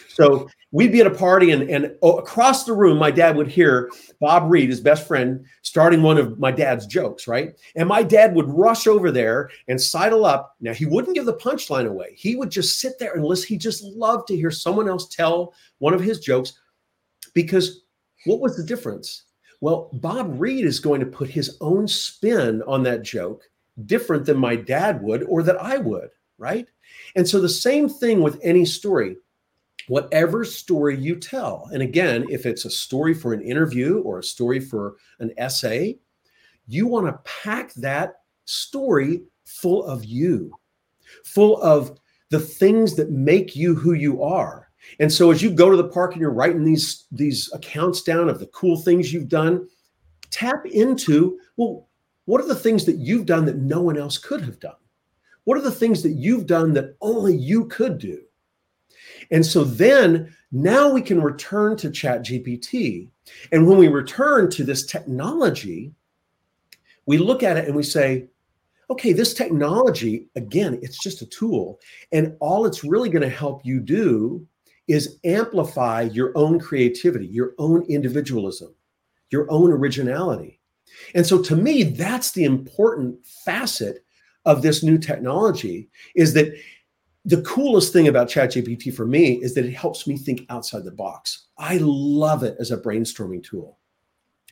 So 0.09 0.49
we'd 0.73 0.93
be 0.93 1.01
at 1.01 1.07
a 1.07 1.11
party, 1.11 1.53
and, 1.53 1.71
and 1.71 1.95
across 2.03 2.65
the 2.65 2.73
room, 2.73 2.99
my 2.99 3.11
dad 3.11 3.37
would 3.37 3.49
hear 3.49 3.91
Bob 4.21 4.51
Reed, 4.51 4.71
his 4.71 4.81
best 4.81 5.07
friend, 5.07 5.45
starting 5.63 6.03
one 6.03 6.19
of 6.19 6.39
my 6.39 6.51
dad's 6.51 6.87
jokes, 6.87 7.29
right? 7.29 7.55
And 7.77 7.89
my 7.89 8.03
dad 8.03 8.35
would 8.35 8.49
rush 8.49 8.87
over 8.87 9.11
there 9.11 9.51
and 9.69 9.81
sidle 9.81 10.25
up. 10.25 10.57
Now, 10.61 10.73
he 10.73 10.87
wouldn't 10.87 11.15
give 11.15 11.27
the 11.27 11.35
punchline 11.35 11.87
away. 11.87 12.15
He 12.17 12.35
would 12.37 12.51
just 12.51 12.81
sit 12.81 12.99
there 12.99 13.15
and 13.15 13.25
listen. 13.25 13.49
He 13.49 13.59
just 13.59 13.83
loved 13.83 14.27
to 14.29 14.37
hear 14.37 14.51
someone 14.51 14.89
else 14.89 15.09
tell 15.09 15.55
one 15.79 15.95
of 15.95 16.01
his 16.01 16.21
jokes 16.21 16.55
because 17.35 17.83
what 18.25 18.41
was 18.41 18.57
the 18.57 18.65
difference? 18.65 19.25
Well, 19.61 19.91
Bob 19.95 20.41
Reed 20.41 20.65
is 20.65 20.81
going 20.81 21.01
to 21.01 21.07
put 21.07 21.29
his 21.29 21.57
own 21.61 21.89
spin 21.89 22.63
on 22.67 22.83
that 22.83 23.03
joke 23.03 23.45
different 23.85 24.25
than 24.25 24.39
my 24.39 24.57
dad 24.57 25.03
would 25.03 25.23
or 25.25 25.43
that 25.43 25.61
I 25.63 25.79
would, 25.79 26.11
right? 26.39 26.67
And 27.15 27.29
so 27.29 27.41
the 27.41 27.49
same 27.49 27.89
thing 27.89 28.23
with 28.23 28.39
any 28.43 28.65
story. 28.65 29.17
Whatever 29.89 30.45
story 30.45 30.99
you 30.99 31.15
tell, 31.15 31.69
and 31.73 31.81
again, 31.81 32.27
if 32.29 32.45
it's 32.45 32.65
a 32.65 32.71
story 32.71 33.15
for 33.15 33.33
an 33.33 33.41
interview 33.41 34.01
or 34.01 34.19
a 34.19 34.25
story 34.25 34.59
for 34.59 34.97
an 35.21 35.33
essay, 35.39 35.97
you 36.67 36.89
want 36.89 37.07
to 37.07 37.31
pack 37.45 37.73
that 37.75 38.15
story 38.47 39.23
full 39.45 39.85
of 39.85 40.05
you, 40.05 40.51
full 41.25 41.63
of 41.63 41.99
the 42.31 42.41
things 42.41 42.97
that 42.97 43.11
make 43.11 43.55
you 43.55 43.77
who 43.77 43.93
you 43.93 44.23
are. 44.25 44.69
And 44.99 45.13
so 45.13 45.31
as 45.31 45.43
you 45.43 45.51
go 45.51 45.71
to 45.71 45.77
the 45.77 45.89
park 45.89 46.13
and 46.13 46.21
you're 46.21 46.31
writing 46.31 46.65
these 46.65 47.07
these 47.13 47.51
accounts 47.53 48.03
down 48.03 48.29
of 48.29 48.41
the 48.41 48.47
cool 48.47 48.77
things 48.77 49.13
you've 49.13 49.29
done, 49.29 49.69
tap 50.31 50.67
into, 50.67 51.39
well, 51.57 51.89
what 52.25 52.41
are 52.41 52.49
the 52.49 52.55
things 52.55 52.85
that 52.87 52.97
you've 52.97 53.27
done 53.27 53.45
that 53.47 53.59
no 53.59 53.81
one 53.81 53.97
else 53.97 54.19
could 54.19 54.41
have 54.43 54.59
done? 54.59 54.75
What 55.47 55.57
are 55.57 55.63
the 55.63 55.71
things 55.71 56.03
that 56.03 56.11
you've 56.11 56.47
done 56.47 56.73
that 56.73 56.97
only 57.01 57.37
you 57.37 57.67
could 57.67 57.99
do? 57.99 58.21
And 59.31 59.47
so 59.47 59.63
then 59.63 60.35
now 60.51 60.91
we 60.91 61.01
can 61.01 61.23
return 61.23 61.77
to 61.77 61.91
Chat 61.91 62.23
GPT. 62.23 63.09
And 63.53 63.65
when 63.65 63.79
we 63.79 63.87
return 63.87 64.51
to 64.51 64.65
this 64.65 64.85
technology, 64.85 65.93
we 67.07 67.19
look 67.19 67.45
at 67.45 67.57
it 67.57 67.67
and 67.67 67.77
we 67.77 67.85
say, 67.85 68.27
okay, 68.91 69.13
this 69.13 69.35
technology, 69.35 70.27
again, 70.35 70.81
it's 70.83 70.99
just 70.99 71.23
a 71.23 71.27
tool. 71.27 71.79
And 72.11 72.37
all 72.41 72.67
it's 72.67 72.83
really 72.83 73.09
going 73.09 73.23
to 73.23 73.29
help 73.29 73.65
you 73.65 73.79
do 73.79 74.45
is 74.89 75.21
amplify 75.25 76.03
your 76.03 76.33
own 76.37 76.59
creativity, 76.59 77.27
your 77.27 77.53
own 77.59 77.85
individualism, 77.85 78.75
your 79.31 79.49
own 79.49 79.71
originality. 79.71 80.61
And 81.15 81.25
so 81.25 81.41
to 81.43 81.55
me, 81.55 81.85
that's 81.85 82.33
the 82.33 82.43
important 82.43 83.25
facet 83.25 84.06
of 84.47 84.63
this 84.63 84.83
new 84.83 84.97
technology 84.97 85.89
is 86.15 86.33
that 86.35 86.55
the 87.25 87.43
coolest 87.43 87.93
thing 87.93 88.09
about 88.09 88.29
ChatGPT 88.29 88.95
for 88.95 89.05
me 89.05 89.35
is 89.43 89.55
that 89.55 89.67
it 89.67 89.75
helps 89.75 90.07
me 90.07 90.17
think 90.17 90.47
outside 90.49 90.85
the 90.85 90.93
box. 90.93 91.49
I 91.59 91.79
love 91.83 92.45
it 92.45 92.57
as 92.61 92.71
a 92.71 92.79
brainstorming 92.79 93.43
tool. 93.43 93.79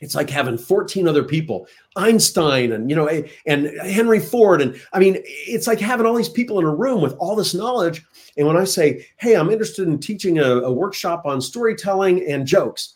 It's 0.01 0.17
like 0.17 0.29
having 0.29 0.59
14 0.59 1.07
other 1.07 1.23
people, 1.23 1.69
Einstein 1.97 2.73
and 2.73 2.91
you 2.91 2.97
know 2.97 3.09
and 3.47 3.67
Henry 3.81 4.19
Ford 4.19 4.61
and 4.61 4.79
I 4.93 4.99
mean 4.99 5.23
it's 5.25 5.69
like 5.69 5.79
having 5.79 6.05
all 6.05 6.17
these 6.17 6.29
people 6.29 6.59
in 6.59 6.65
a 6.65 6.75
room 6.75 7.01
with 7.01 7.15
all 7.15 7.37
this 7.37 7.55
knowledge 7.55 8.03
and 8.37 8.47
when 8.47 8.57
I 8.57 8.65
say, 8.65 9.07
"Hey, 9.19 9.37
I'm 9.37 9.51
interested 9.51 9.87
in 9.87 10.01
teaching 10.01 10.41
a, 10.41 10.45
a 10.63 10.73
workshop 10.73 11.25
on 11.25 11.41
storytelling 11.41 12.29
and 12.29 12.45
jokes." 12.45 12.95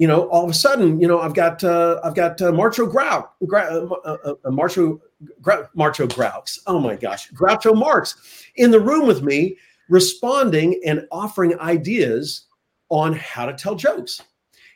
you 0.00 0.06
know, 0.06 0.30
all 0.30 0.44
of 0.44 0.50
a 0.50 0.54
sudden, 0.54 0.98
you 0.98 1.06
know, 1.06 1.20
I've 1.20 1.34
got 1.34 1.62
uh, 1.62 2.00
I've 2.02 2.14
got 2.14 2.40
uh, 2.40 2.50
Marcho 2.52 2.90
Grau, 2.90 3.28
Gra- 3.44 3.68
uh, 3.70 3.94
uh, 4.06 4.34
uh 4.42 4.50
Marcho 4.50 4.98
Gra- 5.40 5.68
Marcho 5.74 6.06
Graux. 6.06 6.58
Oh 6.66 6.78
my 6.78 6.96
gosh, 6.96 7.30
Groucho 7.32 7.76
Marx 7.76 8.44
in 8.56 8.70
the 8.70 8.80
room 8.80 9.06
with 9.06 9.22
me, 9.22 9.56
responding 9.88 10.80
and 10.84 11.06
offering 11.10 11.58
ideas 11.60 12.46
on 12.88 13.12
how 13.14 13.46
to 13.46 13.54
tell 13.54 13.74
jokes. 13.74 14.22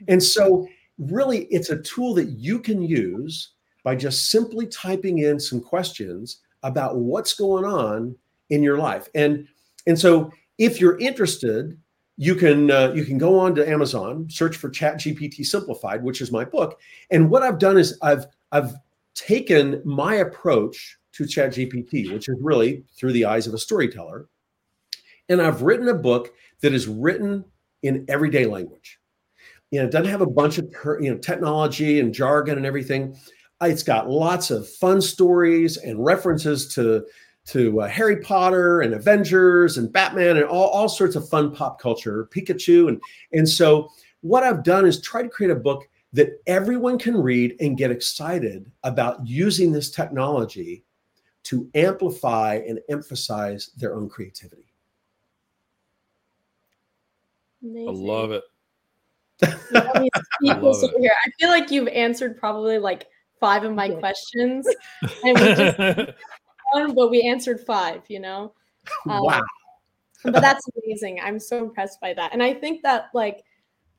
And 0.08 0.22
so, 0.22 0.68
really, 0.98 1.44
it's 1.46 1.70
a 1.70 1.82
tool 1.82 2.14
that 2.14 2.30
you 2.30 2.58
can 2.58 2.82
use 2.82 3.50
by 3.82 3.96
just 3.96 4.30
simply 4.30 4.66
typing 4.66 5.18
in 5.18 5.38
some 5.38 5.60
questions 5.60 6.40
about 6.62 6.96
what's 6.96 7.34
going 7.34 7.64
on 7.64 8.16
in 8.50 8.62
your 8.62 8.78
life. 8.78 9.08
And 9.14 9.46
and 9.86 9.98
so, 9.98 10.30
if 10.58 10.80
you're 10.80 10.98
interested 10.98 11.78
you 12.16 12.34
can 12.34 12.70
uh, 12.70 12.92
you 12.94 13.04
can 13.04 13.18
go 13.18 13.38
on 13.38 13.54
to 13.56 13.68
Amazon, 13.68 14.26
search 14.30 14.56
for 14.56 14.70
Chat 14.70 14.96
GPT 14.96 15.44
Simplified, 15.44 16.02
which 16.02 16.20
is 16.20 16.30
my 16.30 16.44
book. 16.44 16.80
And 17.10 17.28
what 17.28 17.42
I've 17.42 17.58
done 17.58 17.76
is 17.76 17.98
I've 18.02 18.26
I've 18.52 18.74
taken 19.14 19.80
my 19.84 20.16
approach 20.16 20.98
to 21.12 21.26
Chat 21.26 21.52
GPT, 21.52 22.12
which 22.12 22.28
is 22.28 22.36
really 22.40 22.84
through 22.98 23.12
the 23.12 23.24
eyes 23.24 23.46
of 23.46 23.54
a 23.54 23.58
storyteller, 23.58 24.28
and 25.28 25.40
I've 25.40 25.62
written 25.62 25.88
a 25.88 25.94
book 25.94 26.34
that 26.60 26.72
is 26.72 26.86
written 26.86 27.44
in 27.82 28.04
everyday 28.08 28.46
language. 28.46 28.98
You 29.70 29.80
know, 29.80 29.86
it 29.86 29.92
doesn't 29.92 30.10
have 30.10 30.20
a 30.20 30.26
bunch 30.26 30.58
of 30.58 30.72
you 31.00 31.10
know 31.10 31.18
technology 31.18 32.00
and 32.00 32.12
jargon 32.12 32.56
and 32.56 32.66
everything. 32.66 33.16
It's 33.62 33.82
got 33.82 34.10
lots 34.10 34.50
of 34.50 34.68
fun 34.68 35.00
stories 35.00 35.76
and 35.76 36.04
references 36.04 36.72
to 36.74 37.04
to 37.46 37.82
uh, 37.82 37.88
Harry 37.88 38.20
Potter 38.20 38.80
and 38.80 38.94
Avengers 38.94 39.76
and 39.76 39.92
Batman 39.92 40.38
and 40.38 40.46
all, 40.46 40.68
all 40.68 40.88
sorts 40.88 41.14
of 41.14 41.28
fun 41.28 41.54
pop 41.54 41.78
culture, 41.78 42.28
Pikachu. 42.34 42.88
And, 42.88 43.00
and 43.32 43.48
so, 43.48 43.90
what 44.22 44.42
I've 44.42 44.62
done 44.62 44.86
is 44.86 45.00
try 45.00 45.22
to 45.22 45.28
create 45.28 45.50
a 45.50 45.56
book 45.56 45.86
that 46.14 46.40
everyone 46.46 46.96
can 46.96 47.16
read 47.16 47.56
and 47.60 47.76
get 47.76 47.90
excited 47.90 48.70
about 48.84 49.26
using 49.26 49.72
this 49.72 49.90
technology 49.90 50.84
to 51.42 51.68
amplify 51.74 52.62
and 52.66 52.78
emphasize 52.88 53.70
their 53.76 53.94
own 53.94 54.08
creativity. 54.08 54.72
Amazing. 57.62 57.88
I 57.88 57.92
love 57.92 58.30
it. 58.30 58.44
I, 59.42 59.48
love 60.42 60.84
it. 60.84 61.00
Here. 61.00 61.12
I 61.24 61.30
feel 61.40 61.48
like 61.48 61.72
you've 61.72 61.88
answered 61.88 62.38
probably 62.38 62.78
like 62.78 63.08
five 63.40 63.64
of 63.64 63.74
my 63.74 63.90
questions. 63.90 64.66
And 65.24 65.38
we 65.38 65.54
just 65.54 65.78
one, 66.72 66.94
but 66.94 67.10
we 67.10 67.22
answered 67.22 67.60
five, 67.60 68.02
you 68.08 68.20
know? 68.20 68.52
Um, 69.08 69.24
wow. 69.24 69.42
but 70.22 70.40
that's 70.40 70.64
amazing. 70.76 71.18
I'm 71.20 71.40
so 71.40 71.58
impressed 71.58 72.00
by 72.00 72.14
that. 72.14 72.32
And 72.32 72.42
I 72.42 72.54
think 72.54 72.82
that, 72.82 73.08
like, 73.14 73.42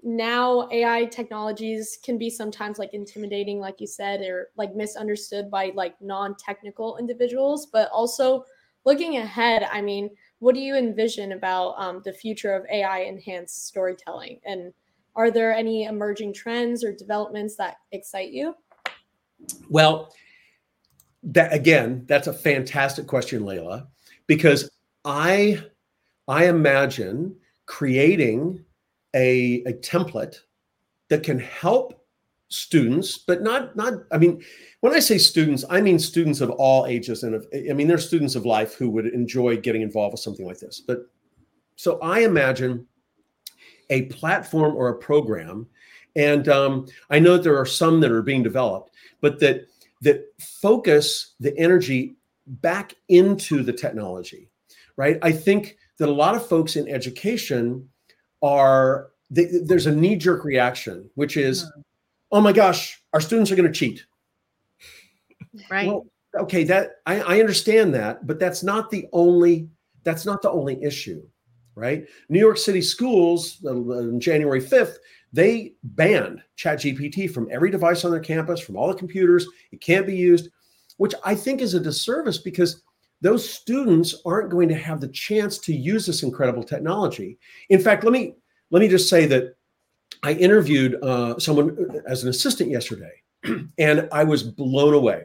now 0.04 0.68
AI 0.72 1.06
technologies 1.06 1.98
can 2.04 2.18
be 2.18 2.30
sometimes 2.30 2.78
like 2.78 2.94
intimidating, 2.94 3.60
like 3.60 3.82
you 3.82 3.88
said, 3.88 4.22
or 4.22 4.50
like 4.56 4.76
misunderstood 4.76 5.50
by 5.50 5.72
like 5.76 5.96
non 6.02 6.36
technical 6.36 6.98
individuals. 6.98 7.68
But 7.72 7.90
also 7.92 8.46
looking 8.86 9.18
ahead, 9.18 9.68
I 9.72 9.82
mean, 9.82 10.10
what 10.40 10.56
do 10.56 10.62
you 10.62 10.76
envision 10.76 11.32
about 11.32 11.76
um, 11.78 12.02
the 12.06 12.14
future 12.14 12.54
of 12.54 12.66
AI 12.72 13.00
enhanced 13.00 13.68
storytelling? 13.68 14.40
And 14.46 14.74
are 15.16 15.32
there 15.32 15.54
any 15.54 15.86
emerging 15.86 16.34
trends 16.34 16.84
or 16.84 16.94
developments 16.94 17.56
that 17.56 17.78
excite 17.92 18.32
you? 18.32 18.56
Well, 19.70 20.14
that 21.24 21.54
again, 21.54 22.06
that's 22.08 22.28
a 22.28 22.34
fantastic 22.34 23.08
question, 23.08 23.44
Layla, 23.44 23.88
because 24.28 24.70
I 25.04 25.64
I 26.28 26.48
imagine 26.48 27.36
creating 27.66 28.64
a, 29.16 29.64
a 29.66 29.74
template 29.74 30.38
that 31.10 31.24
can 31.24 31.40
help 31.40 32.06
students, 32.50 33.18
but 33.18 33.42
not 33.42 33.76
not. 33.76 33.94
I 34.12 34.18
mean, 34.18 34.44
when 34.82 34.94
I 34.94 35.00
say 35.00 35.18
students, 35.18 35.66
I 35.70 35.82
mean 35.82 35.98
students 35.98 36.42
of 36.42 36.52
all 36.52 36.86
ages, 36.86 37.24
and 37.24 37.36
of, 37.36 37.48
I 37.54 37.74
mean 37.74 37.88
there's 37.88 38.08
students 38.08 38.36
of 38.36 38.46
life 38.46 38.76
who 38.76 38.90
would 38.90 39.08
enjoy 39.08 39.58
getting 39.58 39.82
involved 39.82 40.14
with 40.14 40.22
something 40.22 40.46
like 40.46 40.60
this. 40.60 40.80
But 40.80 41.10
so 41.76 42.00
I 42.00 42.20
imagine 42.20 42.88
a 43.90 44.04
platform 44.04 44.76
or 44.76 44.90
a 44.90 44.98
program, 44.98 45.68
and 46.16 46.48
um, 46.48 46.88
I 47.10 47.20
know 47.20 47.34
that 47.34 47.44
there 47.44 47.60
are 47.60 47.66
some 47.66 48.00
that 48.02 48.12
are 48.12 48.22
being 48.22 48.44
developed, 48.44 48.92
but 49.22 49.40
that 49.40 49.68
that 50.02 50.26
focus 50.40 51.34
the 51.40 51.58
energy 51.58 52.16
back 52.48 52.94
into 53.08 53.64
the 53.64 53.74
technology, 53.74 54.50
right? 54.98 55.18
I 55.22 55.32
think 55.32 55.78
that 55.98 56.10
a 56.10 56.12
lot 56.12 56.36
of 56.36 56.48
folks 56.48 56.76
in 56.76 56.88
education 56.90 57.90
are 58.42 59.10
they, 59.30 59.46
there's 59.64 59.88
a 59.88 59.96
knee 59.96 60.16
jerk 60.16 60.44
reaction, 60.44 61.10
which 61.16 61.38
is, 61.38 61.64
mm-hmm. 61.64 61.82
oh 62.32 62.42
my 62.42 62.54
gosh, 62.54 63.02
our 63.14 63.22
students 63.22 63.52
are 63.52 63.56
going 63.56 63.72
to 63.72 63.78
cheat. 63.78 64.06
Right. 65.70 65.88
Well, 65.88 66.06
okay, 66.38 66.64
that 66.66 66.98
I, 67.06 67.22
I 67.22 67.40
understand 67.40 67.94
that, 67.96 68.28
but 68.28 68.40
that's 68.40 68.64
not 68.64 68.90
the 68.90 69.08
only 69.14 69.70
that's 70.04 70.26
not 70.26 70.42
the 70.42 70.52
only 70.52 70.82
issue, 70.84 71.24
right? 71.74 72.06
New 72.30 72.40
York 72.40 72.58
City 72.58 72.82
schools 72.82 73.58
uh, 73.66 73.72
on 73.72 74.20
January 74.20 74.62
5th, 74.62 74.98
they 75.34 75.74
banned 75.84 76.44
ChatGPT 76.58 77.32
from 77.32 77.48
every 77.52 77.72
device 77.72 78.06
on 78.06 78.12
their 78.12 78.20
campus, 78.20 78.60
from 78.60 78.78
all 78.78 78.88
the 78.88 78.94
computers. 78.94 79.48
It 79.72 79.82
can't 79.82 80.06
be 80.06 80.16
used, 80.16 80.50
which 80.98 81.16
I 81.24 81.34
think 81.34 81.62
is 81.62 81.74
a 81.74 81.80
disservice 81.80 82.38
because 82.38 82.84
those 83.26 83.50
students 83.50 84.22
aren't 84.24 84.52
going 84.52 84.70
to 84.70 84.76
have 84.76 85.02
the 85.02 85.08
chance 85.08 85.58
to 85.58 85.74
use 85.74 86.06
this 86.06 86.22
incredible 86.22 86.64
technology. 86.64 87.40
In 87.70 87.80
fact, 87.80 88.04
let 88.04 88.14
me 88.14 88.36
let 88.70 88.82
me 88.82 88.88
just 88.88 89.10
say 89.10 89.26
that 89.26 89.56
I 90.22 90.34
interviewed 90.34 91.04
uh, 91.04 91.40
someone 91.40 92.02
as 92.08 92.22
an 92.22 92.30
assistant 92.30 92.70
yesterday, 92.70 93.14
and 93.80 94.08
I 94.12 94.24
was 94.24 94.44
blown 94.44 94.94
away. 94.94 95.24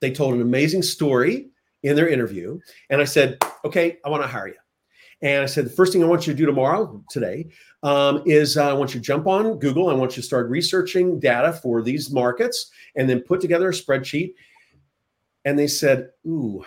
They 0.00 0.12
told 0.12 0.34
an 0.34 0.40
amazing 0.40 0.82
story 0.82 1.48
in 1.82 1.96
their 1.96 2.08
interview, 2.08 2.60
and 2.90 3.00
I 3.00 3.04
said, 3.04 3.38
"Okay, 3.64 3.98
I 4.04 4.08
want 4.08 4.22
to 4.22 4.28
hire 4.28 4.46
you." 4.46 4.54
And 5.20 5.42
I 5.42 5.46
said, 5.46 5.66
"The 5.66 5.70
first 5.70 5.92
thing 5.92 6.04
I 6.04 6.06
want 6.06 6.28
you 6.28 6.32
to 6.32 6.36
do 6.36 6.46
tomorrow, 6.46 7.02
today, 7.10 7.48
um, 7.82 8.22
is 8.24 8.56
uh, 8.56 8.70
I 8.70 8.72
want 8.72 8.94
you 8.94 9.00
to 9.00 9.04
jump 9.04 9.26
on 9.26 9.58
Google. 9.58 9.88
I 9.88 9.94
want 9.94 10.12
you 10.12 10.22
to 10.22 10.26
start 10.26 10.48
researching 10.48 11.18
data 11.18 11.52
for 11.52 11.82
these 11.82 12.08
markets, 12.12 12.70
and 12.94 13.10
then 13.10 13.20
put 13.20 13.40
together 13.40 13.68
a 13.68 13.72
spreadsheet." 13.72 14.34
And 15.44 15.58
they 15.58 15.66
said, 15.66 16.10
"Ooh, 16.24 16.64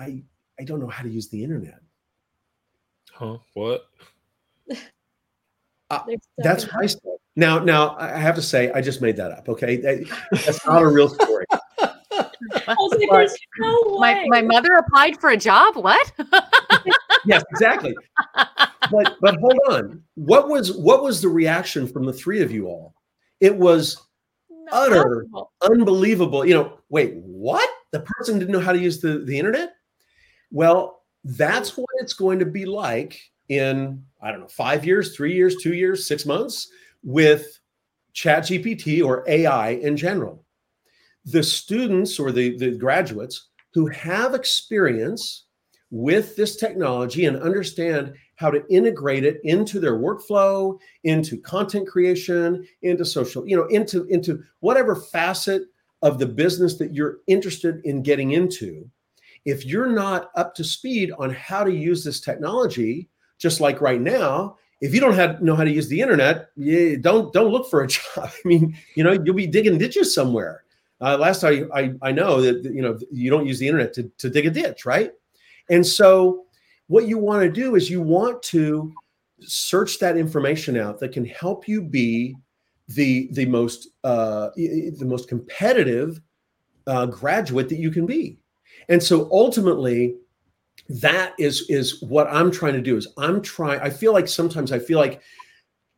I 0.00 0.22
I 0.58 0.64
don't 0.64 0.80
know 0.80 0.88
how 0.88 1.02
to 1.02 1.08
use 1.10 1.28
the 1.28 1.44
internet." 1.44 1.80
Huh? 3.12 3.38
What? 3.54 3.86
Uh, 5.90 6.00
that's 6.38 6.64
high 6.64 6.86
school. 6.86 7.20
Now, 7.36 7.58
now 7.58 7.96
I 7.98 8.16
have 8.18 8.36
to 8.36 8.42
say, 8.42 8.70
I 8.72 8.80
just 8.80 9.02
made 9.02 9.16
that 9.16 9.32
up. 9.32 9.48
Okay, 9.48 9.76
that, 9.76 10.06
that's 10.30 10.64
not 10.64 10.82
a 10.82 10.86
real 10.86 11.08
story. 11.08 11.44
like, 12.66 13.30
no 13.58 13.98
my 13.98 14.24
my 14.28 14.42
mother 14.42 14.72
applied 14.74 15.20
for 15.20 15.30
a 15.30 15.36
job. 15.36 15.76
What? 15.76 16.12
yes, 17.26 17.42
exactly. 17.50 17.94
But 18.90 19.16
but 19.20 19.36
hold 19.40 19.58
on. 19.68 20.02
What 20.14 20.48
was 20.48 20.76
what 20.76 21.02
was 21.02 21.20
the 21.20 21.28
reaction 21.28 21.86
from 21.86 22.04
the 22.04 22.12
three 22.12 22.40
of 22.40 22.50
you 22.50 22.66
all? 22.66 22.94
It 23.40 23.54
was 23.54 24.00
utter 24.72 25.26
unbelievable. 25.62 26.44
You 26.44 26.54
know, 26.54 26.78
wait, 26.88 27.14
what? 27.16 27.68
The 27.92 28.00
person 28.00 28.38
didn't 28.38 28.52
know 28.52 28.60
how 28.60 28.72
to 28.72 28.78
use 28.78 29.00
the 29.00 29.18
the 29.18 29.38
internet? 29.38 29.74
Well, 30.50 31.02
that's 31.24 31.70
hmm. 31.70 31.82
what 31.82 31.90
it's 31.98 32.14
going 32.14 32.38
to 32.38 32.46
be 32.46 32.64
like 32.64 33.20
in 33.48 34.04
I 34.22 34.30
don't 34.30 34.40
know, 34.40 34.48
five 34.48 34.84
years, 34.84 35.16
three 35.16 35.34
years, 35.34 35.56
two 35.56 35.74
years, 35.74 36.06
six 36.06 36.26
months 36.26 36.68
with 37.02 37.58
ChatGPT 38.14 39.04
or 39.04 39.24
AI 39.28 39.70
in 39.70 39.96
general. 39.96 40.44
The 41.24 41.42
students 41.42 42.18
or 42.18 42.32
the, 42.32 42.56
the 42.56 42.76
graduates 42.76 43.48
who 43.72 43.86
have 43.88 44.34
experience 44.34 45.46
with 45.90 46.36
this 46.36 46.56
technology 46.56 47.24
and 47.24 47.36
understand 47.36 48.14
how 48.36 48.50
to 48.50 48.66
integrate 48.68 49.24
it 49.24 49.40
into 49.44 49.80
their 49.80 49.98
workflow, 49.98 50.78
into 51.04 51.38
content 51.40 51.86
creation, 51.88 52.66
into 52.82 53.04
social, 53.04 53.46
you 53.46 53.56
know, 53.56 53.66
into, 53.66 54.04
into 54.06 54.42
whatever 54.60 54.96
facet 54.96 55.62
of 56.02 56.18
the 56.18 56.26
business 56.26 56.78
that 56.78 56.94
you're 56.94 57.18
interested 57.26 57.80
in 57.84 58.02
getting 58.02 58.32
into. 58.32 58.88
If 59.44 59.64
you're 59.64 59.86
not 59.86 60.30
up 60.34 60.54
to 60.56 60.64
speed 60.64 61.12
on 61.18 61.30
how 61.30 61.64
to 61.64 61.72
use 61.72 62.04
this 62.04 62.20
technology, 62.20 63.08
just 63.38 63.60
like 63.60 63.80
right 63.80 64.00
now, 64.00 64.56
if 64.80 64.94
you 64.94 65.00
don't 65.00 65.14
have, 65.14 65.42
know 65.42 65.54
how 65.54 65.64
to 65.64 65.70
use 65.70 65.88
the 65.88 66.00
internet, 66.00 66.50
you 66.56 66.96
don't 66.96 67.32
don't 67.32 67.50
look 67.50 67.68
for 67.70 67.82
a 67.82 67.88
job. 67.88 68.02
I 68.16 68.30
mean, 68.44 68.76
you 68.94 69.04
know, 69.04 69.12
you'll 69.12 69.34
be 69.34 69.46
digging 69.46 69.78
ditches 69.78 70.14
somewhere. 70.14 70.64
Uh, 71.00 71.16
last 71.16 71.44
I, 71.44 71.62
I 71.74 71.94
I 72.02 72.12
know 72.12 72.42
that 72.42 72.64
you 72.64 72.82
know 72.82 72.98
you 73.10 73.30
don't 73.30 73.46
use 73.46 73.58
the 73.58 73.66
internet 73.66 73.94
to, 73.94 74.10
to 74.18 74.28
dig 74.28 74.46
a 74.46 74.50
ditch, 74.50 74.84
right? 74.84 75.12
And 75.70 75.86
so, 75.86 76.44
what 76.88 77.06
you 77.06 77.16
want 77.16 77.42
to 77.42 77.50
do 77.50 77.74
is 77.74 77.88
you 77.88 78.02
want 78.02 78.42
to 78.44 78.92
search 79.40 79.98
that 80.00 80.16
information 80.16 80.76
out 80.76 80.98
that 81.00 81.12
can 81.12 81.24
help 81.24 81.66
you 81.66 81.80
be 81.80 82.36
the 82.88 83.28
the 83.32 83.46
most 83.46 83.88
uh, 84.04 84.50
the 84.56 85.06
most 85.06 85.28
competitive 85.28 86.20
uh, 86.86 87.06
graduate 87.06 87.68
that 87.68 87.78
you 87.78 87.90
can 87.90 88.04
be. 88.04 88.39
And 88.90 89.02
so 89.02 89.28
ultimately, 89.32 90.16
that 90.90 91.34
is 91.38 91.66
is 91.68 92.02
what 92.02 92.26
i'm 92.28 92.50
trying 92.50 92.72
to 92.72 92.80
do 92.80 92.96
is 92.96 93.06
i'm 93.16 93.40
trying 93.40 93.78
i 93.80 93.88
feel 93.88 94.12
like 94.12 94.26
sometimes 94.26 94.72
i 94.72 94.78
feel 94.78 94.98
like 94.98 95.22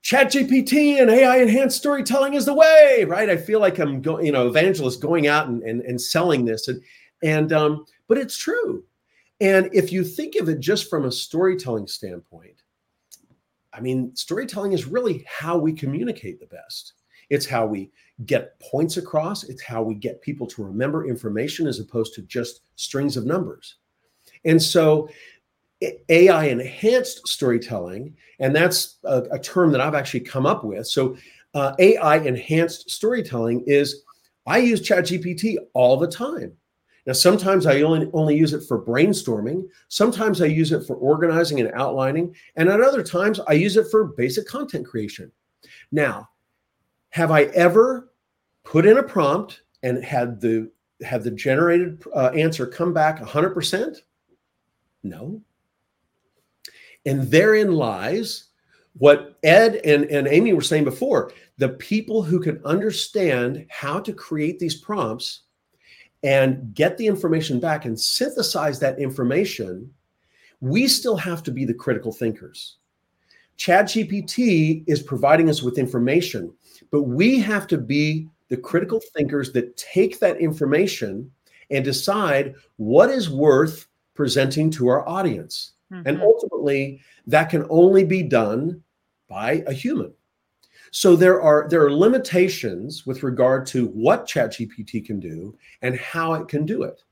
chat 0.03 0.26
gpt 0.26 1.01
and 1.01 1.11
ai 1.11 1.38
enhanced 1.38 1.78
storytelling 1.78 2.34
is 2.34 2.45
the 2.45 2.53
way 2.53 3.05
right? 3.09 3.30
I 3.30 3.38
feel 3.38 3.59
like 3.59 3.78
i'm 3.78 4.03
going 4.03 4.26
you 4.26 4.32
know 4.32 4.49
evangelist 4.49 5.01
going 5.01 5.28
out 5.28 5.49
and, 5.49 5.62
and, 5.62 5.80
and 5.80 5.99
selling 5.99 6.45
this. 6.45 6.68
And 6.68 6.82
and 7.22 7.53
um 7.53 7.86
but 8.07 8.18
it's 8.18 8.36
true. 8.36 8.84
And 9.40 9.70
if 9.72 9.90
you 9.90 10.05
think 10.05 10.36
of 10.36 10.51
it 10.51 10.61
just 10.61 10.90
from 10.90 11.07
a 11.07 11.12
storytelling 11.12 11.86
standpoint 11.86 12.62
i 13.72 13.80
mean 13.80 14.14
storytelling 14.14 14.72
is 14.72 14.86
really 14.86 15.24
how 15.26 15.57
we 15.57 15.72
communicate 15.72 16.38
the 16.38 16.47
best 16.47 16.93
it's 17.31 17.47
how 17.47 17.66
we 17.66 17.91
get 18.27 18.59
points 18.61 18.97
across 18.97 19.45
it's 19.45 19.62
how 19.62 19.83
we 19.83 19.95
get 19.95 20.20
people 20.23 20.47
to 20.47 20.62
remember 20.62 21.09
information 21.09 21.66
as 21.66 21.81
opposed 21.81 22.14
to 22.14 22.23
just 22.23 22.61
strings 22.77 23.16
of 23.16 23.27
numbers 23.27 23.77
and 24.45 24.61
so 24.62 25.09
AI 26.09 26.47
enhanced 26.47 27.27
storytelling, 27.27 28.16
and 28.39 28.55
that's 28.55 28.99
a, 29.05 29.23
a, 29.33 29.39
term 29.39 29.73
that 29.73 29.81
I've 29.81 29.95
actually 29.95 30.20
come 30.20 30.47
up 30.47 30.64
with. 30.64 30.87
So 30.87 31.16
uh, 31.55 31.75
AI 31.79 32.18
enhanced 32.18 32.91
storytelling 32.91 33.64
is 33.66 34.03
I 34.47 34.59
use 34.59 34.87
ChatGPT 34.87 35.57
all 35.75 35.97
the 35.97 36.09
time. 36.09 36.53
Now, 37.07 37.14
sometimes 37.14 37.66
I 37.66 37.83
only, 37.83 38.09
only 38.12 38.37
use 38.37 38.53
it 38.53 38.62
for 38.68 38.81
brainstorming. 38.81 39.64
Sometimes 39.89 40.41
I 40.41 40.47
use 40.47 40.70
it 40.70 40.87
for 40.87 40.95
organizing 40.97 41.59
and 41.61 41.73
outlining. 41.73 42.35
And 42.55 42.68
at 42.68 42.81
other 42.81 43.03
times, 43.03 43.41
I 43.49 43.55
use 43.55 43.77
it 43.77 43.91
for 43.91 44.05
basic 44.05 44.47
content 44.47 44.87
creation. 44.87 45.33
Now, 45.91 46.29
have 47.13 47.31
I 47.31 47.45
ever 47.45 48.11
put 48.65 48.87
in 48.87 48.99
a 48.99 49.03
prompt 49.03 49.63
and 49.83 50.03
had 50.03 50.41
the 50.41 50.71
had 51.03 51.23
the 51.23 51.31
generated 51.31 52.03
uh, 52.15 52.29
answer 52.29 52.67
come 52.67 52.93
back 52.93 53.19
100%? 53.19 53.97
No. 55.03 55.41
And 57.05 57.23
therein 57.29 57.73
lies 57.73 58.45
what 58.99 59.37
Ed 59.43 59.77
and, 59.85 60.05
and 60.05 60.29
Amy 60.29 60.53
were 60.53 60.61
saying 60.61 60.85
before 60.85 61.33
the 61.59 61.71
people 61.71 62.23
who 62.23 62.39
can 62.39 62.61
understand 62.65 63.67
how 63.69 63.99
to 64.01 64.13
create 64.13 64.59
these 64.59 64.77
prompts 64.77 65.43
and 66.23 66.73
get 66.75 66.97
the 66.97 67.07
information 67.07 67.59
back 67.59 67.85
and 67.85 67.99
synthesize 67.99 68.79
that 68.79 68.99
information, 69.01 69.91
we 70.61 70.87
still 70.87 71.17
have 71.17 71.43
to 71.43 71.51
be 71.51 71.65
the 71.65 71.75
critical 71.75 72.13
thinkers. 72.13 72.77
ChatGPT 73.59 74.85
is 74.87 75.03
providing 75.03 75.51
us 75.51 75.63
with 75.63 75.79
information, 75.79 76.53
but 76.93 77.03
we 77.03 77.40
have 77.40 77.66
to 77.66 77.78
be 77.78 78.28
the 78.49 78.57
critical 78.57 79.01
thinkers 79.16 79.51
that 79.53 79.76
take 79.76 80.20
that 80.20 80.38
information 80.38 81.28
and 81.70 81.84
decide 81.84 82.55
what 82.76 83.11
is 83.11 83.30
worth 83.30 83.88
presenting 84.14 84.70
to 84.70 84.88
our 84.88 85.09
audience. 85.09 85.72
Mm-hmm. 85.90 86.07
And 86.07 86.22
ultimately, 86.22 87.01
that 87.26 87.51
can 87.51 87.66
only 87.70 88.05
be 88.05 88.22
done 88.22 88.82
by 89.28 89.64
a 89.66 89.72
human. 89.72 90.12
So 90.90 91.16
there 91.16 91.40
are 91.40 91.66
there 91.70 91.82
are 91.82 91.93
limitations 91.93 93.07
with 93.07 93.22
regard 93.22 93.66
to 93.68 93.86
what 93.86 94.28
ChatGPT 94.28 95.05
can 95.05 95.18
do 95.18 95.57
and 95.80 95.97
how 95.97 96.34
it 96.34 96.49
can 96.49 96.66
do 96.66 96.82
it. 96.82 97.03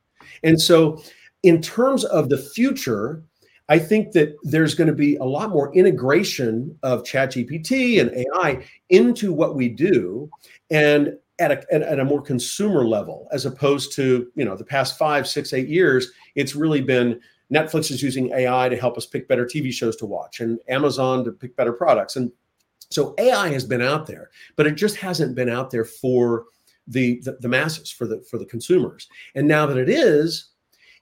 And 0.43 0.61
so 0.61 1.03
in 1.43 1.62
terms 1.62 2.05
of 2.05 2.28
the 2.28 2.37
future, 2.37 3.22
I 3.71 3.79
think 3.79 4.12
that 4.12 4.37
there's 4.43 4.75
going 4.75 4.89
to 4.89 4.95
be 4.95 5.14
a 5.16 5.25
lot 5.25 5.51
more 5.51 5.73
integration 5.75 6.77
of 6.83 7.05
ChatGPT 7.05 8.01
and 8.01 8.11
AI 8.11 8.66
into 8.89 9.33
what 9.33 9.55
we 9.55 9.68
do, 9.68 10.29
and 10.71 11.16
at 11.39 11.53
a, 11.53 11.73
at, 11.73 12.01
a 12.01 12.05
more 12.05 12.21
consumer 12.21 12.85
level, 12.85 13.29
as 13.33 13.47
opposed 13.47 13.93
to 13.95 14.31
you 14.35 14.45
know 14.45 14.57
the 14.57 14.64
past 14.64 14.99
five, 14.99 15.27
six, 15.27 15.53
eight 15.53 15.68
years. 15.68 16.11
It's 16.35 16.57
really 16.57 16.81
been 16.81 17.21
Netflix 17.53 17.93
is 17.93 18.03
using 18.03 18.33
AI 18.33 18.68
to 18.68 18.77
help 18.77 18.99
us 18.99 19.07
pick 19.07 19.29
better 19.29 19.47
TV 19.47 19.73
shows 19.73 19.95
to 19.97 20.07
watch, 20.07 20.41
and 20.41 20.59
Amazon 20.68 21.25
to 21.25 21.31
pick 21.31 21.55
better 21.55 21.73
products. 21.73 22.16
And 22.16 22.33
so 22.91 23.14
AI 23.18 23.51
has 23.53 23.64
been 23.64 23.83
out 23.83 24.05
there, 24.09 24.31
but 24.57 24.66
it 24.66 24.73
just 24.73 24.97
hasn't 24.97 25.37
been 25.37 25.49
out 25.49 25.71
there 25.71 25.85
for 25.85 26.47
the, 26.89 27.21
the, 27.21 27.39
the 27.41 27.49
masses, 27.49 27.89
for 27.89 28.09
the 28.09 28.21
for 28.29 28.37
the 28.37 28.47
consumers. 28.47 29.09
And 29.37 29.47
now 29.47 29.64
that 29.66 29.77
it 29.77 29.89
is, 29.89 30.50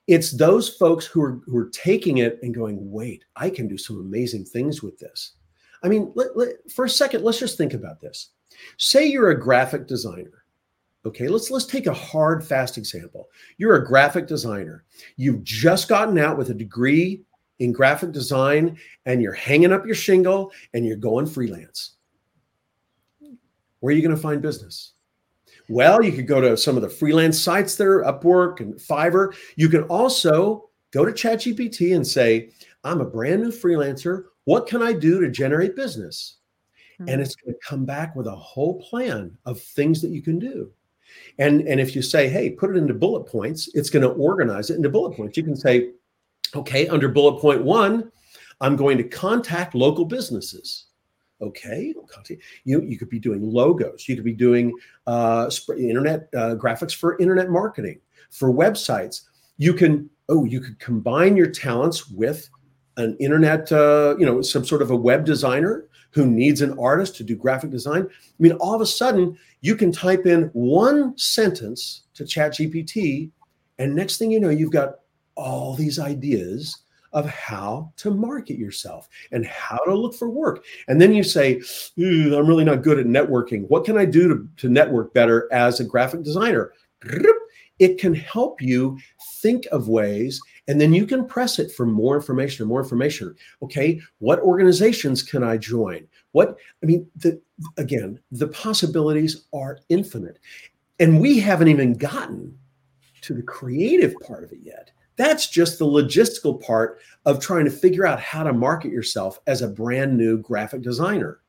it's 0.09 0.31
those 0.31 0.67
folks 0.67 1.05
who 1.05 1.21
are 1.21 1.39
who 1.45 1.55
are 1.55 1.69
taking 1.69 2.17
it 2.17 2.39
and 2.41 2.53
going, 2.53 2.91
wait, 2.91 3.25
I 3.35 3.51
can 3.51 3.67
do 3.67 3.77
some 3.77 3.99
amazing 3.99 4.43
things 4.43 4.81
with 4.81 4.97
this. 4.97 5.33
I 5.83 5.87
mean, 5.87 6.11
let, 6.15 6.35
let, 6.35 6.49
for 6.71 6.85
a 6.85 6.89
second, 6.89 7.23
let's 7.23 7.37
just 7.37 7.59
think 7.59 7.75
about 7.75 8.01
this. 8.01 8.31
Say 8.77 9.05
you're 9.05 9.29
a 9.29 9.39
graphic 9.39 9.85
designer. 9.85 10.45
Okay, 11.05 11.27
let's 11.27 11.51
let's 11.51 11.67
take 11.67 11.85
a 11.85 11.93
hard, 11.93 12.43
fast 12.43 12.75
example. 12.75 13.29
You're 13.59 13.75
a 13.75 13.85
graphic 13.85 14.25
designer. 14.25 14.83
You've 15.15 15.43
just 15.43 15.87
gotten 15.87 16.17
out 16.17 16.39
with 16.39 16.49
a 16.49 16.55
degree 16.55 17.21
in 17.59 17.71
graphic 17.71 18.11
design, 18.11 18.79
and 19.05 19.21
you're 19.21 19.33
hanging 19.33 19.71
up 19.71 19.85
your 19.85 19.95
shingle 19.95 20.51
and 20.73 20.87
you're 20.87 20.97
going 20.97 21.27
freelance. 21.27 21.97
Where 23.79 23.93
are 23.93 23.95
you 23.95 24.01
going 24.01 24.15
to 24.15 24.21
find 24.21 24.41
business? 24.41 24.93
Well, 25.69 26.03
you 26.03 26.11
could 26.11 26.27
go 26.27 26.41
to 26.41 26.57
some 26.57 26.75
of 26.75 26.81
the 26.81 26.89
freelance 26.89 27.39
sites 27.39 27.75
there, 27.75 28.03
Upwork 28.03 28.59
and 28.59 28.73
Fiverr. 28.75 29.35
You 29.55 29.69
can 29.69 29.83
also 29.83 30.69
go 30.91 31.05
to 31.05 31.11
ChatGPT 31.11 31.95
and 31.95 32.05
say, 32.05 32.49
I'm 32.83 33.01
a 33.01 33.05
brand 33.05 33.43
new 33.43 33.51
freelancer. 33.51 34.25
What 34.45 34.67
can 34.67 34.81
I 34.81 34.93
do 34.93 35.21
to 35.21 35.29
generate 35.29 35.75
business? 35.75 36.37
Mm-hmm. 36.99 37.09
And 37.09 37.21
it's 37.21 37.35
going 37.35 37.53
to 37.53 37.59
come 37.63 37.85
back 37.85 38.15
with 38.15 38.25
a 38.25 38.35
whole 38.35 38.81
plan 38.81 39.37
of 39.45 39.61
things 39.61 40.01
that 40.01 40.09
you 40.11 40.23
can 40.23 40.39
do. 40.39 40.71
And, 41.37 41.61
and 41.67 41.79
if 41.79 41.95
you 41.95 42.01
say, 42.01 42.29
hey, 42.29 42.49
put 42.49 42.71
it 42.71 42.77
into 42.77 42.93
bullet 42.93 43.25
points, 43.25 43.69
it's 43.73 43.89
going 43.89 44.03
to 44.03 44.09
organize 44.09 44.69
it 44.69 44.75
into 44.75 44.89
bullet 44.89 45.15
points. 45.15 45.37
You 45.37 45.43
can 45.43 45.55
say, 45.55 45.91
okay, 46.55 46.87
under 46.87 47.09
bullet 47.09 47.39
point 47.39 47.63
one, 47.63 48.11
I'm 48.61 48.75
going 48.75 48.97
to 48.97 49.03
contact 49.03 49.75
local 49.75 50.05
businesses. 50.05 50.85
Okay, 51.41 51.93
you 52.65 52.81
you 52.81 52.97
could 52.97 53.09
be 53.09 53.19
doing 53.19 53.49
logos. 53.49 54.07
You 54.09 54.15
could 54.15 54.25
be 54.25 54.33
doing 54.33 54.73
uh, 55.07 55.49
internet 55.77 56.27
uh, 56.35 56.55
graphics 56.55 56.93
for 56.93 57.17
internet 57.17 57.49
marketing, 57.49 58.01
for 58.29 58.51
websites. 58.51 59.21
You 59.57 59.73
can 59.73 60.09
oh, 60.27 60.45
you 60.45 60.59
could 60.59 60.79
combine 60.79 61.37
your 61.37 61.47
talents 61.47 62.09
with 62.09 62.49
an 62.97 63.15
internet, 63.19 63.71
uh, 63.71 64.15
you 64.19 64.25
know, 64.25 64.41
some 64.41 64.65
sort 64.65 64.81
of 64.81 64.91
a 64.91 64.95
web 64.95 65.25
designer 65.25 65.87
who 66.11 66.25
needs 66.25 66.61
an 66.61 66.77
artist 66.77 67.15
to 67.15 67.23
do 67.23 67.35
graphic 67.35 67.69
design. 67.69 68.03
I 68.03 68.33
mean, 68.39 68.53
all 68.53 68.73
of 68.73 68.81
a 68.81 68.85
sudden, 68.85 69.37
you 69.61 69.75
can 69.75 69.91
type 69.91 70.25
in 70.25 70.49
one 70.53 71.17
sentence 71.17 72.03
to 72.15 72.23
ChatGPT, 72.23 73.31
and 73.77 73.95
next 73.95 74.17
thing 74.17 74.31
you 74.31 74.39
know, 74.39 74.49
you've 74.49 74.71
got 74.71 74.95
all 75.35 75.73
these 75.73 75.99
ideas 75.99 76.77
of 77.13 77.25
how 77.27 77.91
to 77.97 78.11
market 78.11 78.57
yourself 78.57 79.09
and 79.31 79.45
how 79.45 79.77
to 79.85 79.95
look 79.95 80.15
for 80.15 80.29
work. 80.29 80.63
And 80.87 81.01
then 81.01 81.13
you 81.13 81.23
say, 81.23 81.61
I'm 81.97 82.47
really 82.47 82.63
not 82.63 82.83
good 82.83 82.99
at 82.99 83.05
networking. 83.05 83.67
What 83.67 83.85
can 83.85 83.97
I 83.97 84.05
do 84.05 84.27
to, 84.27 84.47
to 84.57 84.69
network 84.69 85.13
better 85.13 85.47
as 85.51 85.79
a 85.79 85.85
graphic 85.85 86.23
designer? 86.23 86.73
It 87.79 87.97
can 87.97 88.13
help 88.13 88.61
you 88.61 88.97
think 89.41 89.65
of 89.71 89.87
ways 89.87 90.41
and 90.69 90.79
then 90.79 90.93
you 90.93 91.07
can 91.07 91.25
press 91.25 91.57
it 91.57 91.71
for 91.71 91.87
more 91.87 92.15
information 92.15 92.61
and 92.61 92.69
more 92.69 92.81
information. 92.81 93.35
Okay, 93.63 93.99
what 94.19 94.39
organizations 94.39 95.23
can 95.23 95.43
I 95.43 95.57
join? 95.57 96.07
What 96.31 96.57
I 96.83 96.85
mean, 96.85 97.09
the 97.15 97.41
again, 97.77 98.19
the 98.31 98.49
possibilities 98.49 99.45
are 99.51 99.79
infinite. 99.89 100.37
And 100.99 101.19
we 101.19 101.39
haven't 101.39 101.69
even 101.69 101.93
gotten 101.93 102.55
to 103.21 103.33
the 103.33 103.41
creative 103.41 104.13
part 104.27 104.43
of 104.43 104.51
it 104.51 104.59
yet. 104.61 104.91
That's 105.19 105.49
just 105.49 105.77
the 105.77 105.85
logistical 105.85 106.63
part 106.63 107.01
of 107.25 107.41
trying 107.41 107.65
to 107.65 107.71
figure 107.71 108.07
out 108.07 108.21
how 108.21 108.41
to 108.43 108.53
market 108.53 108.93
yourself 108.93 109.37
as 109.47 109.61
a 109.61 109.67
brand 109.67 110.15
new 110.15 110.37
graphic 110.37 110.81
designer 110.81 111.41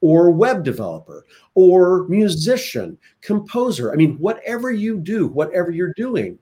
or 0.00 0.30
web 0.30 0.62
developer 0.62 1.26
or 1.56 2.06
musician, 2.06 2.96
composer. 3.22 3.92
I 3.92 3.96
mean, 3.96 4.16
whatever 4.18 4.70
you 4.70 4.98
do, 4.98 5.26
whatever 5.26 5.72
you're 5.72 5.92
doing, 5.96 6.38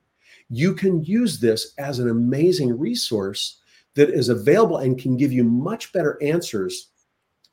you 0.51 0.75
can 0.75 1.03
use 1.03 1.41
this 1.41 1.73
as 1.79 2.01
an 2.01 2.11
amazing 2.11 2.79
resource 2.79 3.63
that 3.95 4.11
is 4.11 4.29
available 4.29 4.77
and 4.77 5.01
can 5.01 5.17
give 5.17 5.33
you 5.33 5.43
much 5.43 5.91
better 5.95 6.23
answers 6.23 6.91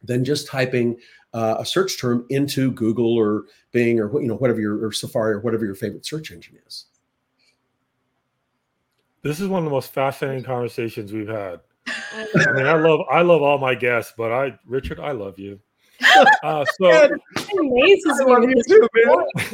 than 0.04 0.26
just 0.26 0.46
typing 0.46 0.98
uh, 1.34 1.56
a 1.58 1.66
search 1.66 1.98
term 1.98 2.26
into 2.32 2.70
Google 2.72 3.16
or 3.16 3.46
Bing 3.72 3.98
or 3.98 4.22
you 4.22 4.28
know 4.28 4.36
whatever 4.36 4.60
your 4.60 4.86
or 4.86 4.92
Safari 4.92 5.36
or 5.36 5.40
whatever 5.40 5.64
your 5.64 5.76
favorite 5.76 6.06
search 6.06 6.32
engine 6.32 6.58
is. 6.68 6.88
This 9.24 9.40
is 9.40 9.48
one 9.48 9.60
of 9.60 9.66
the 9.66 9.72
most 9.72 9.94
fascinating 9.94 10.44
conversations 10.44 11.14
we've 11.14 11.28
had. 11.28 11.60
I 11.88 12.52
mean, 12.54 12.66
I 12.66 12.74
love 12.74 13.02
I 13.12 13.22
love 13.22 13.42
all 13.42 13.58
my 13.58 13.76
guests, 13.76 14.14
but 14.18 14.32
I 14.32 14.58
Richard, 14.66 15.00
I 15.00 15.12
love 15.12 15.40
you. 15.40 15.60
Uh, 16.44 16.66
so 16.80 17.10
amazes 17.60 18.20
me. 18.26 18.56
Too, 18.68 18.88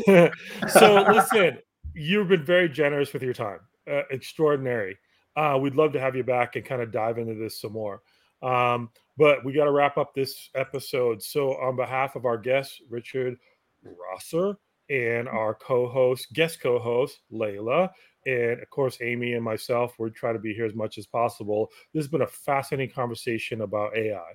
man. 0.08 0.32
so 0.70 1.06
listen, 1.12 1.58
you've 1.94 2.30
been 2.30 2.46
very 2.46 2.70
generous 2.70 3.12
with 3.12 3.22
your 3.22 3.34
time, 3.34 3.60
uh, 3.92 4.04
extraordinary. 4.10 4.98
Uh, 5.36 5.58
we'd 5.62 5.76
love 5.76 5.92
to 5.92 6.00
have 6.00 6.16
you 6.16 6.24
back 6.24 6.56
and 6.56 6.64
kind 6.64 6.82
of 6.82 6.92
dive 6.92 7.18
into 7.18 7.34
this 7.34 7.60
some 7.60 7.74
more. 7.74 8.02
Um, 8.42 8.90
but 9.18 9.44
we 9.44 9.52
got 9.52 9.66
to 9.66 9.72
wrap 9.72 9.98
up 9.98 10.14
this 10.16 10.50
episode. 10.56 11.22
So, 11.22 11.56
on 11.58 11.76
behalf 11.76 12.16
of 12.16 12.26
our 12.26 12.38
guest, 12.38 12.82
Richard 12.90 13.38
Rosser, 13.84 14.58
and 14.90 15.28
our 15.28 15.54
co-host, 15.54 16.32
guest 16.34 16.62
co-host, 16.62 17.20
Layla, 17.32 17.90
and 18.28 18.62
of 18.62 18.70
course 18.70 18.98
amy 19.02 19.34
and 19.34 19.44
myself 19.44 19.96
we're 19.98 20.10
trying 20.10 20.34
to 20.34 20.40
be 20.40 20.54
here 20.54 20.66
as 20.66 20.76
much 20.76 20.98
as 20.98 21.08
possible. 21.08 21.72
This 21.94 22.04
has 22.04 22.12
been 22.12 22.22
a 22.22 22.28
fascinating 22.28 22.94
conversation 22.94 23.62
about 23.62 23.98
ai 23.98 24.34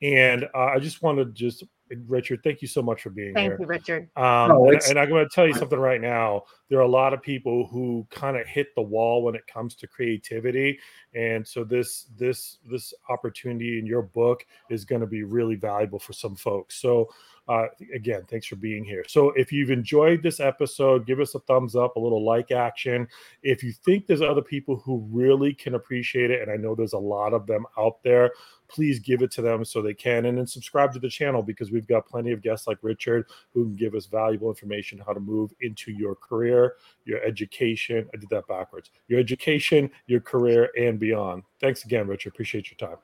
and 0.00 0.44
uh, 0.54 0.70
i 0.74 0.78
just 0.78 1.02
want 1.02 1.18
to 1.18 1.26
just 1.26 1.64
richard 2.06 2.40
thank 2.42 2.62
you 2.62 2.68
so 2.68 2.80
much 2.80 3.02
for 3.02 3.10
being 3.10 3.34
thank 3.34 3.50
here. 3.50 3.56
thank 3.58 3.60
you 3.60 3.66
richard. 3.66 4.02
Um, 4.16 4.52
oh, 4.52 4.70
and, 4.70 4.80
and, 4.88 4.98
i'm 4.98 5.08
going 5.08 5.28
to 5.28 5.34
tell 5.34 5.46
you 5.46 5.54
something 5.54 5.78
right 5.78 6.00
now. 6.00 6.44
There 6.70 6.78
are 6.78 6.82
a 6.84 6.88
lot 6.88 7.12
of 7.12 7.20
people 7.20 7.66
who 7.66 8.06
kind 8.10 8.36
of 8.36 8.46
hit 8.46 8.68
the 8.74 8.82
wall 8.82 9.22
when 9.22 9.34
it 9.34 9.46
comes 9.46 9.74
to 9.76 9.86
creativity 9.86 10.78
and 11.14 11.46
so 11.46 11.64
this 11.64 12.06
this 12.16 12.58
this 12.64 12.94
opportunity 13.10 13.78
in 13.78 13.84
your 13.84 14.02
book 14.02 14.46
is 14.70 14.86
going 14.86 15.02
to 15.02 15.06
be 15.06 15.22
really 15.22 15.56
valuable 15.56 15.98
for 15.98 16.14
some 16.14 16.34
folks. 16.34 16.80
So 16.80 17.10
uh, 17.48 17.66
again, 17.94 18.22
thanks 18.30 18.46
for 18.46 18.56
being 18.56 18.84
here. 18.84 19.04
So, 19.08 19.30
if 19.30 19.50
you've 19.50 19.70
enjoyed 19.70 20.22
this 20.22 20.38
episode, 20.38 21.06
give 21.06 21.18
us 21.18 21.34
a 21.34 21.40
thumbs 21.40 21.74
up, 21.74 21.96
a 21.96 22.00
little 22.00 22.24
like 22.24 22.52
action. 22.52 23.08
If 23.42 23.64
you 23.64 23.72
think 23.72 24.06
there's 24.06 24.22
other 24.22 24.42
people 24.42 24.76
who 24.76 25.06
really 25.10 25.52
can 25.52 25.74
appreciate 25.74 26.30
it, 26.30 26.40
and 26.40 26.50
I 26.50 26.56
know 26.56 26.74
there's 26.74 26.92
a 26.92 26.98
lot 26.98 27.32
of 27.32 27.46
them 27.46 27.66
out 27.76 28.02
there, 28.04 28.30
please 28.68 29.00
give 29.00 29.22
it 29.22 29.30
to 29.32 29.42
them 29.42 29.64
so 29.64 29.82
they 29.82 29.92
can. 29.92 30.26
And 30.26 30.38
then 30.38 30.46
subscribe 30.46 30.92
to 30.94 31.00
the 31.00 31.08
channel 31.08 31.42
because 31.42 31.70
we've 31.70 31.86
got 31.86 32.06
plenty 32.06 32.32
of 32.32 32.42
guests 32.42 32.66
like 32.66 32.78
Richard 32.82 33.26
who 33.52 33.64
can 33.64 33.76
give 33.76 33.94
us 33.94 34.06
valuable 34.06 34.48
information 34.48 35.02
how 35.04 35.12
to 35.12 35.20
move 35.20 35.52
into 35.60 35.90
your 35.90 36.14
career, 36.14 36.76
your 37.04 37.22
education. 37.22 38.08
I 38.14 38.18
did 38.18 38.30
that 38.30 38.46
backwards 38.46 38.90
your 39.08 39.20
education, 39.20 39.90
your 40.06 40.20
career, 40.20 40.70
and 40.78 40.98
beyond. 40.98 41.42
Thanks 41.60 41.84
again, 41.84 42.06
Richard. 42.06 42.32
Appreciate 42.32 42.70
your 42.70 42.88
time. 42.88 42.98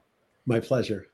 My 0.47 0.61
pleasure. 0.61 1.09